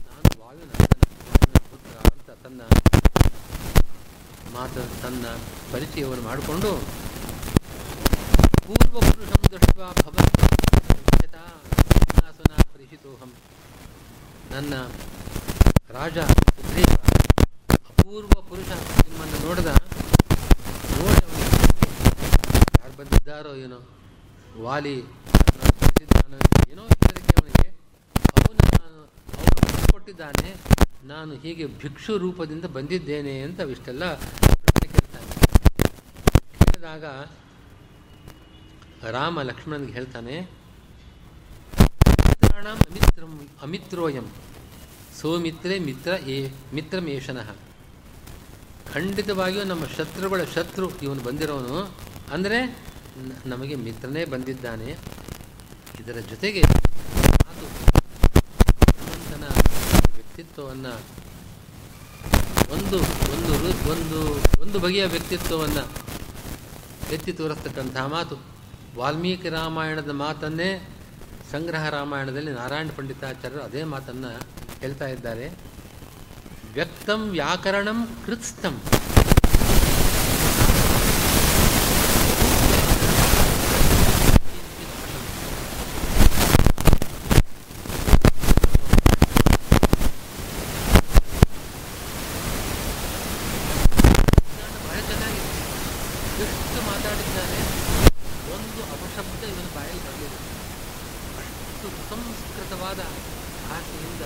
ನಾನು 0.08 0.32
ವಾಯುವಿನ 0.42 0.74
ಪುತ್ರ 1.70 1.96
ಅಂತ 2.10 2.30
ತನ್ನ 2.44 2.62
ಮಾತ, 4.56 4.76
ತನ್ನ 5.04 5.26
ಪರಿಚಯವನ್ನು 5.72 6.24
ಮಾಡಿಕೊಂಡು 6.24 6.72
ಪೂರ್ವಪುರುಷಂ 8.66 9.44
ದೃಷ್ಟ 9.52 9.76
ಭವತ್ಯಾಸುನ 10.06 11.34
ಪರಿಚಿತೋಹಂ 12.74 13.32
ನನ್ನ 14.52 14.74
ರಾಜ 15.98 16.18
ಅಪೂರ್ವ 17.90 18.36
ಪುರುಷ 18.50 18.70
ನಿಮ್ಮನ್ನು 19.08 19.38
ನೋಡಿದ? 19.46 19.70
ನೋಡಿ 20.98 21.22
ಯಾರು 22.78 22.94
ಬಂದಿದ್ದಾರೋ 23.00 23.54
ಏನೋ. 23.66 23.80
ವಾಲಿ 24.66 24.96
ಏನೋ 26.72 26.84
ಇದಕ್ಕೆ 26.98 27.34
ಅವನಿಗೆ. 27.40 27.68
ಅವನು 28.36 28.60
ನಾನು, 28.74 29.00
ಅವನು 29.38 29.88
ಕೊಟ್ಟಿದ್ದಾನೆ 29.94 30.52
ನಾನು 31.12 31.34
ಹೀಗೆ 31.44 31.66
ಭಿಕ್ಷು 31.82 32.16
ರೂಪದಿಂದ 32.26 32.66
ಬಂದಿದ್ದೇನೆ 32.78 33.36
ಅಂತ 33.48 33.60
ಇಷ್ಟೆಲ್ಲ 33.76 34.06
ಕೇಳ್ತಾನೆ 34.94 35.28
ಕೇಳಿದಾಗ 36.60 37.06
ರಾಮ 39.16 39.42
ಲಕ್ಷ್ಮಣನಿಗೆ 39.50 39.96
ಹೇಳ್ತಾನೆ 39.98 40.36
ಅಮಿತ್ರಂ 42.86 43.34
ಅಮಿತ್ರೋಯಂ. 43.66 44.26
ಸೋಮಿತ್ರೆ 45.20 45.76
ಮಿತ್ರ 45.88 46.12
ಏ, 46.36 46.38
ಮಿತ್ರಮೇಷನಃ. 46.76 47.48
ಖಂಡಿತವಾಗಿಯೂ 48.94 49.64
ನಮ್ಮ 49.72 49.86
ಶತ್ರುಗಳ 49.98 50.42
ಶತ್ರು 50.56 50.88
ಇವನು 51.06 51.22
ಬಂದಿರೋನು. 51.28 51.78
ಅಂದರೆ 52.34 52.60
ನಮಗೆ 53.46 53.76
ಮಿತ್ರನೇ 53.86 54.24
ಬಂದಿದ್ದಾನೆ. 54.34 54.90
ಇದರ 56.02 56.18
ಜೊತೆಗೆ 56.32 56.62
ಮಾತು 57.46 57.68
ಹನುಮಂತನ 58.88 59.46
ವ್ಯಕ್ತಿತ್ವವನ್ನು, 60.16 60.94
ಒಂದು 62.76 62.98
ಒಂದು 63.36 63.54
ಒಂದು 63.94 64.20
ಒಂದು 64.64 64.78
ಬಗೆಯ 64.86 65.06
ವ್ಯಕ್ತಿತ್ವವನ್ನು 65.16 65.84
ಎತ್ತಿ 67.16 67.34
ತೋರಿಸ್ತಕ್ಕಂತಹ 67.34 68.06
ಮಾತು. 68.16 68.38
ವಾಲ್ಮೀಕಿ 69.00 69.50
ರಾಮಾಯಣದ 69.50 70.12
ಮಾತನ್ನೇ 70.26 70.70
ಸಂಗ್ರಹ 71.52 71.84
ರಾಮಾಯಣದಲ್ಲಿ 71.90 72.52
ನಾರಾಯಣ 72.52 72.90
ಪಂಡಿತಾಚಾರ್ಯರು 72.98 73.64
ಅದೇ 73.64 73.84
ಮಾತನ್ನು 73.96 74.32
ಹೇಳ್ತಾ 74.82 75.08
ಇದ್ದಾರೆ. 75.14 75.48
ವ್ಯಕ್ತಂ 76.76 77.22
ವ್ಯಾಕರಣಂ 77.36 78.00
ಕೃತ್ಸ್ಥಂ 78.26 78.76
ಬಹಳ 94.78 95.00
ಚೆನ್ನಾಗಿದೆ 95.10 95.52
ಎಷ್ಟು 96.46 96.80
ಮಾತಾಡಿದ್ದಾನೆ 96.88 97.60
ಒಂದು 98.56 98.82
ಅಪಶಬ್ದ 98.88 99.44
ಇವನ 99.52 99.68
ಬಾಯಲ್ಲಿ 99.76 100.04
ಬರಲಿಲ್ಲ 100.08 100.38
ಎಷ್ಟು 101.66 101.88
ಸುಸಂಸ್ಕೃತವಾದ 101.98 103.02
ಭಾಷೆಯಿಂದ 103.64 104.26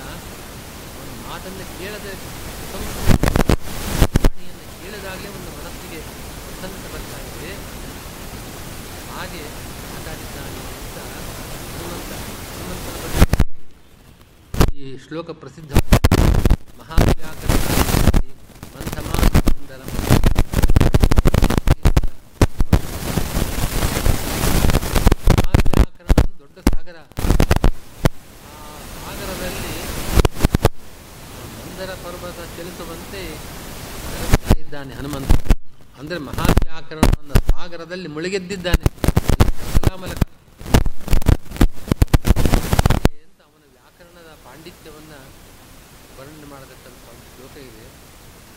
ಒಂದು 1.00 1.16
ಮಾತನ್ನು 1.26 1.66
ಕೇಳದೆ 1.78 2.14
ಸುಸಂಸ್ಕೃತ 2.60 3.30
ವಾಣಿಯನ್ನು 4.18 4.66
ಕೇಳಿದಾಗಲೇ 4.78 5.30
ಒಂದು 5.38 5.52
ಮನಸ್ಸಿಗೆ 5.60 6.02
ವಸಂತ 6.48 6.86
ಬರ್ತಾ 6.94 7.20
ಇದೆ 7.32 7.52
ಹಾಗೆ 9.12 9.44
ಮಾತಾಡಿದ್ದಾನೆ 9.90 10.62
ಅಂತ 10.76 10.98
ಹನುಮಂತ 11.72 12.12
ಹನುಮಂತನ 12.52 12.98
ಬಗ್ಗೆ 13.06 13.30
ಈ 14.78 14.86
ಶ್ಲೋಕ 15.22 15.34
ಪ್ರಸಿದ್ಧ 15.40 15.74
ಮಹಾವ್ಯಾಕರಣ 16.80 17.58
ಪರ್ವತ 32.04 32.40
ಚಲಿಸುವಂತೆ 32.56 33.22
ಇದ್ದಾನೆ 34.56 34.94
ಹನುಮಂತ. 34.94 35.32
ಅಂದರೆ 36.00 36.20
ಮಹಾವ್ಯಾಕರಣವನ್ನು 36.20 37.36
ಸಾಗರದಲ್ಲಿ 37.50 38.10
ಮುಳುಗೆದ್ದಿದ್ದಾನೆ 38.10 38.86
ಕಲಾಮಲಕ 39.76 40.22
ಅಂತ 43.20 43.42
ಅವನ 43.44 43.66
ವ್ಯಾಕರಣದ 43.76 44.32
ಪಾಂಡಿತ್ಯವನ್ನು 44.46 45.20
ವರ್ಣನೆ 46.18 46.48
ಮಾಡತಕ್ಕಂಥ 46.50 47.04
ಒಂದು 47.12 47.26
ಶ್ಲೋಕ 47.34 47.56
ಇದೆ 47.66 47.86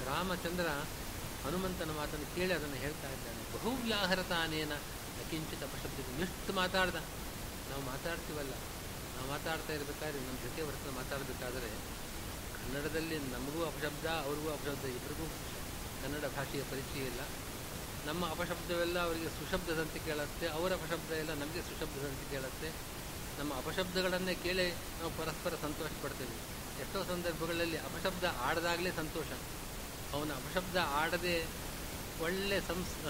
ರಾಮಚಂದ್ರ 0.07 0.69
ಹನುಮಂತನ 1.45 1.91
ಮಾತನ್ನು 1.97 2.29
ಕೇಳಿ 2.35 2.53
ಅದನ್ನು 2.53 2.79
ಹೇಳ್ತಾ 2.81 3.09
ಇದ್ದಾನೆ 3.09 3.41
ಬಹುವ್ಯಾಹರತಾನೇನ 3.55 4.75
ಅಕಿಂಚಿತ 5.35 5.63
ಅಪಶಬ್ದ 5.63 6.21
ಎಷ್ಟು 6.21 6.53
ಮಾತಾಡ್ದ? 6.53 6.95
ನಾವು 7.71 7.83
ಮಾತಾಡ್ತೀವಲ್ಲ. 7.83 8.51
ನಾವು 9.17 9.29
ಮಾತಾಡ್ತಾ 9.29 9.73
ಇರಬೇಕಾದ್ರೆ 9.73 10.21
ನಮ್ಮ 10.21 10.39
ಜೊತೆ 10.39 10.63
ವರ್ತನೆ 10.63 10.95
ಮಾತಾಡಬೇಕಾದ್ರೆ, 10.95 11.71
ಕನ್ನಡದಲ್ಲಿ 12.55 13.19
ನಮಗೂ 13.19 13.65
ಅಪಶಬ್ದ, 13.65 14.07
ಅವ್ರಿಗೂ 14.07 14.51
ಅಪಶಬ್ದ 14.51 14.85
ಇಬ್ಬರಿಗೂ 14.85 15.27
ಕನ್ನಡ 16.03 16.37
ಭಾಷೆಯ 16.37 16.63
ಪರಿಚಯ 16.63 17.01
ಇಲ್ಲ. 17.01 17.21
ನಮ್ಮ 18.07 18.31
ಅಪಶಬ್ದವೆಲ್ಲ 18.31 18.99
ಅವರಿಗೆ 18.99 19.29
ಸುಶಬ್ದದಂತೆ 19.29 19.99
ಕೇಳುತ್ತೆ. 19.99 20.49
ಅವರ 20.49 20.73
ಅಪಶಬ್ದ 20.73 21.13
ಎಲ್ಲ 21.13 21.35
ನಮಗೆ 21.35 21.63
ಸುಶಬ್ದದಂತೆ 21.63 22.31
ಕೇಳುತ್ತೆ. 22.31 22.73
ನಮ್ಮ 23.39 23.55
ಅಪಶಬ್ದಗಳನ್ನೇ 23.55 24.35
ಕೇಳಿ 24.35 24.71
ನಾವು 24.73 25.11
ಪರಸ್ಪರ 25.11 25.55
ಸಂತೋಷ 25.63 25.91
ಪಡ್ತೇವೆ. 26.03 26.37
ಎಷ್ಟೋ 26.83 27.05
ಸಂದರ್ಭಗಳಲ್ಲಿ 27.05 27.77
ಅಪಶಬ್ದ 27.77 28.25
ಆಡದಾಗಲೇ 28.41 28.91
ಸಂತೋಷ. 28.91 29.27
ಅವನ 30.15 30.31
ಅಪಶಬ್ದ 30.33 30.77
ಆಡದೆ 30.77 31.47
ಒಳ್ಳೆ 32.23 32.61
ಸಂಸ್ 32.61 33.07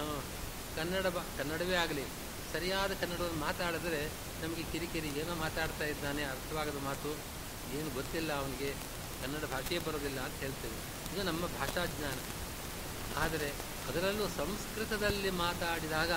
ಕನ್ನಡ 0.75 1.07
ಕನ್ನಡವೇ 1.37 1.75
ಆಗಲಿ, 1.75 2.03
ಸರಿಯಾದ 2.53 2.91
ಕನ್ನಡವನ್ನು 2.93 3.39
ಮಾತಾಡಿದ್ರೆ 3.39 4.01
ನಮಗೆ 4.43 4.63
ಕಿರಿಕಿರಿ 4.63 5.07
ಏನೋ 5.07 5.35
ಮಾತಾಡ್ತಾ 5.35 5.85
ಇದ್ದಾನೆ, 5.85 6.23
ಅರ್ಥವಾಗದ 6.23 6.79
ಮಾತು 6.83 7.11
ಏನು 7.77 7.89
ಗೊತ್ತಿಲ್ಲ 7.93 8.33
ಅವನಿಗೆ. 8.33 8.71
ಕನ್ನಡ 9.21 9.45
ಭಾಷೆಯೇ 9.45 9.79
ಬರೋದಿಲ್ಲ 9.79 10.19
ಅಂತ 10.19 10.33
ಹೇಳ್ತೇವೆ. 10.39 10.77
ಇದು 11.13 11.23
ನಮ್ಮ 11.23 11.41
ಭಾಷಾ 11.45 11.85
ಜ್ಞಾನ. 11.85 12.17
ಆದರೆ 13.17 13.49
ಅದರಲ್ಲೂ 13.89 14.27
ಸಂಸ್ಕೃತದಲ್ಲಿ 14.27 15.29
ಮಾತಾಡಿದಾಗ 15.29 16.11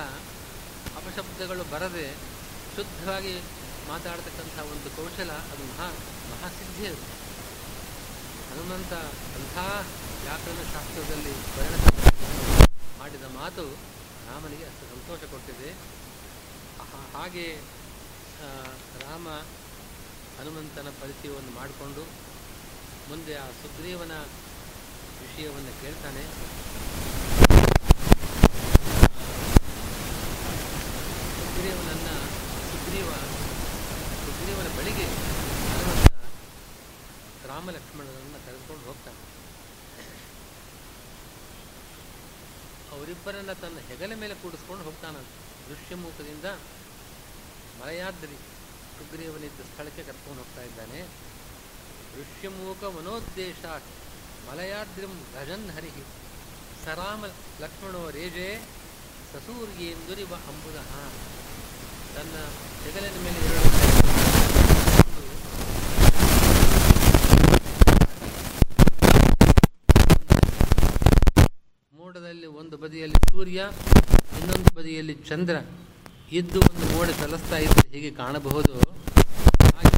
ಅಪಶಬ್ದಗಳು 0.99 1.63
ಬರದೆ 1.63 2.15
ಶುದ್ಧವಾಗಿ 2.75 3.33
ಮಾತಾಡ್ತಕ್ಕಂಥ 3.87 4.59
ಒಂದು 4.59 4.89
ಕೌಶಲ, 4.95 5.31
ಅದು 5.31 5.63
ಮಹಾ, 5.63 5.87
ಮಹಾಸಿದ್ಧಿ 6.31 6.87
ಅದು. 6.87 7.03
ಹನುಮಂತ 8.49 8.93
ಅಂಥ 9.37 9.57
ವ್ಯಾಕರಣ 10.23 10.59
ಶಾಸ್ತ್ರದಲ್ಲಿ 10.73 11.31
ಪರಿಣತ 11.31 11.85
ಮಾಡಿದ 12.99 13.23
ಮಾತು 13.35 13.65
ರಾಮನಿಗೆ 14.29 14.65
ಅಷ್ಟು 14.69 14.85
ಸಂತೋಷ 14.93 15.21
ಕೊಟ್ಟಿದೆ. 15.31 15.69
ಹಾಗೆ 17.15 17.45
ರಾಮ 19.03 19.27
ಹನುಮಂತನ 20.37 20.89
ಪರಿಚಯವನ್ನು 21.01 21.51
ಮಾಡಿಕೊಂಡು 21.59 22.03
ಮುಂದೆ 23.09 23.33
ಆ 23.43 23.47
ಸುಗ್ರೀವನ 23.61 24.13
ವಿಷಯವನ್ನು 25.21 25.73
ಕೇಳ್ತಾನೆ. 25.81 26.23
ಸುಗ್ರೀವನನ್ನು, 31.39 32.15
ಸುಗ್ರೀವ, 32.69 33.09
ಸುಗ್ರೀವನ 34.25 34.69
ಬಳಿಗೆ 34.77 35.07
ಹನುಮಂತ 35.71 36.07
ರಾಮ 37.51 37.69
ಲಕ್ಷ್ಮಣರನ್ನು 37.77 38.39
ಕರೆದುಕೊಂಡು 38.45 38.85
ಹೋಗ್ತಾನೆ. 38.87 39.19
ಅವರಿಬ್ಬರನ್ನ 42.99 43.51
ತನ್ನ 43.53 43.79
ಹೆಗಲ 43.87 44.13
ಮೇಲೆ 44.15 44.35
ಕೂಡಿಸ್ಕೊಂಡು 44.35 44.83
ಹೋಗ್ತಾನಂತೆ. 44.83 45.35
ದೃಶ್ಯಮುಖದಿಂದ 45.69 46.45
ಮಲಯಾದ್ರಿ 47.81 48.37
ಸುಗ್ರೀವನಿದ್ದ 48.97 49.61
ಸ್ಥಳಕ್ಕೆ 49.61 50.03
ಕರ್ಕೊಂಡು 50.03 50.39
ಹೋಗ್ತಾ 50.41 50.61
ಇದ್ದಾನೆ. 50.61 51.01
ದೃಶ್ಯಮೂಕ 52.15 52.83
ಮನೋದ್ದೇಶಾತ್ 52.83 53.89
ಮಲಯಾದ್ರಿಂ 54.51 55.13
ಗಜನ್ 55.35 55.69
ಹರಿಹಿ. 55.71 56.03
ಸರಾಮ 56.85 57.25
ಲಕ್ಷ್ಮಣೋ 57.61 58.09
ರೇಜೆ 58.09 58.47
ಸಸೂರ್ಯೇಂದುರಿವ 59.33 60.33
ಅಂಬುದಃ 60.35 60.91
ತನ್ನ 62.15 62.35
ಹೆಗಲಿನ 62.83 63.23
ಮೇಲೆ 63.23 64.28
ಒಂದು 72.69 72.81
ಬದಿಯಲ್ಲಿ 72.81 73.19
ಸೂರ್ಯ 73.29 73.59
ಇನ್ನೊಂದು 74.33 74.71
ಬದಿಯಲ್ಲಿ 74.75 75.13
ಚಂದ್ರ. 75.29 75.55
ಇದ್ದು 76.31 76.59
ಒಂದು 76.61 76.85
ಮೋಡ 76.91 77.07
ಚಲಿಸ್ತಾ 77.21 77.57
ಇದ್ದರೆ 77.57 77.87
ಹೀಗೆ 77.93 78.11
ಕಾಣಬಹುದು 78.15 78.75
ಹಾಗೆ 79.77 79.93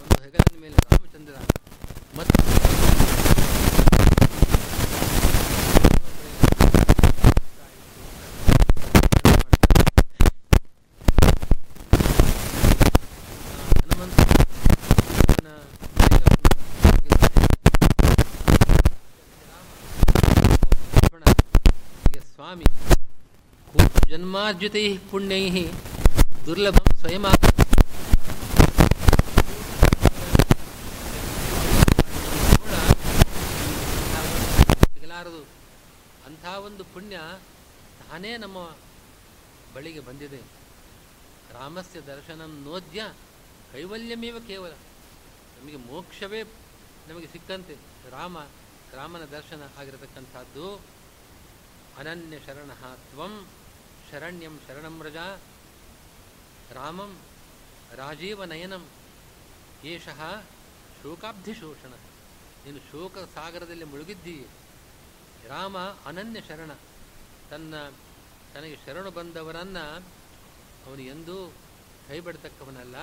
ಒಂದು 0.00 0.16
ಹೆಗಲಿನ 0.22 0.56
ಮೇಲೆ 0.62 0.76
ರಾಮಚಂದ್ರ 0.86 1.34
ಮತ್ತು 2.18 2.40
ಹನುಮಂತ 13.80 14.16
ಸ್ವಾಮಿ 22.28 22.66
ಜನ್ಮಾರ್ಜಿತೈ 24.38 24.82
ಪುಣ್ಯೈ 25.10 25.44
ದುರ್ಲಭಂ 26.46 26.84
ಸ್ವಯಂ 26.98 27.24
ಸಿಗಲಾರದು. 34.94 35.40
ಅಂಥ 36.26 36.44
ಒಂದು 36.66 36.84
ಪುಣ್ಯ 36.94 37.18
ತಾನೇ 37.98 38.36
ನಮ್ಮ 38.44 38.58
ಬಳಿಗೆ 39.74 40.00
ಬಂದಿದೆ. 40.08 40.40
ರಾಮಸ್ಯ 41.58 42.00
ದರ್ಶನಂ 42.12 42.54
ನೋದ್ಯ 42.64 43.10
ಕೈವಲ್ಯಮೇವ 43.72 44.38
ಕೇವಲ. 44.46 44.72
ನಮಗೆ 45.58 45.78
ಮೋಕ್ಷವೇ 45.90 46.42
ನಮಗೆ 47.08 47.26
ಸಿಕ್ಕಂತೆ. 47.34 47.76
ರಾಮ, 48.10 48.36
ರಾಮನ 48.98 49.24
ದರ್ಶನ 49.36 49.62
ಆಗಿರತಕ್ಕಂಥದ್ದು 49.78 50.66
ಅನನ್ಯ 51.98 52.38
ಶರಣ 52.46 52.70
ತ್ವಂ. 53.10 53.34
ಶರಣ್ಯಂ 54.10 54.60
ಶರಣಂ 54.68 55.02
ರಜಾ 55.02 55.36
ರಾಮಂ 56.72 57.18
ರಾಜೀವ 57.94 58.44
ನಯನಂ 58.44 58.88
ಏಷಃ 59.84 60.20
ಶೋಕಾಬ್ಧಿಶೋಷಣ. 61.02 61.92
ನೀನು 62.64 62.78
ಶೋಕ 62.90 63.18
ಸಾಗರದಲ್ಲಿ 63.34 63.84
ಮುಳುಗಿದ್ದೀಯ. 63.84 64.44
ರಾಮ 65.48 65.78
ಅನನ್ಯ 65.78 66.40
ಶರಣ. 66.48 66.70
ತನ್ನ 67.50 67.74
ತನಗೆ 68.54 68.76
ಶರಣು 68.86 69.10
ಬಂದವರನ್ನು 69.10 69.84
ಅವನು 70.86 71.02
ಎಂದೂ 71.02 71.52
ಕೈಬಿಡ್ತಕ್ಕವನಲ್ಲ, 72.08 72.96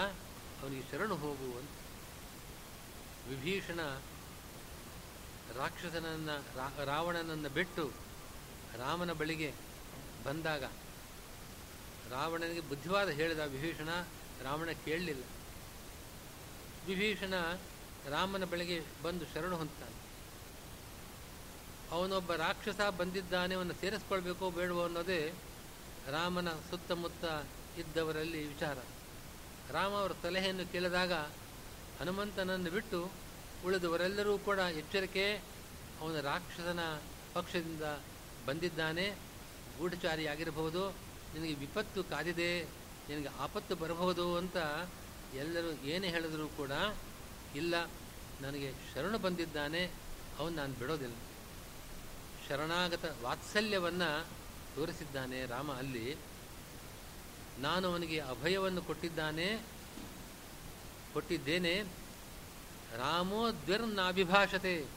ಅವನಿಗೆ 0.61 0.91
ಶರಣು 0.91 1.15
ಹೋಗು 1.15 1.47
ಅಂತ. 1.59 1.69
ವಿಭೀಷಣ 3.29 3.79
ರಾಕ್ಷಸನನ್ನ 5.57 6.29
ರಾವಣನನ್ನು 6.83 7.49
ಬಿಟ್ಟು 7.49 7.91
ರಾಮನ 8.77 9.11
ಬಳಿಗೆ 9.11 9.53
ಬಂದಾಗ 10.25 10.63
ರಾವಣನಿಗೆ 12.11 12.61
ಬುದ್ಧಿವಾದ 12.61 13.09
ಹೇಳಿದ 13.09 13.39
ವಿಭೀಷಣ 13.39 13.89
ರಾವಣ 14.43 14.69
ಕೇಳಲಿಲ್ಲ. 14.85 15.23
ವಿಭೀಷಣ 16.87 17.33
ರಾಮನ 18.09 18.43
ಬಳಿಗೆ 18.43 18.83
ಬಂದು 19.03 19.25
ಶರಣು 19.25 19.57
ಹೊಂತಾನೆ 19.57 19.95
ಅವನೊಬ್ಬ 21.91 22.33
ರಾಕ್ಷಸ 22.33 22.81
ಬಂದಿದ್ದಾನೆ 22.81 23.55
ಅವನ್ನು 23.55 23.73
ಸೇರಿಸ್ಕೊಳ್ಬೇಕೋ 23.73 24.49
ಬೇಡವೋ 24.49 24.83
ಅನ್ನೋದೇ 24.83 25.33
ರಾಮನ 26.11 26.49
ಸುತ್ತಮುತ್ತ 26.69 27.25
ಇದ್ದವರಲ್ಲಿ 27.79 28.47
ವಿಚಾರ. 28.47 28.77
ರಾಮ 29.71 29.93
ಅವರ 29.93 30.11
ಸಲಹೆಯನ್ನು 30.23 30.71
ಕೇಳಿದಾಗ 30.71 31.13
ಹನುಮಂತನನ್ನು 31.99 32.71
ಬಿಟ್ಟು 32.71 33.11
ಉಳಿದವರೆಲ್ಲರೂ 33.65 34.37
ಕೂಡ 34.37 34.57
ಎಚ್ಚರಿಕೆ, 34.57 35.41
ಅವನ 36.01 36.21
ರಾಕ್ಷಸನ 36.21 36.79
ಪಕ್ಷದಿಂದ 37.33 37.81
ಬಂದಿದ್ದಾನೆ, 38.45 39.17
ಗೂಢಚಾರಿಯಾಗಿರಬಹುದು. 39.77 41.04
ನಿನಗೆ 41.35 41.53
ವಿಪತ್ತು 41.53 42.03
ಕಾದಿದೆ, 42.03 42.63
ನಿನಗೆ 43.09 43.27
ಆಪತ್ತು 43.27 43.75
ಬರಬಹುದು 43.75 44.37
ಅಂತ 44.37 44.57
ಎಲ್ಲರೂ 45.35 45.71
ಏನೇ 45.71 46.07
ಹೇಳಿದರೂ 46.07 46.47
ಕೂಡ 46.47 46.71
ಇಲ್ಲ, 47.55 47.75
ನನಗೆ 48.41 48.73
ಶರಣು 48.93 49.17
ಬಂದಿದ್ದಾನೆ, 49.17 49.91
ಅವನು 50.39 50.55
ನಾನು 50.55 50.73
ಬಿಡೋದಿಲ್ಲ. 50.73 51.15
ಶರಣಾಗತ 52.47 53.05
ವಾತ್ಸಲ್ಯವನ್ನು 53.21 54.27
ತೋರಿಸಿದ್ದಾನೆ 54.75 55.45
ರಾಮ 55.45 55.71
ಅಲ್ಲಿ. 55.71 56.15
ನಾನು 57.59 57.87
ಅವನಿಗೆ 57.87 58.19
ಅಭಯವನ್ನು 58.19 58.81
ಕೊಟ್ಟಿದ್ದಾನೆ, 58.81 59.65
ಕೊಟ್ಟಿದ್ದೇನೆ. 61.13 61.83
ರಾಮೋ 62.97 63.51
ದ್ವಿರ್ನಾಭಿಭಾಷತೆ. 63.51 64.87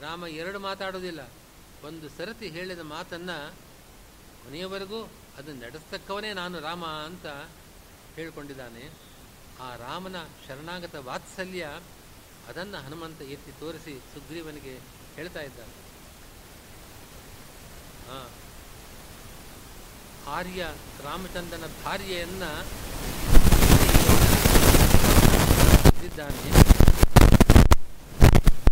ರಾಮ 0.00 0.26
ಎರಡು 0.26 0.58
ಮಾತಾಡೋದಿಲ್ಲ 0.58 1.30
ಒಂದು 1.84 2.08
ಸರತಿ 2.08 2.48
ಹೇಳಿದ 2.48 2.78
ಮಾತನ್ನು 2.78 3.54
ಕೊನೆಯವರೆಗೂ 4.44 5.00
ಅದನ್ನು 5.38 5.60
ನಡೆಸ್ತಕ್ಕವನೇ 5.66 6.32
ನಾನು 6.32 6.60
ರಾಮ 6.60 6.84
ಅಂತ 6.86 7.26
ಹೇಳಿಕೊಂಡಿದ್ದಾನೆ. 8.14 8.84
ಆ 9.60 9.68
ರಾಮನ 9.76 10.16
ಶರಣಾಗತ 10.46 10.94
ವಾತ್ಸಲ್ಯ 10.94 11.64
ಅದನ್ನು 12.48 12.78
ಹನುಮಂತ 12.84 13.22
ಎತ್ತಿ 13.34 13.52
ತೋರಿಸಿ 13.60 13.94
ಸುಗ್ರೀವನಿಗೆ 14.14 14.74
ಹೇಳ್ತಾ 15.16 15.40
ಇದ್ದಾನೆ. 15.40 15.74
ಆರ್ಯ 20.36 20.62
ರಾಮಚಂದ್ರನ 21.04 21.66
ಭಾರ್ಯೆಯನ್ನ 21.84 22.44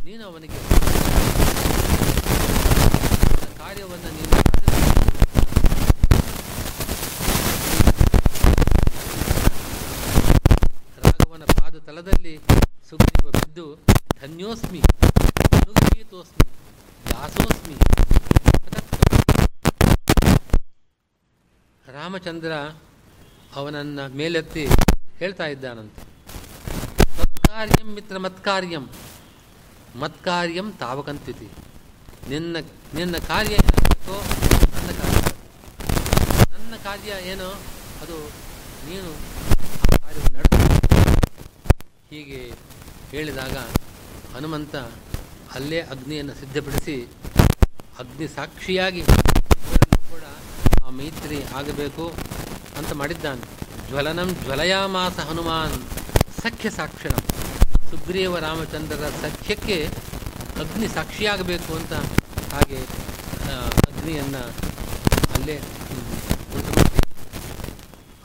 ನೀನು 0.04 0.24
ಅವನಿಗೆ 0.30 0.58
ಕಾರ್ಯವನ್ನು 3.58 4.10
ನೀನು 4.18 4.37
ತಲದಲ್ಲಿ 11.98 12.40
ಸುಗ್ರೀವ 12.88 13.30
ಬಿದ್ದು 13.30 13.64
ಧನ್ಯೋಸ್ಮಿ 14.22 14.80
ಅನುಗೀತೋಸ್ಮಿ 15.38 16.44
ದಾಸೋಸ್ಮಿ 17.10 17.74
ರಾಮಚಂದ್ರ 21.92 22.52
ಅವನನ್ನ 23.56 24.06
ಮೇಲೆತ್ತಿ 24.06 24.66
ಹೇಳ್ತಾ 25.18 25.46
ಇದ್ದಾನಂತೆ. 25.46 26.02
ಮತ್ಕಾರ್ಯಂ 27.18 27.94
ಮಿತ್ರ 27.94 28.18
ಮತ್ಕಾರ್ಯಂ 28.18 28.88
ಮತ್ಕಾರ್ಯಂ 29.96 30.72
ತಾವಕಂತಿತಿ. 30.72 31.48
ನಿನ್ನ 32.28 32.56
ನಿನ್ನ 32.94 33.16
ಕಾರ್ಯ 33.16 33.54
ಏನಾಗಬೇಕೋ 33.54 34.16
ನನ್ನ 34.74 34.90
ಕಾರ್ಯ. 35.00 35.20
ನನ್ನ 36.52 36.76
ಕಾರ್ಯ 36.84 37.28
ಏನೋ? 37.28 37.50
ಅದು 38.02 38.18
ನೀನು 38.88 39.10
ಆ 39.94 39.96
ಕಾರ್ಯ 39.96 40.20
ನಡೆಸ 40.36 40.47
ಹೀಗೆ 42.12 42.38
ಹೇಳಿದಾಗ 43.10 43.56
ಹನುಮಂತ 44.34 44.76
ಅಲ್ಲೇ 45.56 45.80
ಅಗ್ನಿಯನ್ನು 45.94 46.34
ಸಿದ್ಧಪಡಿಸಿ 46.40 46.94
ಅಗ್ನಿ 48.02 48.26
ಸಾಕ್ಷಿಯಾಗಿ 48.36 49.02
ಕೂಡ 50.12 50.24
ಆ 50.86 50.90
ಮೈತ್ರಿ 50.98 51.40
ಆಗಬೇಕು 51.58 52.04
ಅಂತ 52.78 52.90
ಮಾಡಿದ್ದಾನೆ. 53.00 53.44
ಜ್ವಲನಂ 53.88 54.30
ಜ್ವಲಯಾಮಾಸ 54.44 55.18
ಹನುಮಾನ್, 55.30 55.76
ಸಖ್ಯ 56.42 56.70
ಸಾಕ್ಷಿಣ. 56.78 57.14
ಸುಗ್ರೀವ 57.90 58.38
ರಾಮಚಂದ್ರರ 58.46 59.10
ಸಖ್ಯಕ್ಕೆ 59.24 59.78
ಅಗ್ನಿ 60.64 60.88
ಸಾಕ್ಷಿಯಾಗಬೇಕು 60.96 61.72
ಅಂತ 61.80 61.94
ಹಾಗೆ 62.54 62.80
ಅಗ್ನಿಯನ್ನು 63.90 64.44
ಅಲ್ಲೇ 65.36 65.58
ಉಂಟು 66.56 66.70
ಮಾಡಿ 66.78 67.02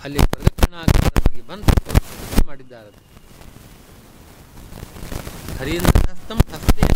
ಅಲ್ಲಿ 0.05 0.21
ಪ್ರದಕ್ಷಿಣಾಕಾರವಾಗಿ 0.31 1.43
ಬಂದು 1.51 1.75
ಮಾಡಿದ್ದಾರೆ. 2.51 2.91
ಹರೀಂದ್ರಹಸ್ತಂ 5.63 6.39
ಹಸ್ತೇನ 6.53 6.95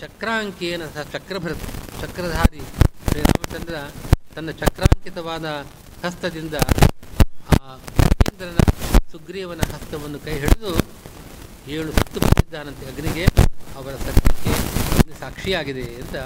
ಚಕ್ರಾಂಕೇನ 0.00 0.82
ಸಹ 0.94 1.02
ಚಕ್ರಭರತ್ 1.12 1.62
ಚಕ್ರಧಾರಿ 2.00 2.62
ಶ್ರೀರಾಮಚಂದ್ರ 3.06 3.76
ತನ್ನ 4.34 4.50
ಚಕ್ರಾಂಕಿತವಾದ 4.62 5.46
ಹಸ್ತದಿಂದ 6.02 6.56
ಆ 7.52 7.76
ಹರೀಂದ್ರನ 8.00 8.60
ಸುಗ್ರೀವನ 9.12 9.62
ಹಸ್ತವನ್ನು 9.72 10.18
ಕೈ 10.26 10.34
ಹಿಡಿದು 10.42 10.72
ಏಳು 11.76 11.90
ಸುತ್ತು 11.98 12.18
ಬಂದಿದ್ದಾನಂತೆ 12.26 12.84
ಅಗ್ನಿಗೆ. 12.90 13.24
ಅವರ 13.78 13.94
ಸತ್ಯಕ್ಕೆ 14.04 14.52
ಅಗ್ನಿ 14.98 15.16
ಸಾಕ್ಷಿಯಾಗಿದೆ 15.22 15.86
ಅಂತ 16.02 16.16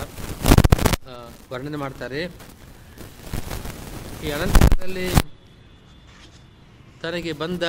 ವರ್ಣನೆ 1.53 1.81
ಮಾಡ್ತಾರೆ. 1.85 2.21
ಈ 4.25 4.35
ಅನಂತರದಲ್ಲಿ 4.39 5.09
ತನಗೆ 7.05 7.35
ಬಂದ 7.45 7.63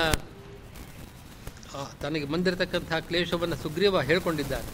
ತನಗೆ 2.01 2.26
ಬಂದಿರತಕ್ಕಂತಹ 2.34 2.99
ಕ್ಲೇಶವನ್ನು 3.09 3.57
ಸುಗ್ರೀವ 3.63 4.01
ಹೇಳ್ಕೊಂಡಿದ್ದಾರೆ. 4.11 4.67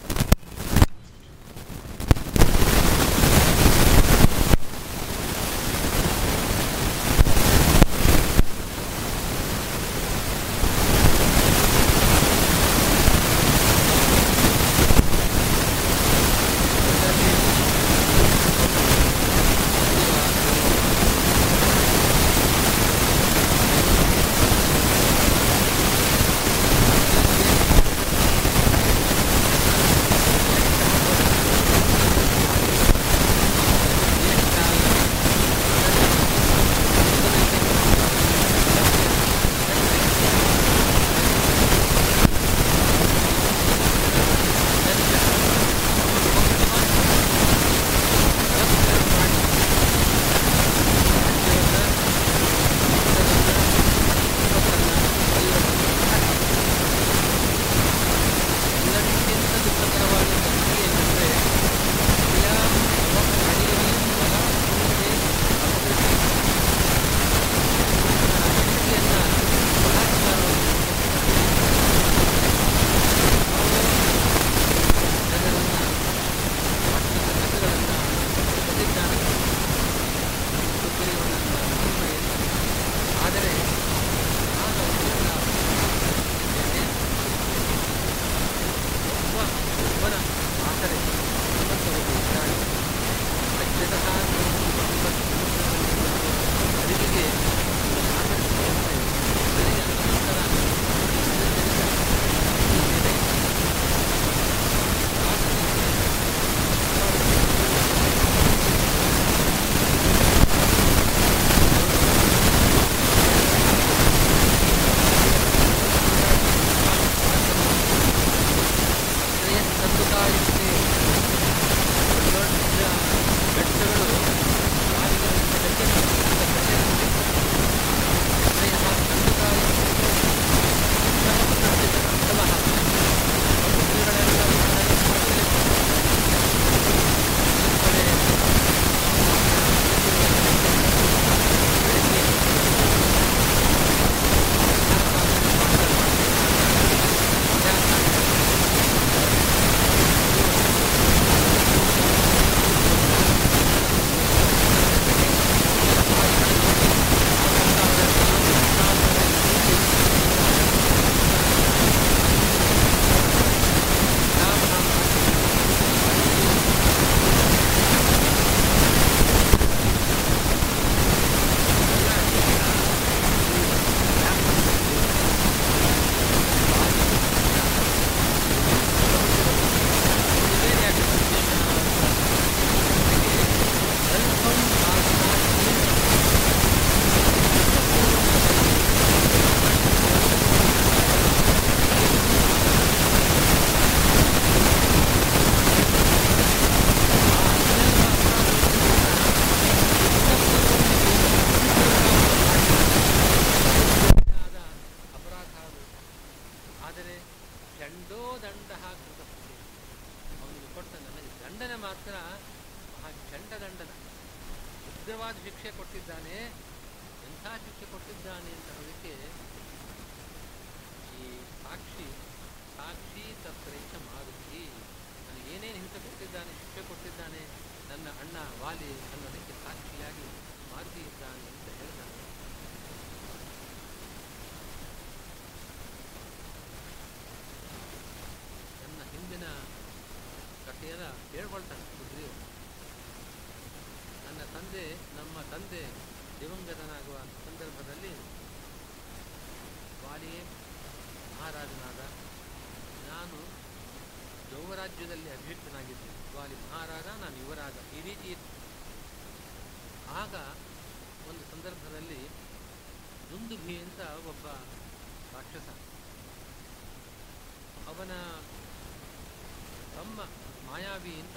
ಮಾಯಾವಿ 271.02 271.12
ಅಂತ 271.20 271.36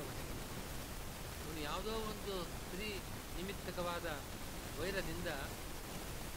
ಅವನ 1.42 1.60
ಯಾವುದೋ 1.64 1.94
ಒಂದು 2.12 2.34
ಸ್ತ್ರೀ 2.54 2.88
ನಿಮಿತ್ತಕವಾದ 3.36 4.08
ವೈರದಿಂದ 4.78 5.30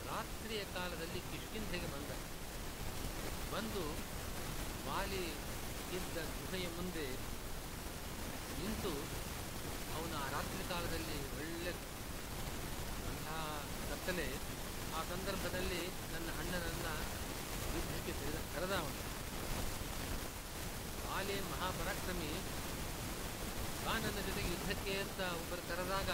ರಾತ್ರಿಯ 0.09 0.63
ಕಾಲದಲ್ಲಿ 0.75 1.21
ಕಿಷ್ಕಿಂಧೆಗೆ 1.23 1.89
ಬಂದ. 1.95 2.11
ಬಂದು 3.53 3.85
ವಾಲಿ 4.87 5.25
ಇದ್ದ 5.99 6.17
ಗುಹೆಯ 6.37 6.67
ಮುಂದೆ 6.77 7.07
ನಿಂತು 8.59 8.93
ಅವನು 9.95 10.15
ಆ 10.17 10.27
ರಾತ್ರಿ 10.33 10.65
ಕಾಲದಲ್ಲಿ 10.69 11.19
ಒಳ್ಳೆ 11.39 11.73
ಅಂತಹ 13.09 13.41
ಕತ್ತಲೆ 13.91 14.29
ಆ 14.95 15.03
ಸಂದರ್ಭದಲ್ಲಿ 15.11 15.83
ನನ್ನ 16.13 16.29
ಅಣ್ಣನನ್ನ 16.41 16.89
ಯುದ್ಧಕ್ಕೆ 17.75 18.15
ಕರೆದ 18.21 18.39
ಕರೆದ 18.55 18.75
ಅವನು 18.77 19.03
ವಾಲಿ 21.07 21.39
ಮಹಾಪರಾಕ್ರಮಿ 21.51 22.31
ಬಾ 23.85 23.93
ನನ್ನ 23.97 24.19
ಜೊತೆಗೆ 24.27 24.49
ಯುದ್ಧಕ್ಕೆ 24.49 24.95
ಅಂತ 25.01 25.21
ಒಬ್ಬರು 25.37 25.63
ಕರೆದಾಗ 25.69 26.11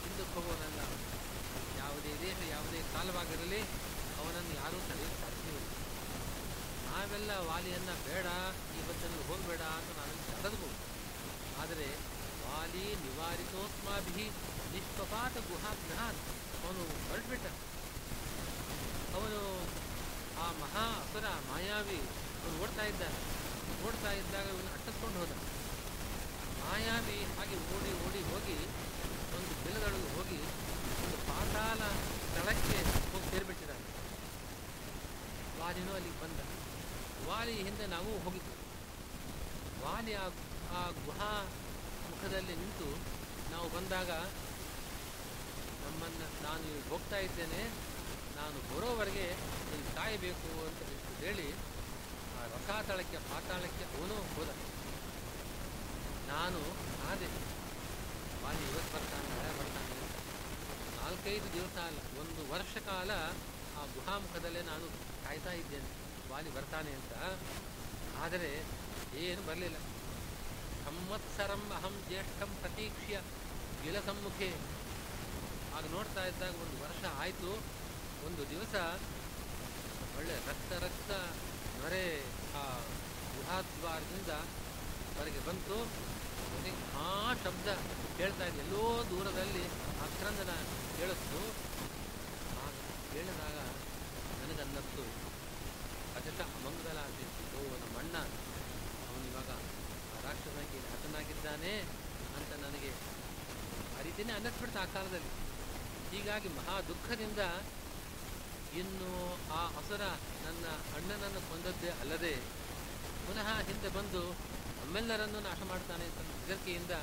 ಹಿಂದಕ್ಕೆ 0.00 0.32
ಹೋಗೋನಲ್ಲ 0.34 0.80
ಯಾವುದೇ 1.78 2.12
ದೇಶ 2.22 2.40
ಯಾವುದೇ 2.50 2.80
ಕಾಲವಾಗಿರಲಿ 2.92 3.60
ಅವನನ್ನು 4.18 4.52
ಯಾರೂ 4.58 4.78
ತಡೆಯಲು 4.88 5.16
ಸಾಧ್ಯವಿಲ್ಲ 5.22 5.70
ನಾವೆಲ್ಲ 6.86 7.30
ವಾಲಿಯನ್ನ 8.06 8.32
ಈ 8.74 8.78
ಇವತ್ತನ್ನು 8.80 9.20
ಹೋಗಬೇಡ 9.28 9.62
ಅಂತ 9.78 9.90
ನಾನು 9.98 10.42
ಕರೆದ್ಬೋದು 10.42 10.76
ಆದರೆ 11.62 11.86
ವಾಲಿ 12.42 12.84
ನಿವಾರಿತೋಸ್ಮಾಭಿ 13.04 14.24
ನಿಷ್ಪಪಾತ 14.74 15.32
ಗುಹಾಗ್ರಹಾನ್ 15.48 16.20
ಅವನು 16.64 16.82
ಹೊರಟ್ಬಿಟ್ಟ. 17.08 17.46
ಅವನು 19.16 19.40
ಆ 20.44 20.46
ಮಹಾ 20.52 20.84
ಅಸುರ 21.02 21.26
ಮಾಯಾವಿ 21.50 22.00
ಅವನು 22.42 22.62
ಓಡ್ತಾ 22.62 22.82
ಇದ್ದಾನೆ. 22.82 23.18
ಓಡ್ತಾ 23.86 24.12
ಇದ್ದಾಗ 24.12 24.46
ಇವನು 24.46 24.70
ಅಟ್ಟಿಸ್ಕೊಂಡು 24.72 25.18
ಹೋದ. 25.18 25.32
ಮಾಯಾವಿ 26.62 27.18
ಹಾಗೆ 27.38 27.56
ಓಡಿ 27.76 27.92
ಓಡಿ 28.06 28.22
ಹೋಗಿ 28.30 28.56
ಒಂದು 29.36 29.52
ಬಿಲದೊಳಗೆ 29.64 30.10
ಹೋಗಿ 30.16 30.38
ಒಂದು 31.04 31.16
ಪಾತಾಳ 31.28 31.80
ಸ್ಥಳಕ್ಕೆ 32.28 32.78
ಹೋಗಿ 33.12 33.30
ಸೇರಿಬಿಟ್ಟಿದ್ದಾನೆ. 33.30 33.84
ವಾಲಿನೂ 35.60 35.94
ಅಲ್ಲಿಗೆ 35.94 36.20
ಬಂದ. 36.22 36.40
ವಾಲಿ 37.28 37.54
ಹಿಂದೆ 37.66 37.86
ನಾವು 37.94 38.10
ಹೋಗಿದ್ದು 38.24 38.54
ವಾಲಿ 39.84 40.14
ಆ 40.78 40.82
ಗುಹಾ 41.04 41.30
ಮುಖದಲ್ಲಿ 42.10 42.54
ನಿಂತು 42.62 42.88
ನಾವು 43.52 43.66
ಬಂದಾಗ 43.76 44.10
ನಮ್ಮನ್ನು 45.82 46.26
ನಾನು 46.44 46.62
ಇಲ್ಲಿ 46.68 46.84
ಹೋಗ್ತಾ 46.90 47.18
ಇದ್ದೇನೆ, 47.26 47.60
ನಾನು 48.38 48.56
ಬರೋವರೆಗೆ 48.70 49.26
ನೀನು 49.68 49.90
ಕಾಯಬೇಕು 49.98 50.48
ಅಂತ 50.68 50.80
ಹೇಳಿ 51.22 51.46
ಆ 52.38 52.40
ರಸಾತಳಕ್ಕೆ 52.54 53.18
ಪಾತಾಳಕ್ಕೆ 53.30 53.84
ಅವನು 53.96 54.16
ಹೋದ. 54.32 54.50
ನಾನು 56.32 56.60
ಆದೆ, 57.10 57.28
ವಾಲಿ 58.42 58.64
ಇವತ್ತು 58.70 58.92
ಬರ್ತಾನೆ, 58.94 59.28
ನಾಳೆ 59.36 59.52
ಬರ್ತಾನೆ 59.60 59.94
ನಾಲ್ಕೈದು 60.98 61.48
ದಿವಸ 61.56 61.76
ಅಲ್ಲ 61.88 62.00
ಒಂದು 62.22 62.42
ವರ್ಷ 62.52 62.76
ಕಾಲ 62.90 63.10
ಆ 63.78 63.84
ಗುಹಾಮುಖದಲ್ಲೇ 63.94 64.62
ನಾನು 64.72 64.86
ಕಾಯ್ತಾ 65.24 65.54
ಇದ್ದೇನೆ. 65.62 65.90
ವಾಲಿ 66.36 66.54
ಬರ್ತಾನೆ 66.54 66.90
ಅಂತ. 66.92 67.12
ಆದರೆ 68.22 68.64
ಏನು 69.16 69.46
ಬರಲಿಲ್ಲ. 69.46 69.76
ಸಂವತ್ಸರಂ 70.86 71.62
ಅಹಂ 71.76 71.94
ಜ್ಯೇಷ್ಠಂ 72.08 72.50
ಪ್ರತೀಕ್ಷ್ಯ 72.60 73.20
ಗಿಲಸಮ್ಮುಖೆ 73.82 74.48
ಆಗ 75.76 75.84
ನೋಡ್ತಾ 75.90 76.26
ಇದ್ದಾಗ 76.26 76.50
ಒಂದು 76.50 76.76
ವರ್ಷ 76.84 77.04
ಆಯಿತು. 77.18 77.52
ಒಂದು 78.26 78.50
ದಿವಸ 78.50 78.74
ಒಳ್ಳೆ 80.18 80.36
ರಕ್ತ 80.36 80.72
ರಕ್ತ 80.72 81.10
ನೊರೆ 81.80 82.22
ಆ 82.56 82.64
ಗುಹಾದ್ವಾರದಿಂದ 83.36 84.28
ಹೊರಗೆ 85.16 85.46
ಬಂತು. 85.46 85.78
ಆ 86.98 87.34
ಶಬ್ದ 87.44 87.68
ಕೇಳ್ತಾ 88.16 88.44
ಇದೆ 88.44 88.58
ಎಲ್ಲೋ 88.58 89.04
ದೂರದಲ್ಲಿ 89.10 89.64
ಅಕ್ರಂದನ 90.06 90.42
ಕ್ರಂದನ 90.42 90.52
ಕೇಳಿಸ್ತು. 90.98 91.40
ಆಗ 92.64 92.74
ಕೇಳಿದಾಗ 93.12 93.58
ನನಗನ್ನತ್ತು. 94.42 95.25
ಅಜಟ 96.26 96.44
ಅಮಂಗಲ 96.58 96.98
ನಮ್ಮ 97.82 97.96
ಅಣ್ಣ. 98.00 98.16
ಅವನಿವಾಗ 99.08 99.50
ರಾಷ್ಟ್ರನಾಗಿ 100.24 100.78
ರಾಜನಾಗಿದ್ದಾನೆ 100.86 101.72
ಅಂತ 102.38 102.50
ನನಗೆ 102.62 102.90
ಆ 103.96 104.00
ರೀತಿಯೇ 104.06 104.32
ಅನ್ನಿಸ್ಬಿಡ್ತು 104.36 104.78
ಆ 104.84 104.86
ಕಾಲದಲ್ಲಿ. 104.94 105.30
ಹೀಗಾಗಿ 106.10 106.48
ಮಹಾ 106.56 106.74
ದುಃಖದಿಂದ 106.88 107.42
ಇನ್ನು 108.80 109.10
ಆ 109.58 109.60
ಅಸುರ 109.80 110.02
ನನ್ನ 110.46 110.64
ಅಣ್ಣನನ್ನು 110.96 111.42
ಕೊಂದದ್ದೇ 111.50 111.92
ಅಲ್ಲದೆ, 112.00 112.34
ಪುನಃ 113.26 113.48
ಹಿಂದೆ 113.68 113.92
ಬಂದು 113.98 114.22
ನಮ್ಮೆಲ್ಲರನ್ನೂ 114.80 115.38
ನಾಶ 115.48 115.60
ಮಾಡ್ತಾನೆ 115.72 116.06
ಅಂತ 116.10 116.26
ಹೆದರಿಕೆಯಿಂದ 116.32 116.96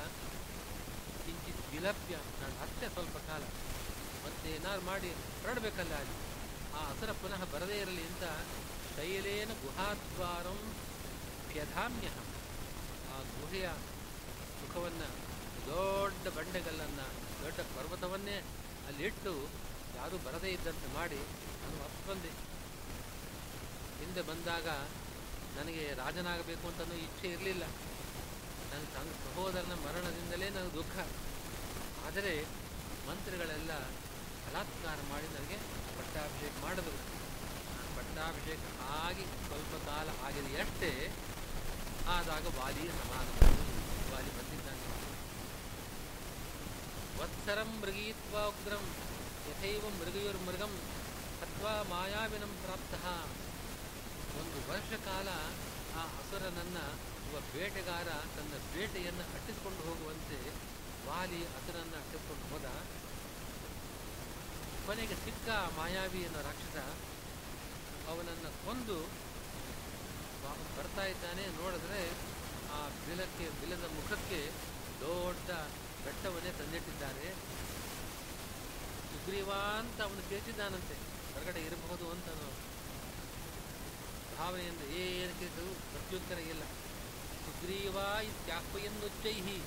ಕಿಂಚಿತ್ 1.24 1.64
ವಿಲಪ್ಯ, 1.72 2.14
ನಾನು 2.42 2.56
ಅಷ್ಟೇ 2.66 2.88
ಸ್ವಲ್ಪ 2.96 3.16
ಕಾಲ 3.30 3.42
ಮತ್ತೆ 4.26 4.46
ಏನಾದ್ರು 4.58 4.84
ಮಾಡಿ 4.90 5.10
ಹೊರಡಬೇಕಲ್ಲ. 5.40 5.94
ಅಲ್ಲಿ 6.02 6.18
ಆ 6.76 6.82
ಹಸರ 6.90 7.10
ಪುನಃ 7.24 7.42
ಬರದೇ 7.54 7.78
ಇರಲಿ 7.84 8.04
ಅಂತ 8.10 8.24
ಶೈಲೇನ 8.96 9.48
ಗುಹಾದ್ವಾರಂ 9.48 10.58
ಪ್ಯಧಾಮ್ಯ 11.52 12.08
ಆ 13.12 13.16
ಗುಹೆಯ 13.20 13.68
ಸುಖವನ್ನು 14.58 15.08
ದೊಡ್ಡ 15.66 16.28
ಬಂಡೆಗಲ್ಲನ್ನು, 16.28 17.06
ದೊಡ್ಡ 17.44 17.60
ಪರ್ವತವನ್ನೇ 17.60 18.36
ಅಲ್ಲಿಟ್ಟು 18.86 19.32
ಯಾರೂ 19.96 20.18
ಬರದೇ 20.18 20.48
ಇದ್ದಂತೆ 20.48 20.94
ಮಾಡಿ 20.94 21.20
ನಾನು 21.60 21.76
ವಾಪಸ್ 21.80 22.08
ಬಂದೆ. 22.08 22.30
ಹಿಂದೆ 24.00 24.22
ಬಂದಾಗ 24.22 24.68
ನನಗೆ 25.58 25.94
ರಾಜನಾಗಬೇಕು 25.94 26.68
ಅಂತನೂ 26.68 26.94
ಇಚ್ಛೆ 26.94 27.28
ಇರಲಿಲ್ಲ. 27.28 27.62
ನನ್ನ 28.70 28.84
ತನ್ನ 28.94 29.10
ಸಹೋದರನ 29.24 29.74
ಮರಣದಿಂದಲೇ 29.86 30.50
ನನಗೆ 30.50 30.74
ದುಃಖ. 30.74 30.96
ಆದರೆ 32.06 32.44
ಮಂತ್ರಿಗಳೆಲ್ಲ 33.08 33.72
ಬಲಾತ್ಕಾರ 34.44 34.98
ಮಾಡಿ 35.10 35.26
ನನಗೆ 35.26 35.56
ಪಟ್ಟಾಭಿಷೇಕ 35.98 36.64
ಮಾಡಿದ್ರು. 36.64 37.13
ಪಟ್ಟಾಭಿಷೇಕ 38.04 38.64
ಆಗಿ 39.04 39.24
ಸ್ವಲ್ಪ 39.46 39.74
ಕಾಲ 39.86 40.08
ಆಗಿದೆಯಷ್ಟೇ 40.26 40.90
ಆದಾಗ 42.14 42.46
ವಾಲಿ 42.58 42.84
ಸಮಾನ 42.98 43.28
ವಾಲಿ 44.12 44.30
ಬಂದಿದ್ದಾನೆ. 44.38 44.82
ವತ್ಸರಂ 47.18 47.70
ಮೃಗೀತ್ವ 47.82 48.34
ಉಗ್ರಂ, 48.48 48.84
ಯಥೈವ 49.48 49.84
ಮೃಗಯುರ್ಮೃಗಂ 50.00 50.74
ಅಥವಾ 51.44 51.72
ಮಾಯಾವಿನಂ 51.92 52.52
ಪ್ರಾಪ್ತಃ. 52.64 53.06
ಒಂದು 54.40 54.58
ವರ್ಷ 54.70 54.92
ಕಾಲ 55.08 55.28
ಆ 56.00 56.04
ಅಸುರನನ್ನ, 56.20 56.78
ಒಬ್ಬ 57.26 57.42
ಬೇಟೆಗಾರ 57.54 58.08
ತನ್ನ 58.36 58.54
ಬೇಟೆಯನ್ನು 58.74 59.24
ಅಟ್ಟಿಸಿಕೊಂಡು 59.36 59.82
ಹೋಗುವಂತೆ 59.88 60.38
ವಾಲಿ 61.08 61.40
ಹಸುರನ್ನು 61.54 61.96
ಅಟ್ಟಿಸಿಕೊಂಡು 62.02 62.46
ಹೋದ. 62.52 62.68
ಕೊನೆಗೆ 64.86 65.14
ಸಿಕ್ಕ 65.14 65.48
ಮಾಯಾವಿ 65.48 66.22
ಅನ್ನೋ 66.26 66.40
ರಾಕ್ಷಸ 66.48 66.78
ಅವನನ್ನು 68.08 68.66
ಕೊಂದು 68.66 68.98
ಬರ್ತಾ 70.76 71.04
ಇದ್ದಾನೆ 71.06 71.46
ನೋಡಿದ್ರೆ 71.46 72.10
ಆ 72.72 72.88
ಬಿಲಕ್ಕೆ, 72.88 73.50
ಬಿಲದ 73.60 73.84
ಮುಖಕ್ಕೆ 73.96 74.50
ದೊಡ್ಡ 75.00 75.50
ಬೆಟ್ಟವನ್ನೇ 76.04 76.50
ತಂದಿಟ್ಟಿದ್ದಾರೆ. 76.50 77.34
ಸುಗ್ರೀವ 79.10 79.50
ಅಂತ 79.50 80.00
ಅವನು 80.02 80.28
ಕೇಳ್ತಿದ್ದಾನಂತೆ 80.28 80.94
ಹೊರಗಡೆ 81.34 81.60
ಇರಬಹುದು 81.60 82.10
ಅಂತ 82.10 82.28
ಭಾವನೆಯಿಂದ 84.38 84.82
ಏನು 84.94 85.38
ಕೇಳಿದ್ರು 85.38 85.74
ಪ್ರತ್ಯುತ್ತರ 85.74 86.38
ಇಲ್ಲ. 86.38 86.62
ಸುಗ್ರೀವ 87.44 87.96
ಇತ್ಯಾಹ್ವಯನ್ನುಚ್ಚೈಹಿ 88.24 89.58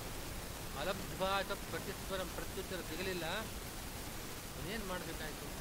ಚೈಹಿ 0.80 1.42
ಚ 1.42 1.52
ಪ್ರತಿಸ್ವರಂ 1.72 2.30
ಪ್ರತ್ಯುತ್ತರ 2.36 2.80
ಸಿಗಲಿಲ್ಲ. 2.90 3.26
ಮಾಡಬೇಕಾಯಿತು? 4.88 5.57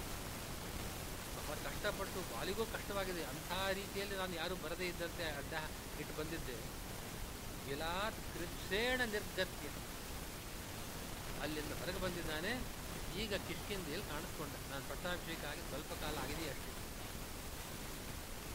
ಕಷ್ಟಪಟ್ಟು 1.54 2.20
ಬಾಲಿಗೂ 2.34 2.64
ಕಷ್ಟವಾಗಿದೆ. 2.64 3.24
ಅಂಥ 3.24 3.52
ರೀತಿಯಲ್ಲಿ 3.72 4.16
ನಾನು 4.16 4.34
ಯಾರೂ 4.34 4.54
ಬರದೇ 4.54 4.86
ಇದ್ದಂತೆ 4.86 5.24
ಅಡ್ಡ 5.24 5.52
ಇಟ್ಟು 6.00 6.20
ಬಂದಿದ್ದೆ. 6.20 6.86
ಎಲ್ಲಾ 7.72 8.10
ಕೃಚ್ಛೇಣ 8.10 9.00
ನಿರ್ಗತ್ಯ. 9.00 9.68
ಅಲ್ಲಿಂದ 11.42 11.72
ಹೊರಗೆ 11.72 12.00
ಬಂದಿದ್ದಾನೆ. 12.00 12.52
ಈಗ 13.22 13.34
ಕಿಷ್ಕಿಂದಿಯಲ್ಲಿ 13.34 14.06
ಕಾಣಿಸ್ಕೊಂಡೆ. 14.06 14.70
ನಾನು 14.70 14.88
ಪಟ್ಟಾಭಿಷೇಕ 14.90 15.44
ಆಗಿ 15.44 15.60
ಸ್ವಲ್ಪ 15.60 15.92
ಕಾಲ 15.92 16.18
ಆಗಿದೆ 16.18 16.50
ಅಷ್ಟೇ 16.50 16.72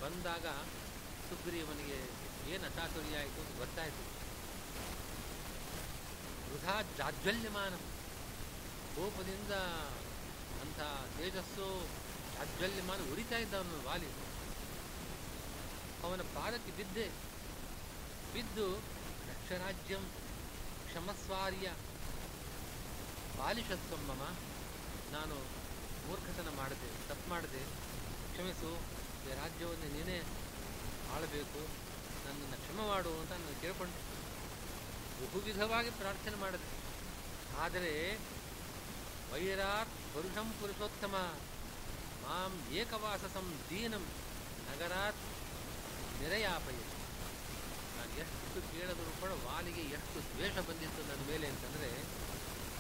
ಬಂದಾಗ 0.02 0.46
ಸುಗ್ರೀವನಿಗೆ 1.30 2.00
ಏನು 2.54 2.66
ಅಚಾತುರ್ಯ 2.66 3.18
ಆಯಿತು 3.18 3.42
ಅಂತ 3.42 3.58
ಗೊತ್ತಾಯಿತು. 3.58 4.04
ವೃಥಾ 6.52 6.82
ಜಾಜ್ವಲ್ಯಮಾನ. 6.98 7.74
ಕೋಪದಿಂದ 8.96 9.52
ಅಂಥ 10.62 10.80
ತೇಜಸ್ಸು 11.18 11.88
ಜಾಜ್ವಲ್ಯಮಾನ 12.42 13.00
ಉರಿತಾ 13.12 13.38
ಇದ್ದ 13.38 13.54
ಅವನು 13.54 13.88
ವಾಲಿ. 13.88 14.08
ಅವನ 16.04 16.22
ಪಾದಕ್ಕೆ 16.22 16.72
ಬಿದ್ದೆ. 16.72 17.08
ಬಿದ್ದು 18.34 18.78
ರಕ್ಷರಾಜ್ಯಂ 19.30 20.02
ಕ್ಷಮಸ್ವಾರ್ಯ. 20.88 21.74
ಬಾಲಿಷತ್ವಮ್ಮಮ 23.38 24.24
ನಾನು 25.12 25.36
ಮೂರ್ಖತನ 26.08 26.48
ಮಾಡಿದೆ, 26.58 27.08
ತಪ್ಪು 27.10 27.30
ಮಾಡಿದೆ 27.30 27.60
ಕ್ಷಮಿಸು, 28.32 28.70
ಈ 29.28 29.34
ರಾಜ್ಯವನ್ನು 29.36 29.94
ನೀನೇ 29.94 30.20
ಆಳಬೇಕು, 31.16 31.62
ನನ್ನನ್ನು 32.26 32.58
ಕ್ಷಮ 32.58 32.88
ಮಾಡು 32.88 33.20
ಅಂತ 33.20 33.32
ನಾನು 33.32 33.62
ಕೇಳ್ಕೊಂಡೆ. 33.62 34.00
ಬಹುವಿಧವಾಗಿ 35.26 35.90
ಪ್ರಾರ್ಥನೆ 35.90 36.36
ಮಾಡಿದೆ. 36.36 36.70
ಆದರೆ 37.60 38.20
ವೈರಾತ್ 39.34 40.14
ಪುರುಷಂ 40.14 40.52
ಪುರುಷೋತ್ತಮ. 40.62 41.36
ಮಾಂ 42.24 42.54
ಏಕವಾಸಸಂ 42.82 43.48
ದೀನಂ 43.70 44.06
ನಗರಾತ್ 44.68 45.24
ನಿರಯಾಪಯ 46.22 46.80
ನಾನು 47.96 48.12
ಎಷ್ಟು 48.24 48.60
ಕೇಳಿದರೂ 48.72 49.12
ಕೂಡ 49.22 49.32
ವಾಲಿಗೆ 49.46 49.84
ಎಷ್ಟು 49.98 50.20
ದ್ವೇಷ 50.30 50.56
ಬಂದಿತ್ತು 50.70 51.02
ನನ್ನ 51.10 51.24
ಮೇಲೆ 51.32 51.48
ಅಂತಂದರೆ, 51.48 51.90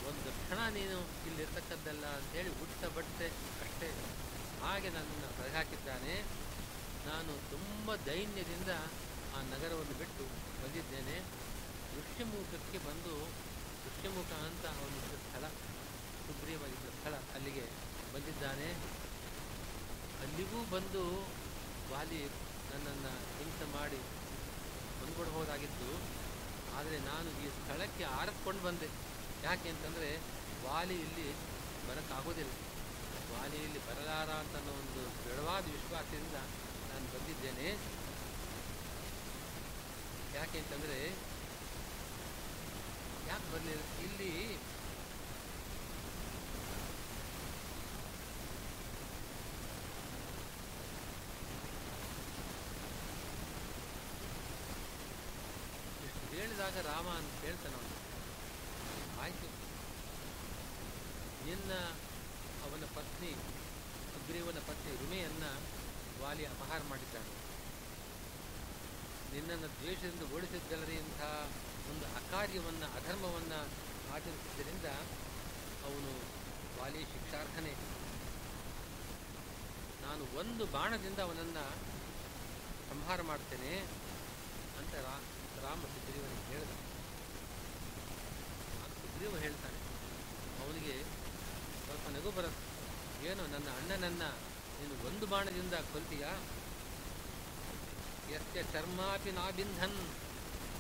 ಒಂದು 0.10 0.30
ಕ್ಷಣ 0.39 0.60
ನೀನು 0.78 0.98
ಇಲ್ಲಿರ್ತಕ್ಕದ್ದಲ್ಲ 1.28 2.06
ಅಂತೇಳಿ 2.20 2.52
ಉಟ್ಟ 2.64 2.82
ಬಟ್ಟೆ 2.98 3.28
ಅಷ್ಟೇ. 3.66 3.89
ಹಾಗೆ 4.64 4.89
ನನ್ನನ್ನು 4.89 5.30
ಹೊರಹಾಕಿದ್ದಾನೆ 5.38 6.16
ನಾನು 7.10 7.34
ತುಂಬ 7.54 7.96
ದೈನ್ಯದಿಂದ 8.10 8.72
ಆ 9.36 9.42
ನಗರವನ್ನು 9.54 9.96
ಬಿಟ್ಟು 10.02 10.24
ಬಂದಿದ್ದೇನೆ. 10.64 11.18
ದೃಶ್ಯಮುಖಕ್ಕೆ 11.94 12.80
ಬಂದು 12.88 13.14
ದೃಶ್ಯಮುಖ 13.84 14.32
ಅಂತ 14.50 14.66
ಒಂದು 14.86 15.18
ಸ್ಥಳ, 15.24 15.46
ಸುಗ್ರೀವ 16.26 16.62
ಇದ್ದ 16.74 16.89
ಸ್ಥಳ 16.98 17.14
ಅಲ್ಲಿಗೆ 17.36 17.66
ಬಂದಿದ್ದಾನೆ. 18.14 18.70
ಅಲ್ಲಿಗೂ 20.22 20.59
ಬಂದು 20.72 21.03
ವಾಲಿ 21.91 22.22
ನನ್ನನ್ನು 22.72 23.13
ಹಿಂಸೆ 23.38 23.65
ಮಾಡಿ 23.78 24.01
ಬಂದ್ಕೊಡ್ಬೋದಾಗಿತ್ತು 24.99 25.89
ಆದರೆ 26.78 26.97
ನಾನು 26.99 27.30
ಈ 27.43 27.47
ಸ್ಥಳಕ್ಕೆ 27.55 28.03
ಆರಿಸ್ಕೊಂಡು 28.19 28.61
ಬಂದೆ. 28.61 28.89
ಯಾಕೆ 29.43 29.69
ಅಂತಂದರೆ 29.69 30.09
ವಾಲಿ 30.65 30.95
ಇಲ್ಲಿ 31.05 31.28
ಬರೋಕ್ಕಾಗೋದಿಲ್ಲ. 31.88 32.53
ವಾಲಿ 33.32 33.57
ಇಲ್ಲಿ 33.65 33.82
ಬರಲಾರ 33.88 34.30
ಅಂತ 34.43 34.55
ಒಂದು 34.80 35.01
ದೃಢವಾದ 35.24 35.63
ವಿಶ್ವಾಸದಿಂದ 35.76 36.38
ನಾನು 36.91 37.05
ಬಂದಿದ್ದೇನೆ. 37.13 37.67
ಯಾಕೆ 40.38 40.57
ಅಂತಂದರೆ 40.59 40.99
ಯಾಕೆ 43.32 43.47
ಬರಲಿಲ್ಲ 43.53 43.84
ಇಲ್ಲಿ 44.05 44.32
ಹೇಳಿದಾಗ 56.72 56.95
ರಾಮ 56.95 57.07
ಅಂತ 57.07 57.41
ಕೇಳ್ತಾನೆ 57.41 57.76
ಅವನು. 57.76 57.95
ಆಯಿತು. 59.22 59.47
ನಿನ್ನ 61.45 61.74
ಅವನ 62.63 62.84
ಪತ್ನಿ 62.95 63.32
ಸುಗ್ರೀವನ 64.13 64.59
ಪತ್ನಿ 64.59 64.95
ರುಮೆಯನ್ನು 64.95 65.51
ವಾಲಿ 66.24 66.45
ಅಪಹಾರ 66.45 66.82
ಮಾಡಿದ್ದಾನೆ. 66.89 67.32
ನಿನ್ನನ್ನು 69.34 69.67
ದ್ವೇಷದಿಂದ 69.67 70.34
ಓಡಿಸಿದ್ದಲ್ಲರಿ 70.34 70.93
ಇಂಥ 70.93 71.22
ಒಂದು 71.91 72.05
ಅಕಾರ್ಯವನ್ನು, 72.05 72.86
ಅಧರ್ಮವನ್ನು 72.95 73.59
ಆಚರಿಸಿದ್ದರಿಂದ 74.13 74.86
ಅವನು 75.86 76.11
ವಾಲಿ 76.82 77.03
ಶಿಕ್ಷಾರ್ಹನೇ. 77.03 77.74
ನಾನು 80.01 80.39
ಒಂದು 80.39 80.65
ಬಾಣದಿಂದ 80.65 81.19
ಅವನನ್ನು 81.19 81.76
ಸಂಹಾರ 82.89 83.22
ಮಾಡ್ತೇನೆ 83.22 83.80
ಅಂತ 84.80 84.93
ರಾ 84.95 85.19
ಹೇಳಿದ. 86.52 86.74
ಸುಗ್ರೀವ 89.02 89.38
ಹೇಳ್ತಾನೆ. 89.38 89.78
ಅವನಿಗೆ 90.64 91.04
ಸ್ವಲ್ಪ 91.86 92.08
ನಗು 92.10 92.32
ಬರುತ್ತೆ 92.32 92.72
ಏನು 93.30 93.43
ನನ್ನ 93.43 93.70
ಅಣ್ಣನನ್ನ 93.70 94.24
ನೀನು 94.80 95.08
ಒಂದು 95.08 95.28
ಬಾಣದಿಂದ 95.28 95.74
ಕೊಲ್ತೀಯಾ? 95.74 96.32
ಯಸ್ಯ 98.32 98.64
ಚರ್ಮಾಪಿ 98.64 99.32
ನಾಬಿಂಧನ್ 99.32 99.99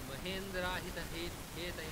ಮಹೇಂದ್ರಾಹಿತ 0.09 0.97
ಹೇ 0.97 1.31
ಹೇತಯ. 1.55 1.91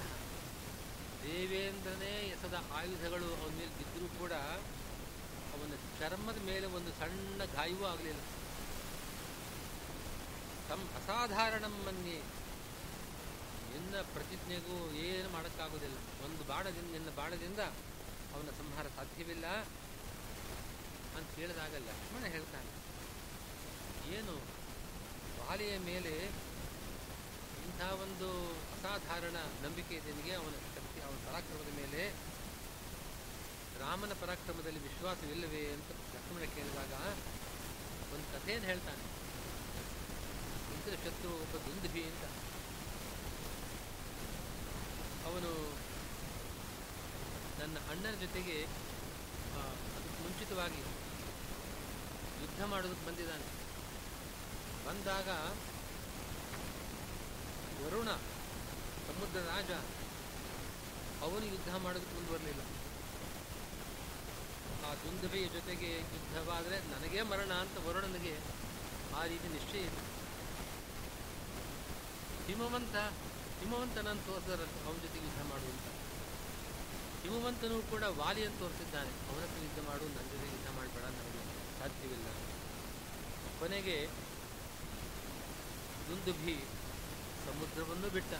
ದೇವೇಂದ್ರನೇ 1.23 2.13
ಎಸದ 2.27 2.63
ಆಯುಧಗಳು 2.73 3.25
ಅವನ 3.25 3.53
ಮೇಲೆ 3.53 3.77
ಬಿದ್ದರೂ 3.77 4.19
ಕೂಡ 4.19 4.31
ಅವನ 5.53 5.73
ಚರ್ಮದ 5.99 6.37
ಮೇಲೆ 6.45 6.67
ಒಂದು 6.67 6.91
ಸಣ್ಣ 6.91 7.43
ಗಾಯವೂ 7.43 7.85
ಆಗಲಿಲ್ಲ. 7.85 8.21
ತಮ್ಮ 10.69 10.83
ಅಸಾಧಾರಣಂ 10.97 11.75
ಮನ್ಯೆ. 11.85 12.38
ನಿನ್ನ 13.73 14.01
ಪ್ರತಿಜ್ಞೆಗೂ 14.01 14.91
ಏನು 14.91 15.29
ಮಾಡೋಕ್ಕಾಗೋದಿಲ್ಲ. 15.29 15.97
ಒಂದು 16.25 16.43
ಬಾಣದಿಂದ, 16.43 16.91
ನಿನ್ನ 16.91 17.09
ಬಾಣದಿಂದ 17.15 17.59
ಅವನ 18.33 18.49
ಸಂಹಾರ 18.57 18.87
ಸಾಧ್ಯವಿಲ್ಲ 18.87 19.47
ಅಂತ 21.17 21.29
ಹೇಳಿದಾಗ 21.35 21.73
ಲಕ್ಷ್ಮಣ 21.73 22.25
ಹೇಳ್ತಾನೆ. 22.25 22.71
ಏನು? 24.15 24.35
ಬಾಲೆಯ 25.39 25.77
ಮೇಲೆ 25.77 26.13
ಇಂಥ 27.65 27.81
ಒಂದು 27.81 28.49
ಅಸಾಧಾರಣ 28.49 29.37
ನಂಬಿಕೆ 29.65 29.99
ನಿನಗೆ? 29.99 30.33
ಅವನ 30.33 30.51
ಶಕ್ತಿ, 30.51 31.01
ಅವನ 31.01 31.15
ಪರಾಕ್ರಮದ 31.27 31.71
ಮೇಲೆ 31.75 32.01
ರಾಮನ 33.79 34.13
ಪರಾಕ್ರಮದಲ್ಲಿ 34.13 34.79
ವಿಶ್ವಾಸವಿಲ್ಲವೇ 34.79 35.67
ಅಂತ 35.67 35.91
ಲಕ್ಷ್ಮಣ 35.91 36.41
ಕೇಳಿದಾಗ 36.55 36.93
ಒಂದು 38.13 38.27
ಕಥೆಯನ್ನು 38.33 38.67
ಹೇಳ್ತಾನೆ. 38.67 39.03
ಇಂದ್ರ 40.73 40.95
ಶತ್ರು 40.95 41.29
ಒಬ್ಬ 41.41 41.57
ದುಂದುಭಿ 41.57 42.03
ಅಂತ. 42.03 42.48
ಅವನು 45.29 45.51
ನನ್ನ 47.59 47.77
ಅಣ್ಣನ 47.91 48.15
ಜೊತೆಗೆ 48.21 48.57
ಅದಕ್ಕೆ 49.95 50.19
ಮುಂಚಿತವಾಗಿ 50.23 50.81
ಯುದ್ಧ 52.41 52.61
ಮಾಡೋದಕ್ಕೆ 52.63 53.05
ಬಂದಿದ್ದಾನೆ. 53.07 53.47
ಬಂದಾಗ 54.85 55.29
ವರುಣ, 57.81 58.09
ಸಮುದ್ರ 59.07 59.39
ರಾಜ, 59.49 59.71
ಅವನು 61.25 61.45
ಯುದ್ಧ 61.53 61.71
ಮಾಡೋದಕ್ಕೆ 61.85 62.13
ಮುಂದುವರಲಿಲ್ಲ 62.15 62.63
ಆ 64.87 64.91
ದುಂದುಬೆಯ 65.01 65.47
ಜೊತೆಗೆ 65.55 65.89
ಯುದ್ಧವಾದರೆ 66.13 66.77
ನನಗೇ 66.91 67.21
ಮರಣ 67.31 67.51
ಅಂತ 67.63 67.77
ವರುಣನಿಗೆ 67.87 68.35
ಆ 69.19 69.23
ರೀತಿ 69.31 69.47
ನಿಶ್ಚಯ 69.47 69.81
ಇದೆ 69.89 70.01
ಹಿಮವಂತ 72.47 72.95
ಹಿಮವಂತನನ್ನು 73.59 74.25
ತೋರಿಸಿದ್ರಂತೆ 74.25 74.85
ಅವನ 74.85 74.95
ಜೊತೆಗೆ 74.95 75.25
ಯುದ್ಧ 75.25 75.41
ಮಾಡುವಂತ. 75.51 75.87
ಹಿಮವಂತನು 77.23 77.89
ಕೂಡ 77.91 78.03
ವಾಲಿಯನ್ನು 78.03 78.59
ತೋರಿಸಿದ್ದಾನೆ. 78.59 79.09
ಅವನ 79.09 79.41
ಹತ್ರ 79.41 79.63
ಯುದ್ಧ 79.63 79.79
ಮಾಡು, 79.89 80.05
ನನ್ನ 80.05 80.29
ಜೊತೆ 80.33 80.47
ಯುದ್ಧ 80.47 80.69
ಮಾಡಬೇಡ, 80.77 81.03
ನನಗೆ 81.03 81.41
ಸಾಧ್ಯವಿಲ್ಲ. 81.79 82.27
ಕೊನೆಗೆ 83.59 84.09
ದುಂದುಭಿ 86.09 86.55
ಸಮುದ್ರವನ್ನು 87.45 88.09
ಬಿಟ್ಟ. 88.09 88.33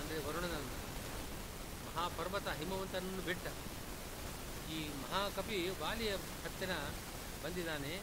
ಅಂದರೆ 0.00 0.18
ವರುಣನನ್ನು. 0.18 0.84
ಮಹಾಪರ್ವತ 1.86 2.48
ಹಿಮವಂತನನ್ನು 2.48 3.22
ಬಿಟ್ಟ. 3.22 3.46
ಈ 4.70 4.88
ಮಹಾಕವಿ 4.88 5.68
ವಾಲಿಯ 5.68 6.16
ಹತ್ತಿರ 6.16 6.70
ಬಂದಿದ್ದಾನೆ. 7.44 7.98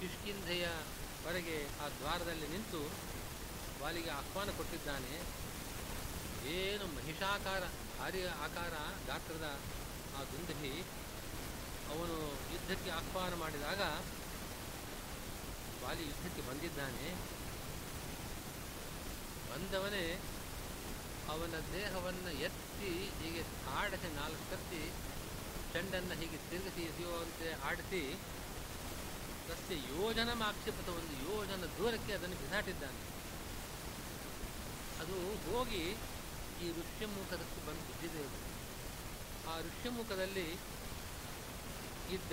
ಕಿಷ್ಕಿಂಧೆಯ 0.00 0.66
ಹೊರಗೆ 1.24 1.68
ಆ 1.84 1.88
ದ್ವಾರದಲ್ಲಿ 1.88 2.48
ನಿಂತು 2.48 3.13
ವಾಲಿಗೆ 3.84 4.10
ಆಹ್ವಾನ 4.10 4.50
ಕೊಟ್ಟಿದ್ದಾನೆ. 4.58 5.14
ಏನು 6.58 6.84
ಮಹಿಷಾಕಾರ 6.96 7.62
ಭಾರಿ 7.98 8.20
ಆಕಾರ 8.46 8.74
ಗಾತ್ರದ 9.08 9.46
ಆ 10.18 10.22
ದುಂದಹಿ 10.30 10.74
ಅವನು 11.92 12.16
ಯುದ್ಧಕ್ಕೆ 12.52 12.90
ಆಹ್ವಾನ 12.98 13.34
ಮಾಡಿದಾಗ 13.42 13.82
ವಾಲಿ 15.82 16.04
ಯುದ್ಧಕ್ಕೆ 16.10 16.42
ಬಂದಿದ್ದಾನೆ. 16.48 17.08
ಬಂದವನೇ 19.50 20.04
ಅವನ 21.32 21.54
ದೇಹವನ್ನು 21.72 22.32
ಎತ್ತಿ 22.46 22.92
ಹೀಗೆ 23.20 23.42
ಆಡಿಸಿ 23.78 24.08
ನಾಲ್ಕು 24.14 24.44
ಕತ್ತಿ 24.50 24.82
ಚೆಂಡನ್ನು 25.72 26.14
ಹೀಗೆ 26.20 26.38
ತಿರುಗಿಸಿ 26.50 26.82
ಎಸೆಯುವಂತೆ 26.90 27.50
ಆಡಿಸಿ 27.68 28.02
ತಸ್ಯ 29.48 29.76
ಯೋಜನ 29.94 30.30
ಆಕ್ಷೇಪದ 30.48 30.90
ಒಂದು 31.00 31.14
ಯೋಜನ 31.28 31.66
ದೂರಕ್ಕೆ 31.78 32.12
ಅದನ್ನು 32.12 32.36
ಬಿಸಾಟಿದ್ದಾನೆ 32.42 33.00
ಅದು 35.04 35.52
ಹೋಗಿ 35.52 35.82
ಈ 36.62 36.72
ಋಷ್ಯಮುಖದಕ್ಕೆ 36.72 37.66
ಬಂದು 37.66 37.84
ಬಿದ್ದಿದೆ. 37.84 38.24
ಆ 39.50 39.60
ಋಷ್ಯಮುಖದಲ್ಲಿ 39.60 40.50
ಇದ್ದ 42.10 42.32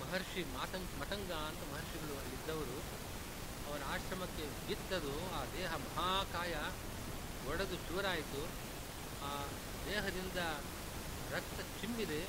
ಮಹರ್ಷಿ 0.00 0.44
ಮಾತಂಗ್ 0.44 1.00
ಮತಂಗ 1.00 1.32
ಅಂತ 1.32 1.58
ಮಹರ್ಷಿಗಳು 1.72 2.18
ಅಲ್ಲಿದ್ದವರು. 2.18 2.78
ಅವನ 3.68 3.82
ಆಶ್ರಮಕ್ಕೆ 3.84 4.68
ಬಿತ್ತದು, 4.68 5.34
ಆ 5.34 5.44
ದೇಹ 5.44 5.74
ಮಹಾಕಾಯ 5.74 6.54
ಒಡೆದು 7.48 7.74
ಚೂರಾಯಿತು. 7.74 8.44
ಆ 9.24 9.46
ದೇಹದಿಂದ 9.86 10.36
ರಕ್ತ 11.34 11.60
ಚಿಮ್ಮಿದೆ. 11.80 12.24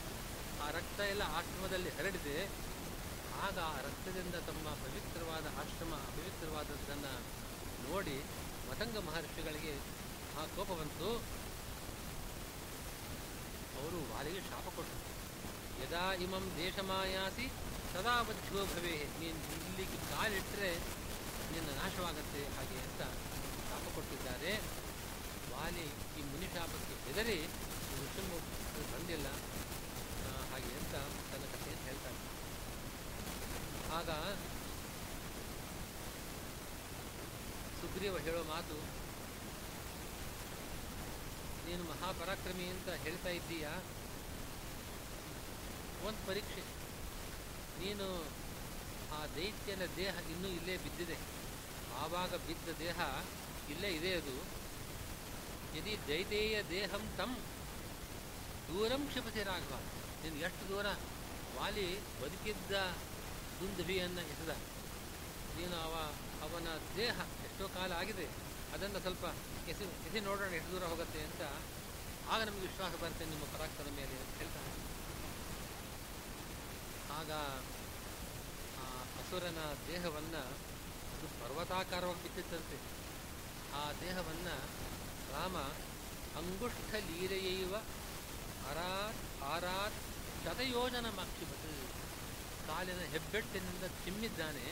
ಆ 0.61 0.69
ರಕ್ತ 0.69 0.99
ಎಲ್ಲ 0.99 1.21
ಆಶ್ರಮದಲ್ಲಿ 1.21 1.89
ಹರಡಿದೆ. 1.89 2.45
ಆಗ 3.43 3.59
ಆ 3.59 3.77
ರಕ್ತದಿಂದ 3.77 4.35
ತಮ್ಮ 4.35 4.69
ಪವಿತ್ರವಾದ 4.69 5.45
ಆಶ್ರಮ, 5.59 5.95
ಅಪವಿತ್ರವಾದದ್ದನ್ನು 5.95 7.13
ನೋಡಿ 7.89 8.23
ಮತಂಗ 8.73 8.99
ಮಹರ್ಷಿಗಳಿಗೆ 9.07 9.71
ಆ 10.41 10.43
ಕೋಪ 10.53 10.69
ಬಂತು. 10.77 11.09
ಅವರು 13.79 13.99
ವಾಲಿಗೆ 14.11 14.39
ಶಾಪ 14.49 14.65
ಕೊಟ್ಟರು. 14.77 15.01
ಯದಾ 15.81 16.01
ಇಮಂ 16.23 16.45
ದೇಶ 16.57 16.73
ದೇಶಮಾಯಾಸಿ 16.73 17.45
ಸದಾ 17.93 18.15
ಬದ್ಧೋ 18.29 18.61
ಭವೇ 18.71 18.95
ನೀನು 19.19 19.41
ಇಲ್ಲಿಗೆ 19.57 19.97
ಕಾಲಿಟ್ಟರೆ 20.11 20.71
ನಿನ್ನ 21.51 21.69
ನಾಶವಾಗತ್ತೆ 21.81 22.41
ಹಾಗೆ 22.55 22.77
ಅಂತ 22.85 23.01
ಶಾಪ 23.67 23.85
ಕೊಟ್ಟಿದ್ದಾರೆ. 23.97 24.53
ವಾಲಿ 25.51 25.85
ಈ 26.19 26.23
ಮುನಿ 26.31 26.49
ಶಾಪಕ್ಕೆ 26.55 26.95
ಬೆದರಿ 27.05 27.37
ಋಷಿಮು 27.99 28.39
ಬಂದಿಲ್ಲ. 28.93 29.27
ಹಾಗೆ 30.51 30.73
ಅಂತ 30.81 30.95
ತನ್ನ 31.29 31.43
ಕಥೆಯನ್ನು 31.53 31.85
ಹೇಳ್ತಾರೆ 31.89 32.19
ಆಗ 33.99 34.09
ಸುಗ್ರೀವ 37.93 38.17
ಹೇಳೋ 38.17 38.43
ಮಾತು, 38.43 38.75
ನೀನು 41.65 41.83
ಮಹಾಪರಾಕ್ರಮಿ 41.83 42.65
ಅಂತ 42.65 42.89
ಹೇಳ್ತಾ 42.89 43.29
ಇದ್ದೀಯಾ? 43.29 43.73
ಒಂದು 46.07 46.21
ಪರೀಕ್ಷೆ. 46.27 46.63
ನೀನು 47.81 48.07
ಆ 49.17 49.19
ದೈತ್ಯನ 49.35 49.85
ದೇಹ 49.97 50.15
ಇನ್ನೂ 50.31 50.47
ಇಲ್ಲೇ 50.47 50.77
ಬಿದ್ದಿದೆ. 50.77 51.17
ಆವಾಗ 51.99 52.33
ಬಿದ್ದ 52.47 52.75
ದೇಹ 52.79 52.97
ಇಲ್ಲೇ 53.69 53.89
ಇದೆ 53.89 54.11
ಅದು. 54.15 54.35
ಯದಿ 55.77 55.93
ದೈತೇಯ 56.07 56.63
ದೇಹಂ 56.63 57.05
ತಂ. 57.17 57.31
ದೂರಂ 58.67 59.05
ಕ್ಷಿಪತಿ 59.07 59.43
ರಾಘವ. 59.43 59.79
ನೀನು 60.23 60.35
ಎಷ್ಟು 60.35 60.69
ದೂರ? 60.69 60.87
ವಾಲಿ 61.57 61.87
ಬದುಕಿದ್ದ 62.21 62.71
ದುಂದುಭಿಯನ್ನು 63.59 64.21
ಎಸೆದ. 64.21 64.51
ನೀನು 65.57 65.75
ಅವ 65.85 65.95
ಅವನ 66.43 66.67
ದೇಹ 66.97 67.17
ಎಷ್ಟೋ 67.47 67.65
ಕಾಲ 67.75 67.91
ಆಗಿದೆ, 68.01 68.25
ಅದನ್ನು 68.75 68.99
ಸ್ವಲ್ಪ 69.05 69.25
ಎಸಿ 69.71 69.85
ಎಸಿ 70.07 70.19
ನೋಡೋಣ, 70.19 70.49
ಎಷ್ಟು 70.59 70.71
ದೂರ 70.71 70.83
ಹೋಗುತ್ತೆ 70.91 71.19
ಅಂತ 71.27 71.41
ಆಗ 72.33 72.39
ನಮಗೆ 72.47 72.65
ವಿಶ್ವಾಸ 72.67 72.93
ಬರುತ್ತೆ, 73.01 73.25
ನಿಮ್ಮ 73.25 73.45
ಪರಾಕ್ರಮ 73.53 73.91
ಮೇಲೆ 73.99 74.15
ಅಂತ 74.23 74.33
ಹೇಳ್ತಾನೆ. 74.41 74.73
ಆಗ 77.19 77.31
ಆ 78.83 78.87
ಅಸುರನ 79.21 79.61
ದೇಹವನ್ನು, 79.89 80.43
ಅದು 81.13 81.27
ಪರ್ವತಾಕಾರವಾಗಿ 81.41 82.23
ಬಿತ್ತಿತ್ತಂತೆ. 82.23 82.77
ಆ 83.81 83.83
ದೇಹವನ್ನು 84.01 84.55
ರಾಮ 85.33 85.57
ಅಂಗುಷ್ಠ 86.39 86.91
ಲೀಲೆಯೈವ 87.09 87.73
ಅರಾತ್ 88.71 89.21
ಆರಾತ್ 89.53 89.99
ಶತಯೋಜನ 90.43 91.07
ಮಾಕ್ಷಿಪತ್. 91.19 91.69
ಕಾಲಿನ 92.67 93.01
ಹೆಬ್ಬೆಟ್ಟಿನಿಂದ 93.13 93.85
ಚಿಮ್ಮಿದ್ದಾನೆ. 94.03 94.65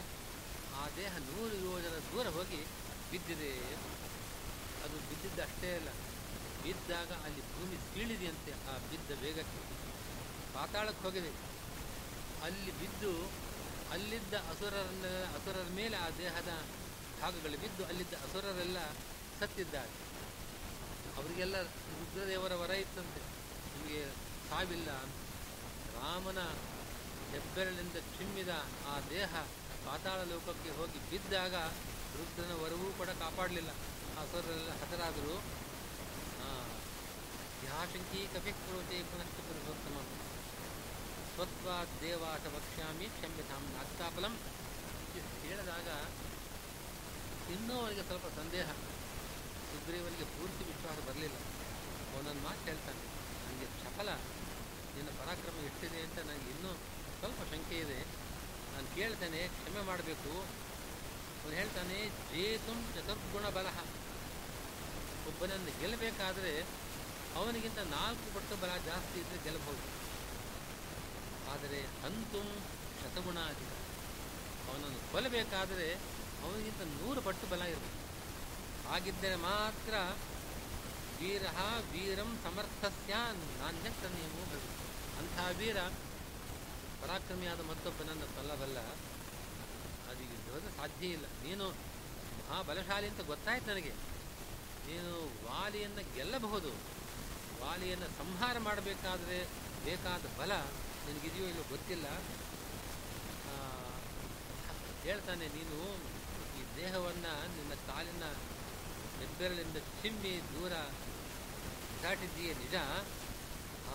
ಆ 0.81 0.85
ದೇಹ 0.97 1.13
ನೂರು 1.17 1.55
ಯೋಜನ 1.55 1.97
ದೂರ 2.11 2.27
ಹೋಗಿ 2.27 2.61
ಬಿದ್ದಿದೆ. 3.11 3.51
ಅದು 4.83 4.97
ಬಿದ್ದಿದ್ದಷ್ಟೇ 5.09 5.75
ಅಲ್ಲ, 5.75 5.89
ಬಿದ್ದಾಗ 6.63 7.11
ಅಲ್ಲಿ 7.11 7.41
ಭೂಮಿ 7.41 7.77
ಸೀಳಿದೆಯಂತೆ 7.77 8.51
ಆ 8.51 8.77
ಬಿದ್ದ 8.77 9.21
ವೇಗಕ್ಕೆ. 9.21 9.61
ಪಾತಾಳಕ್ಕೆ 10.53 11.03
ಹೋಗಿದೆ. 11.03 11.31
ಅಲ್ಲಿ 12.43 12.71
ಬಿದ್ದು, 12.79 13.11
ಅಲ್ಲಿದ್ದ 13.91 14.33
ಅಸುರರನ್ನ, 14.33 15.05
ಅಸುರರ 15.35 15.67
ಮೇಲೆ 15.75 15.97
ಆ 15.97 16.09
ದೇಹದ 16.09 16.51
ಭಾಗಗಳು 17.21 17.57
ಬಿದ್ದು 17.61 17.85
ಅಲ್ಲಿದ್ದ 17.85 18.13
ಅಸುರರೆಲ್ಲ 18.13 18.79
ಸತ್ತಿದ್ದಾರೆ. 19.39 19.93
ಅವರಿಗೆಲ್ಲ 21.17 21.61
ರುದ್ರದೇವರ 21.61 22.53
ವರ 22.55 22.69
ಇತ್ತಂತೆ. 22.69 23.21
ನಿಮಗೆ 23.73 24.03
ಸಾವಿಲ್ಲ. 24.49 24.89
ರಾಮನ 25.95 26.39
ಹೆಬ್ಬೆರಳಿಂದ 27.31 27.97
ಚಿಮ್ಮಿದ 28.17 28.49
ಆ 28.87 28.99
ದೇಹ 29.09 29.33
ಪಾತಾಳ 29.85 30.19
ಲೋಕಕ್ಕೆ 30.31 30.71
ಹೋಗಿ 30.77 30.99
ಬಿದ್ದಾಗ 31.11 31.55
ರುದ್ರನ 32.17 32.53
ವರವೂ 32.61 32.87
ಕೂಡ 32.99 33.09
ಕಾಪಾಡಲಿಲ್ಲ. 33.21 33.71
ಆ 34.13 34.21
ಅಸುರರೆಲ್ಲ 34.23 34.71
ಹತರಾದರು. 34.81 35.35
ಯಾಶಂಕಿ 37.67 38.21
ಕಪಿ 38.33 38.51
ಕ್ರೋಚೆ 38.59 38.97
ಪುನಶ್ಚ 39.09 39.37
ಪುರುಷೋತ್ತಮ. 39.47 39.97
ಸ್ವತ್ವಾತ್ 41.33 41.93
ದೇವಾಟ 42.01 42.45
ವಕ್ಷ್ಯಾಮಿ 42.55 43.07
ಕ್ಷಮ್ಯತಾಂ 43.15 43.63
ನಾಸ್ತಾಫಲಂ 43.75 44.33
ಇಷ್ಟು 45.19 45.35
ಹೇಳಿದಾಗ 45.45 45.89
ಇನ್ನೂ 47.55 47.77
ಸ್ವಲ್ಪ 48.09 48.27
ಸಂದೇಹ. 48.39 48.67
ಸುಗ್ರೀವನಿಗೆ 49.69 50.25
ಪೂರ್ತಿ 50.35 50.63
ವಿಶ್ವಾಸ 50.69 50.97
ಬರಲಿಲ್ಲ. 51.07 51.37
ಒಂದೊಂದು 52.17 52.43
ಮಾತು 52.47 52.63
ಹೇಳ್ತಾನೆ, 52.69 53.03
ನನಗೆ 53.43 53.67
ಚಪಲ 53.83 54.09
ನಿನ್ನ 54.95 55.09
ಪರಾಕ್ರಮ 55.19 55.57
ಎಷ್ಟಿದೆ 55.69 55.99
ಅಂತ 56.07 56.17
ನನಗೆ 56.29 56.49
ಇನ್ನೂ 56.55 56.71
ಸ್ವಲ್ಪ 57.19 57.39
ಶಂಕೆ 57.51 57.77
ಇದೆ. 57.85 57.99
ನಾನು 58.73 58.87
ಕೇಳ್ತೇನೆ, 58.95 59.41
ಕ್ಷಮೆ 59.55 59.83
ಮಾಡಬೇಕು. 59.89 60.33
ಅವನು 61.41 61.53
ಹೇಳ್ತಾನೆ 61.59 61.97
ಜೇತುಂ 62.31 62.79
ಚತುರ್ಗುಣ 62.95 63.45
ಬಲಹ 63.57 63.77
ಒಬ್ಬನನ್ನು 65.29 65.71
ಗೆಲ್ಲಬೇಕಾದ್ರೆ 65.81 66.53
ಅವನಿಗಿಂತ 67.39 67.79
ನಾಲ್ಕು 67.95 68.27
ಪಟ್ಟು 68.35 68.55
ಬಲ 68.61 68.71
ಜಾಸ್ತಿ 68.89 69.17
ಇದ್ದರೆ 69.21 69.39
ಗೆಲ್ಲಬಹುದು. 69.45 69.85
ಆದರೆ 71.53 71.79
ಅಂತುಂ 72.07 72.47
ಶತಗುಣ 72.99 73.37
ಆಗಿದೆ 73.51 73.75
ಅವನನ್ನು 74.67 74.99
ಕೊಲ್ಲಬೇಕಾದರೆ 75.13 75.87
ಅವನಿಗಿಂತ 76.43 76.81
ನೂರು 76.97 77.21
ಪಟ್ಟು 77.27 77.45
ಬಲ 77.51 77.63
ಇರಬೇಕು. 77.71 77.97
ಹಾಗಿದ್ದರೆ 78.89 79.37
ಮಾತ್ರ 79.49 79.93
ವೀರ 81.19 81.45
ವೀರಂ 81.91 82.29
ಸಮರ್ಥಸ್ಯ 82.43 83.13
ನಾಣ್ಯಕ್ಕ 83.59 84.03
ನೀವು 84.15 84.45
ಅಂಥ 85.19 85.37
ವೀರ 85.59 85.79
ಪರಾಕ್ರಮಿಯಾದ 87.01 87.61
ಮತ್ತೊಬ್ಬನನ್ನು 87.71 88.27
ಕೊಲ್ಲಬಲ್ಲ 88.35 88.79
ಅದು 90.09 90.21
ಇರೋದು 90.35 90.69
ಸಾಧ್ಯ 90.77 91.05
ಇಲ್ಲ. 91.17 91.25
ನೀನು 91.45 91.65
ಮಹಾಬಲಶಾಲಿ 92.39 93.07
ಅಂತ 93.11 93.21
ಗೊತ್ತಾಯ್ತು 93.31 93.67
ನನಗೆ. 93.71 93.93
ನೀನು 94.87 95.13
ವಾಲಿಯನ್ನು 95.47 96.03
ಗೆಲ್ಲಬಹುದು. 96.15 96.71
ವಾಲಿಯನ್ನು 97.63 98.07
ಸಂಹಾರ 98.21 98.55
ಮಾಡಬೇಕಾದರೆ 98.67 99.39
ಬೇಕಾದ 99.85 100.23
ಬಲ 100.39 100.53
ನಿನಗಿದೆಯೋ 101.05 101.45
ಇಲ್ಲೋ 101.51 101.63
ಗೊತ್ತಿಲ್ಲ. 101.73 102.07
ಹೇಳ್ತಾನೆ, 105.05 105.45
ನೀನು 105.57 105.77
ಈ 106.57 106.63
ದೇಹವನ್ನು 106.79 107.31
ನಿನ್ನ 107.55 107.73
ಕಾಲಿನ 107.87 108.25
ಹೆಬ್ಬೆರಳಿಂದ 109.19 109.77
ಚಿಮ್ಮಿ 110.01 110.33
ದೂರ 110.51 110.73
ದಾಟಿದ್ದೀಯ 112.03 112.51
ನಿಜ. 112.61 112.75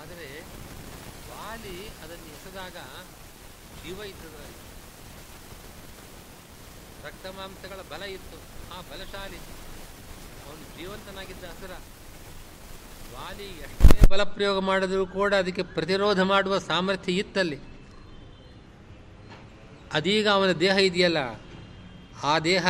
ಆದರೆ 0.01 0.29
ವಾಲಿ 1.37 1.77
ಅದನ್ನು 2.03 2.29
ಎಸೆದಾಗ 2.37 2.77
ಜೀವ 3.83 3.99
ಇತ್ತು 4.13 4.29
ರಕ್ತ 7.07 7.27
ಮಾಂಸಗಳ 7.39 7.81
ಬಲ 7.91 8.03
ಇತ್ತು. 8.17 8.39
ಆ 8.75 8.79
ಬಲಶಾಲಿ 8.91 9.39
ಅವನು 10.47 10.63
ಜೀವಂತನಾಗಿದ್ದ 10.77 11.45
ಹಸುರ 11.53 11.75
ವಾಲಿ 13.15 13.49
ಎಷ್ಟೇ 13.65 14.07
ಬಲಪ್ರಯೋಗ 14.13 14.59
ಮಾಡಿದರೂ 14.71 15.05
ಕೂಡ 15.19 15.35
ಅದಕ್ಕೆ 15.43 15.63
ಪ್ರತಿರೋಧ 15.77 16.21
ಮಾಡುವ 16.33 16.55
ಸಾಮರ್ಥ್ಯ 16.71 17.13
ಇತ್ತಲ್ಲಿ. 17.23 17.59
ಅದೀಗ 19.97 20.27
ಅವನ 20.29 20.53
ದೇಹ 20.65 20.77
ಇದೆಯಲ್ಲ? 20.89 21.21
ಆ 22.31 22.33
ದೇಹ 22.49 22.67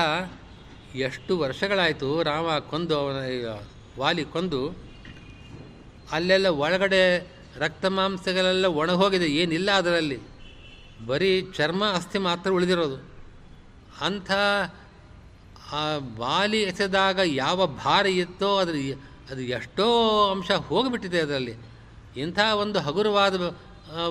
ಎಷ್ಟು 1.06 1.32
ವರ್ಷಗಳಾಯಿತು 1.38 2.08
ರಾಮ 2.22 2.58
ಕೊಂದು 2.70 2.94
ಅವನ 3.00 3.18
ವಾಲಿ 3.98 4.24
ಕೊಂದು 4.34 4.60
ಅಲ್ಲೆಲ್ಲ 6.16 6.48
ಒಳಗಡೆ 6.64 7.02
ರಕ್ತ 7.58 7.86
ಮಾಂಸಗಳೆಲ್ಲ 7.86 8.66
ಒಣಗೋಗಿದೆ, 8.66 9.26
ಏನಿಲ್ಲ 9.26 9.70
ಅದರಲ್ಲಿ. 9.70 10.18
ಬರೀ 11.06 11.42
ಚರ್ಮ, 11.56 11.84
ಅಸ್ಥಿ 11.92 12.18
ಮಾತ್ರ 12.18 12.50
ಉಳಿದಿರೋದು. 12.50 12.96
ಅಂಥ, 14.00 14.30
ಆ 15.72 15.98
ಬಾಲಿ 15.98 16.62
ಎಸೆದಾಗ 16.62 17.20
ಯಾವ 17.24 17.66
ಭಾರ 17.66 18.06
ಇತ್ತೋ 18.06 18.58
ಅದ್ರ, 18.58 18.74
ಅದು 19.30 19.40
ಎಷ್ಟೋ 19.40 19.86
ಅಂಶ 20.30 20.50
ಹೋಗಿಬಿಟ್ಟಿದೆ 20.50 21.20
ಅದರಲ್ಲಿ. 21.20 21.54
ಇಂಥ 22.16 22.38
ಒಂದು 22.54 22.78
ಹಗುರವಾದ 22.78 23.34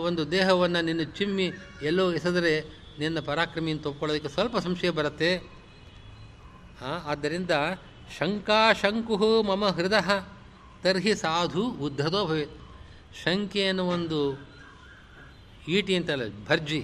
ಒಂದು 0.02 0.32
ದೇಹವನ್ನು 0.32 0.82
ನಿನ್ನ 0.82 1.04
ಚಿಮ್ಮಿ 1.04 1.52
ಎಲ್ಲೋ 1.84 2.14
ಎಸೆದರೆ 2.14 2.54
ನಿನ್ನ 3.00 3.20
ಪರಾಕ್ರಮಿಯನ್ನು 3.20 3.80
ಅಂತ 3.80 3.88
ಒಪ್ಕೊಳ್ಳೋದಕ್ಕೆ 3.88 4.30
ಸ್ವಲ್ಪ 4.30 4.58
ಸಂಶಯ 4.58 4.90
ಬರುತ್ತೆ. 4.90 5.32
ಆದ್ದರಿಂದ 7.06 7.50
ಶಂಕಾಶಂಕು 8.20 9.44
ಮಮ 9.44 9.66
ಹೃದಯ 9.68 10.24
ತರ್ಹಿ 10.84 11.16
ಸಾಧು 11.16 11.64
ಉದ್ಧತೋ 11.64 12.26
ಭವೇತ್. 12.26 12.65
ಶಂಕೆ 13.22 13.64
ಅನ್ನೋ 13.70 13.84
ಒಂದು 13.96 14.20
ಈಟಿ 15.76 15.94
ಅಂತಲ್ಲ, 16.00 16.26
ಭರ್ಜಿ. 16.48 16.82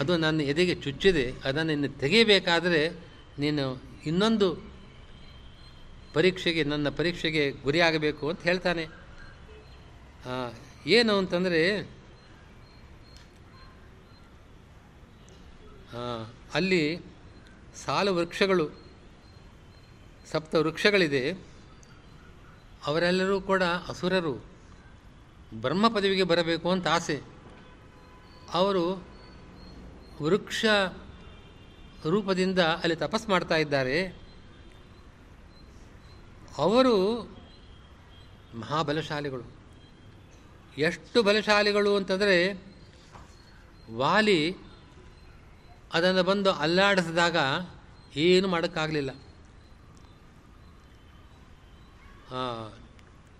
ಅದು 0.00 0.12
ನನ್ನ 0.24 0.40
ಎದೆಗೆ 0.52 0.74
ಚುಚ್ಚಿದೆ, 0.84 1.24
ಅದನ್ನು 1.48 1.72
ನಿನ್ನ 1.72 1.88
ತೆಗೆಯಬೇಕಾದರೆ 2.00 2.80
ನೀನು 3.42 3.64
ಇನ್ನೊಂದು 4.06 4.48
ಪರೀಕ್ಷೆಗೆ, 6.16 6.62
ನನ್ನ 6.72 6.88
ಪರೀಕ್ಷೆಗೆ 6.98 7.44
ಗುರಿಯಾಗಬೇಕು 7.64 8.24
ಅಂತ 8.30 8.42
ಹೇಳ್ತಾನೆ. 8.48 8.84
ಏನು 10.96 11.12
ಅಂತಂದರೆ 11.20 11.62
ಅಲ್ಲಿ 16.54 16.82
ಸಾಲು 17.82 18.12
ವೃಕ್ಷಗಳು, 18.16 18.66
ಸಪ್ತ 20.32 20.54
ವೃಕ್ಷಗಳಿದೆ. 20.62 21.24
ಅವರೆಲ್ಲರೂ 22.86 23.36
ಕೂಡ 23.50 23.62
ಅಸುರರು. 23.92 24.34
ಬ್ರಹ್ಮ 25.54 25.88
ಪದವಿಗೆ 25.88 26.22
ಬರಬೇಕು 26.22 26.70
ಅಂತ 26.70 26.88
ಆಸೆ. 26.88 27.22
ಅವರು 28.52 29.06
ವೃಕ್ಷ 30.22 30.64
ರೂಪದಿಂದ 32.06 32.58
ಅಲ್ಲಿ 32.58 32.96
ತಪಸ್ 32.96 33.28
ಮಾಡ್ತಾ 33.28 33.56
ಇದ್ದಾರೆ. 33.56 34.08
ಅವರು 36.58 37.22
ಮಹಾಬಲಶಾಲಿಗಳು. 38.54 39.56
ಎಷ್ಟು 40.78 41.22
ಬಲಶಾಲಿಗಳು 41.22 41.96
ಅಂತಂದರೆ 41.96 42.66
ವಾಲಿ 43.94 44.56
ಅದನ್ನು 45.92 46.22
ಬಂದು 46.22 46.52
ಅಲ್ಲಾಡಿಸಿದಾಗ 46.52 47.36
ಏನು 48.16 48.48
ಮಾಡೋಕ್ಕಾಗಲಿಲ್ಲ. 48.48 49.10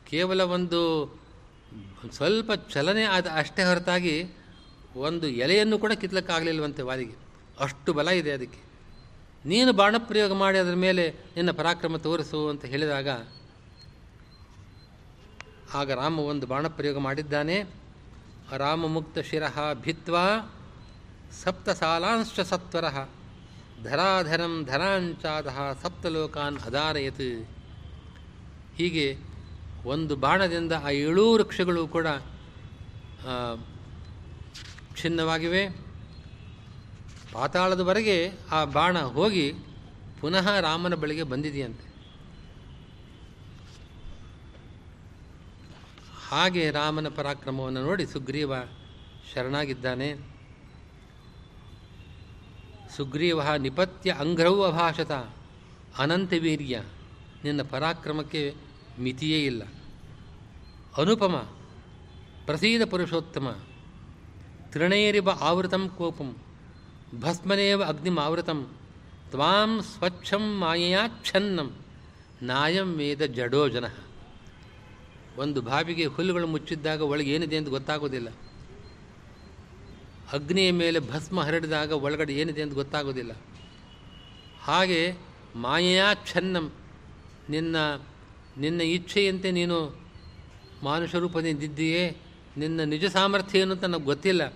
ಕೇವಲ 0.07 0.41
ಒಂದು 0.41 0.83
ಸ್ವಲ್ಪ 2.13 2.53
ಚಲನೆ 2.53 3.05
ಆದ 3.05 3.27
ಅಷ್ಟೇ 3.35 3.65
ಹೊರತಾಗಿ 3.65 4.33
ಒಂದು 4.97 5.29
ಎಲೆಯನ್ನು 5.29 5.79
ಕೂಡ 5.79 5.93
ಕಿತ್ಲಕ್ಕಾಗಲಿಲ್ವಂತೆ 5.93 6.83
ವಾದಿಗೆ 6.83 7.15
ಅಷ್ಟು 7.61 7.93
ಬಲ 7.93 8.09
ಇದೆ 8.09 8.33
ಅದಕ್ಕೆ. 8.33 8.61
ನೀನು 9.49 9.73
ಬಾಣಪ್ರಯೋಗ 9.73 10.33
ಮಾಡಿ 10.33 10.59
ಅದರ 10.59 10.75
ಮೇಲೆ 10.75 11.11
ನಿನ್ನ 11.11 11.51
ಪರಾಕ್ರಮ 11.51 11.97
ತೋರಿಸು 11.97 12.49
ಅಂತ 12.49 12.65
ಹೇಳಿದಾಗ, 12.65 13.09
ಆಗ 15.75 15.93
ರಾಮ 15.93 16.21
ಒಂದು 16.21 16.47
ಬಾಣಪ್ರಯೋಗ 16.47 16.99
ಮಾಡಿದ್ದಾನೆ. 16.99 17.65
ರಾಮ 18.57 18.87
ಮುಕ್ತ 18.87 19.19
ಶಿರಃ 19.19 19.73
ಭಿತ್ವ 19.75 20.17
ಸಪ್ತ 21.43 21.69
ಸಾಲಾಂಶ್ಚ 21.71 22.41
ಸತ್ವರ 22.41 22.85
ಧರಾಧರಂ 23.85 24.65
ಧರಾಂಚಾದ 24.65 25.47
ಸಪ್ತಲೋಕಾನ್ 25.83 26.59
ಅಧಾರಯತ್. 26.59 27.49
ಹೀಗೆ 28.77 29.19
ಒಂದು 29.87 30.17
ಬಾಣದಿಂದ 30.17 30.73
ಆ 30.73 30.91
ಏಳೂ 30.91 31.35
ವೃಕ್ಷಗಳು 31.35 31.89
ಕೂಡ 31.89 32.07
ಛಿನ್ನವಾಗಿವೆ. 34.97 35.63
ಪಾತಾಳದವರೆಗೆ 37.33 38.17
ಆ 38.51 38.65
ಬಾಣ 38.65 38.99
ಹೋಗಿ 38.99 39.53
ಪುನಃ 40.21 40.61
ರಾಮನ 40.61 40.95
ಬಳಿಗೆ 40.95 41.23
ಬಂದಿದೆಯಂತೆ. 41.23 41.87
ಹಾಗೆ 46.29 46.71
ರಾಮನ 46.71 47.09
ಪರಾಕ್ರಮವನ್ನು 47.09 47.83
ನೋಡಿ 47.83 48.07
ಸುಗ್ರೀವ 48.07 48.53
ಶರಣಾಗಿದ್ದಾನೆ. 49.35 50.09
ಸುಗ್ರೀವ 52.97 53.41
ನಿಪತ್ಯ 53.55 54.11
ಅಂಗ್ರೌ 54.11 54.63
ಅಭಾಷತ, 54.63 55.13
ಅನಂತವೀರ್ಯ, 55.99 56.83
ನಿನ್ನ 57.45 57.63
ಪರಾಕ್ರಮಕ್ಕೆ 57.63 58.55
ಮಿತಿಯೇ 58.99 59.45
ಇಲ್ಲ. 59.45 59.63
ಅನುಪಮ, 60.97 61.37
ಪ್ರಸೀದ 62.47 62.85
ಪುರುಷೋತ್ತಮ 62.85 63.59
ತೃಣೈರಿವ 64.73 65.31
ಆವೃತಂ 65.31 65.89
ಕೋಪಂ, 65.89 66.37
ಭಸ್ಮನೇವ 67.21 67.85
ಅಗ್ನಿಮಾವೃತಂ 67.85 68.77
ತ್ವಾಂ 69.31 69.83
ಸ್ವಚ್ಛಂ 69.83 70.61
ಮಾಯಯಾಚ್ಛನ್ನಂ 70.61 71.77
ನಾಯಂ 72.43 72.97
ವೇದ 72.97 73.25
ಜಡೋ 73.25 73.69
ಜನ. 73.69 73.85
ಒಂದು 75.37 75.63
ಬಾವಿಗೆ 75.63 76.05
ಹುಲ್ಲುಗಳು 76.05 76.47
ಮುಚ್ಚಿದ್ದಾಗ 76.47 77.01
ಒಳಗೆ 77.01 77.31
ಏನಿದೆ 77.31 77.57
ಅಂತ 77.57 77.69
ಗೊತ್ತಾಗೋದಿಲ್ಲ. 77.69 78.29
ಅಗ್ನಿಯ 80.33 80.73
ಮೇಲೆ 80.73 80.99
ಭಸ್ಮ 80.99 81.41
ಹರಡಿದಾಗ 81.41 81.93
ಒಳಗಡೆ 81.93 82.35
ಏನಿದೆ 82.35 82.63
ಅಂತ 82.63 82.75
ಗೊತ್ತಾಗೋದಿಲ್ಲ. 82.75 83.33
ಹಾಗೆ 84.61 85.15
ಮಾಯಯಾಚ್ಛನ್ನಂ 85.57 86.73
ನಿನ್ನ 87.51 87.77
ನಿನ್ನ 88.59 88.81
ಇಚ್ಛೆಯಂತೆ 88.81 89.51
ನೀನು 89.51 90.06
ಮಾನುಷ 90.83 91.15
ರೂಪದಿಂದಿದ್ದೀಯೇ? 91.15 92.17
ನಿನ್ನ 92.57 92.81
ನಿಜ 92.81 93.05
ಸಾಮರ್ಥ್ಯ 93.05 93.59
ಏನು 93.59 93.73
ಅಂತ 93.73 93.85
ನನಗೆ 93.85 94.05
ಗೊತ್ತಿಲ್ಲ. 94.05 94.53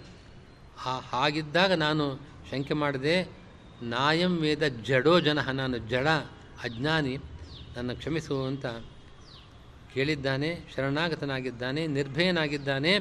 ಹಾಗಿದ್ದಾಗ 1.10 1.72
ನಾನು 1.72 2.20
ಶಂಕೆ 2.50 2.74
ಮಾಡಿದೆ, 2.74 3.28
ನಾಯಂ 3.82 4.36
ವೇದ 4.36 4.68
ಜಡೋ 4.68 5.20
ಜನ, 5.20 5.38
ನಾನು 5.50 5.78
ಜಡ, 5.78 6.08
ಅಜ್ಞಾನಿ, 6.64 7.18
ನನ್ನ 7.76 7.92
ಕ್ಷಮಿಸು 7.92 8.44
ಅಂತ 8.44 8.66
ಕೇಳಿದ್ದಾನೆ, 9.94 10.60
ಶರಣಾಗತನಾಗಿದ್ದಾನೆ, 10.76 11.86
ನಿರ್ಭಯನಾಗಿದ್ದಾನೆ. 11.86 12.94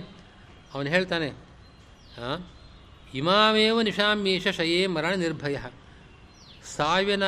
ಅವನು 0.73 0.89
ಹೇಳ್ತಾನೆ 0.89 1.29
ಇಮಾಮೇವ 3.13 3.81
ನಿಶಾಮ್ಯೇಷ 3.81 4.47
ಶಯೇ 4.47 4.87
ಮರಣ 4.87 5.13
ನಿರ್ಭಯ. 5.13 5.57
ಸಾವಿನ 6.75 7.23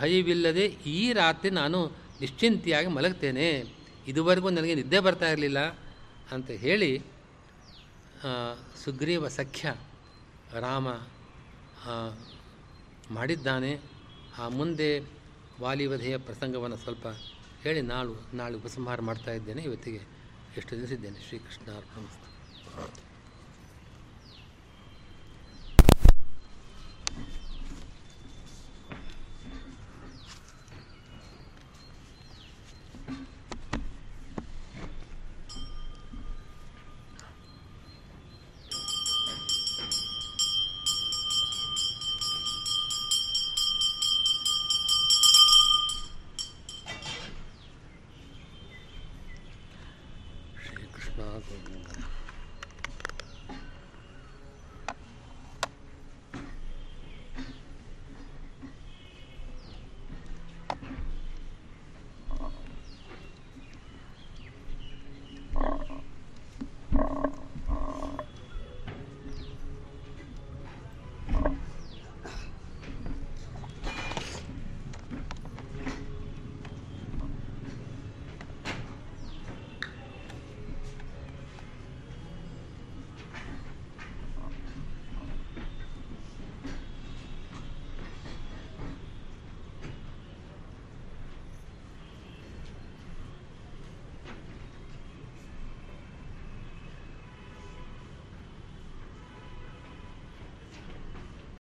ಭಯವಿಲ್ಲದೆ 0.00 0.64
ಈ 0.86 1.12
ರಾತ್ರಿ 1.12 1.50
ನಾನು 1.50 1.92
ನಿಶ್ಚಿಂತೆಯಾಗಿ 2.20 2.86
ಮಲಗ್ತೇನೆ. 2.86 3.79
ಇದುವರೆಗೂ 4.06 4.50
ನನಗೆ 4.50 4.74
ನಿದ್ದೆ 4.74 5.00
ಬರ್ತಾ 5.00 5.30
ಇರಲಿಲ್ಲ 5.30 5.58
ಅಂತ 6.32 6.50
ಹೇಳಿ 6.50 7.02
ಸುಗ್ರೀವ 8.84 9.28
ಸಖ್ಯ 9.28 9.74
ರಾಮ 10.60 10.88
ಮಾಡಿದ್ದಾನೆ. 13.10 13.80
ಆ 14.38 14.48
ಮುಂದೆ 14.48 15.00
ವಾಲಿವಧೆಯ 15.60 16.16
ಪ್ರಸಂಗವನ್ನು 16.16 16.76
ಸ್ವಲ್ಪ 16.76 17.06
ಹೇಳಿ 17.62 17.82
ನಾಳು, 17.82 18.14
ನಾಳೆ 18.34 18.54
ಉಪಸಂಹಾರ 18.54 19.00
ಮಾಡ್ತಾ 19.00 19.32
ಇದ್ದೇನೆ. 19.32 19.62
ಇವತ್ತಿಗೆ 19.62 20.00
ಎಷ್ಟು 20.56 20.74
ನಿಲ್ಲಿಸಿದ್ದೇನೆ 20.74 21.20
ಶ್ರೀಕೃಷ್ಣ 21.28 21.70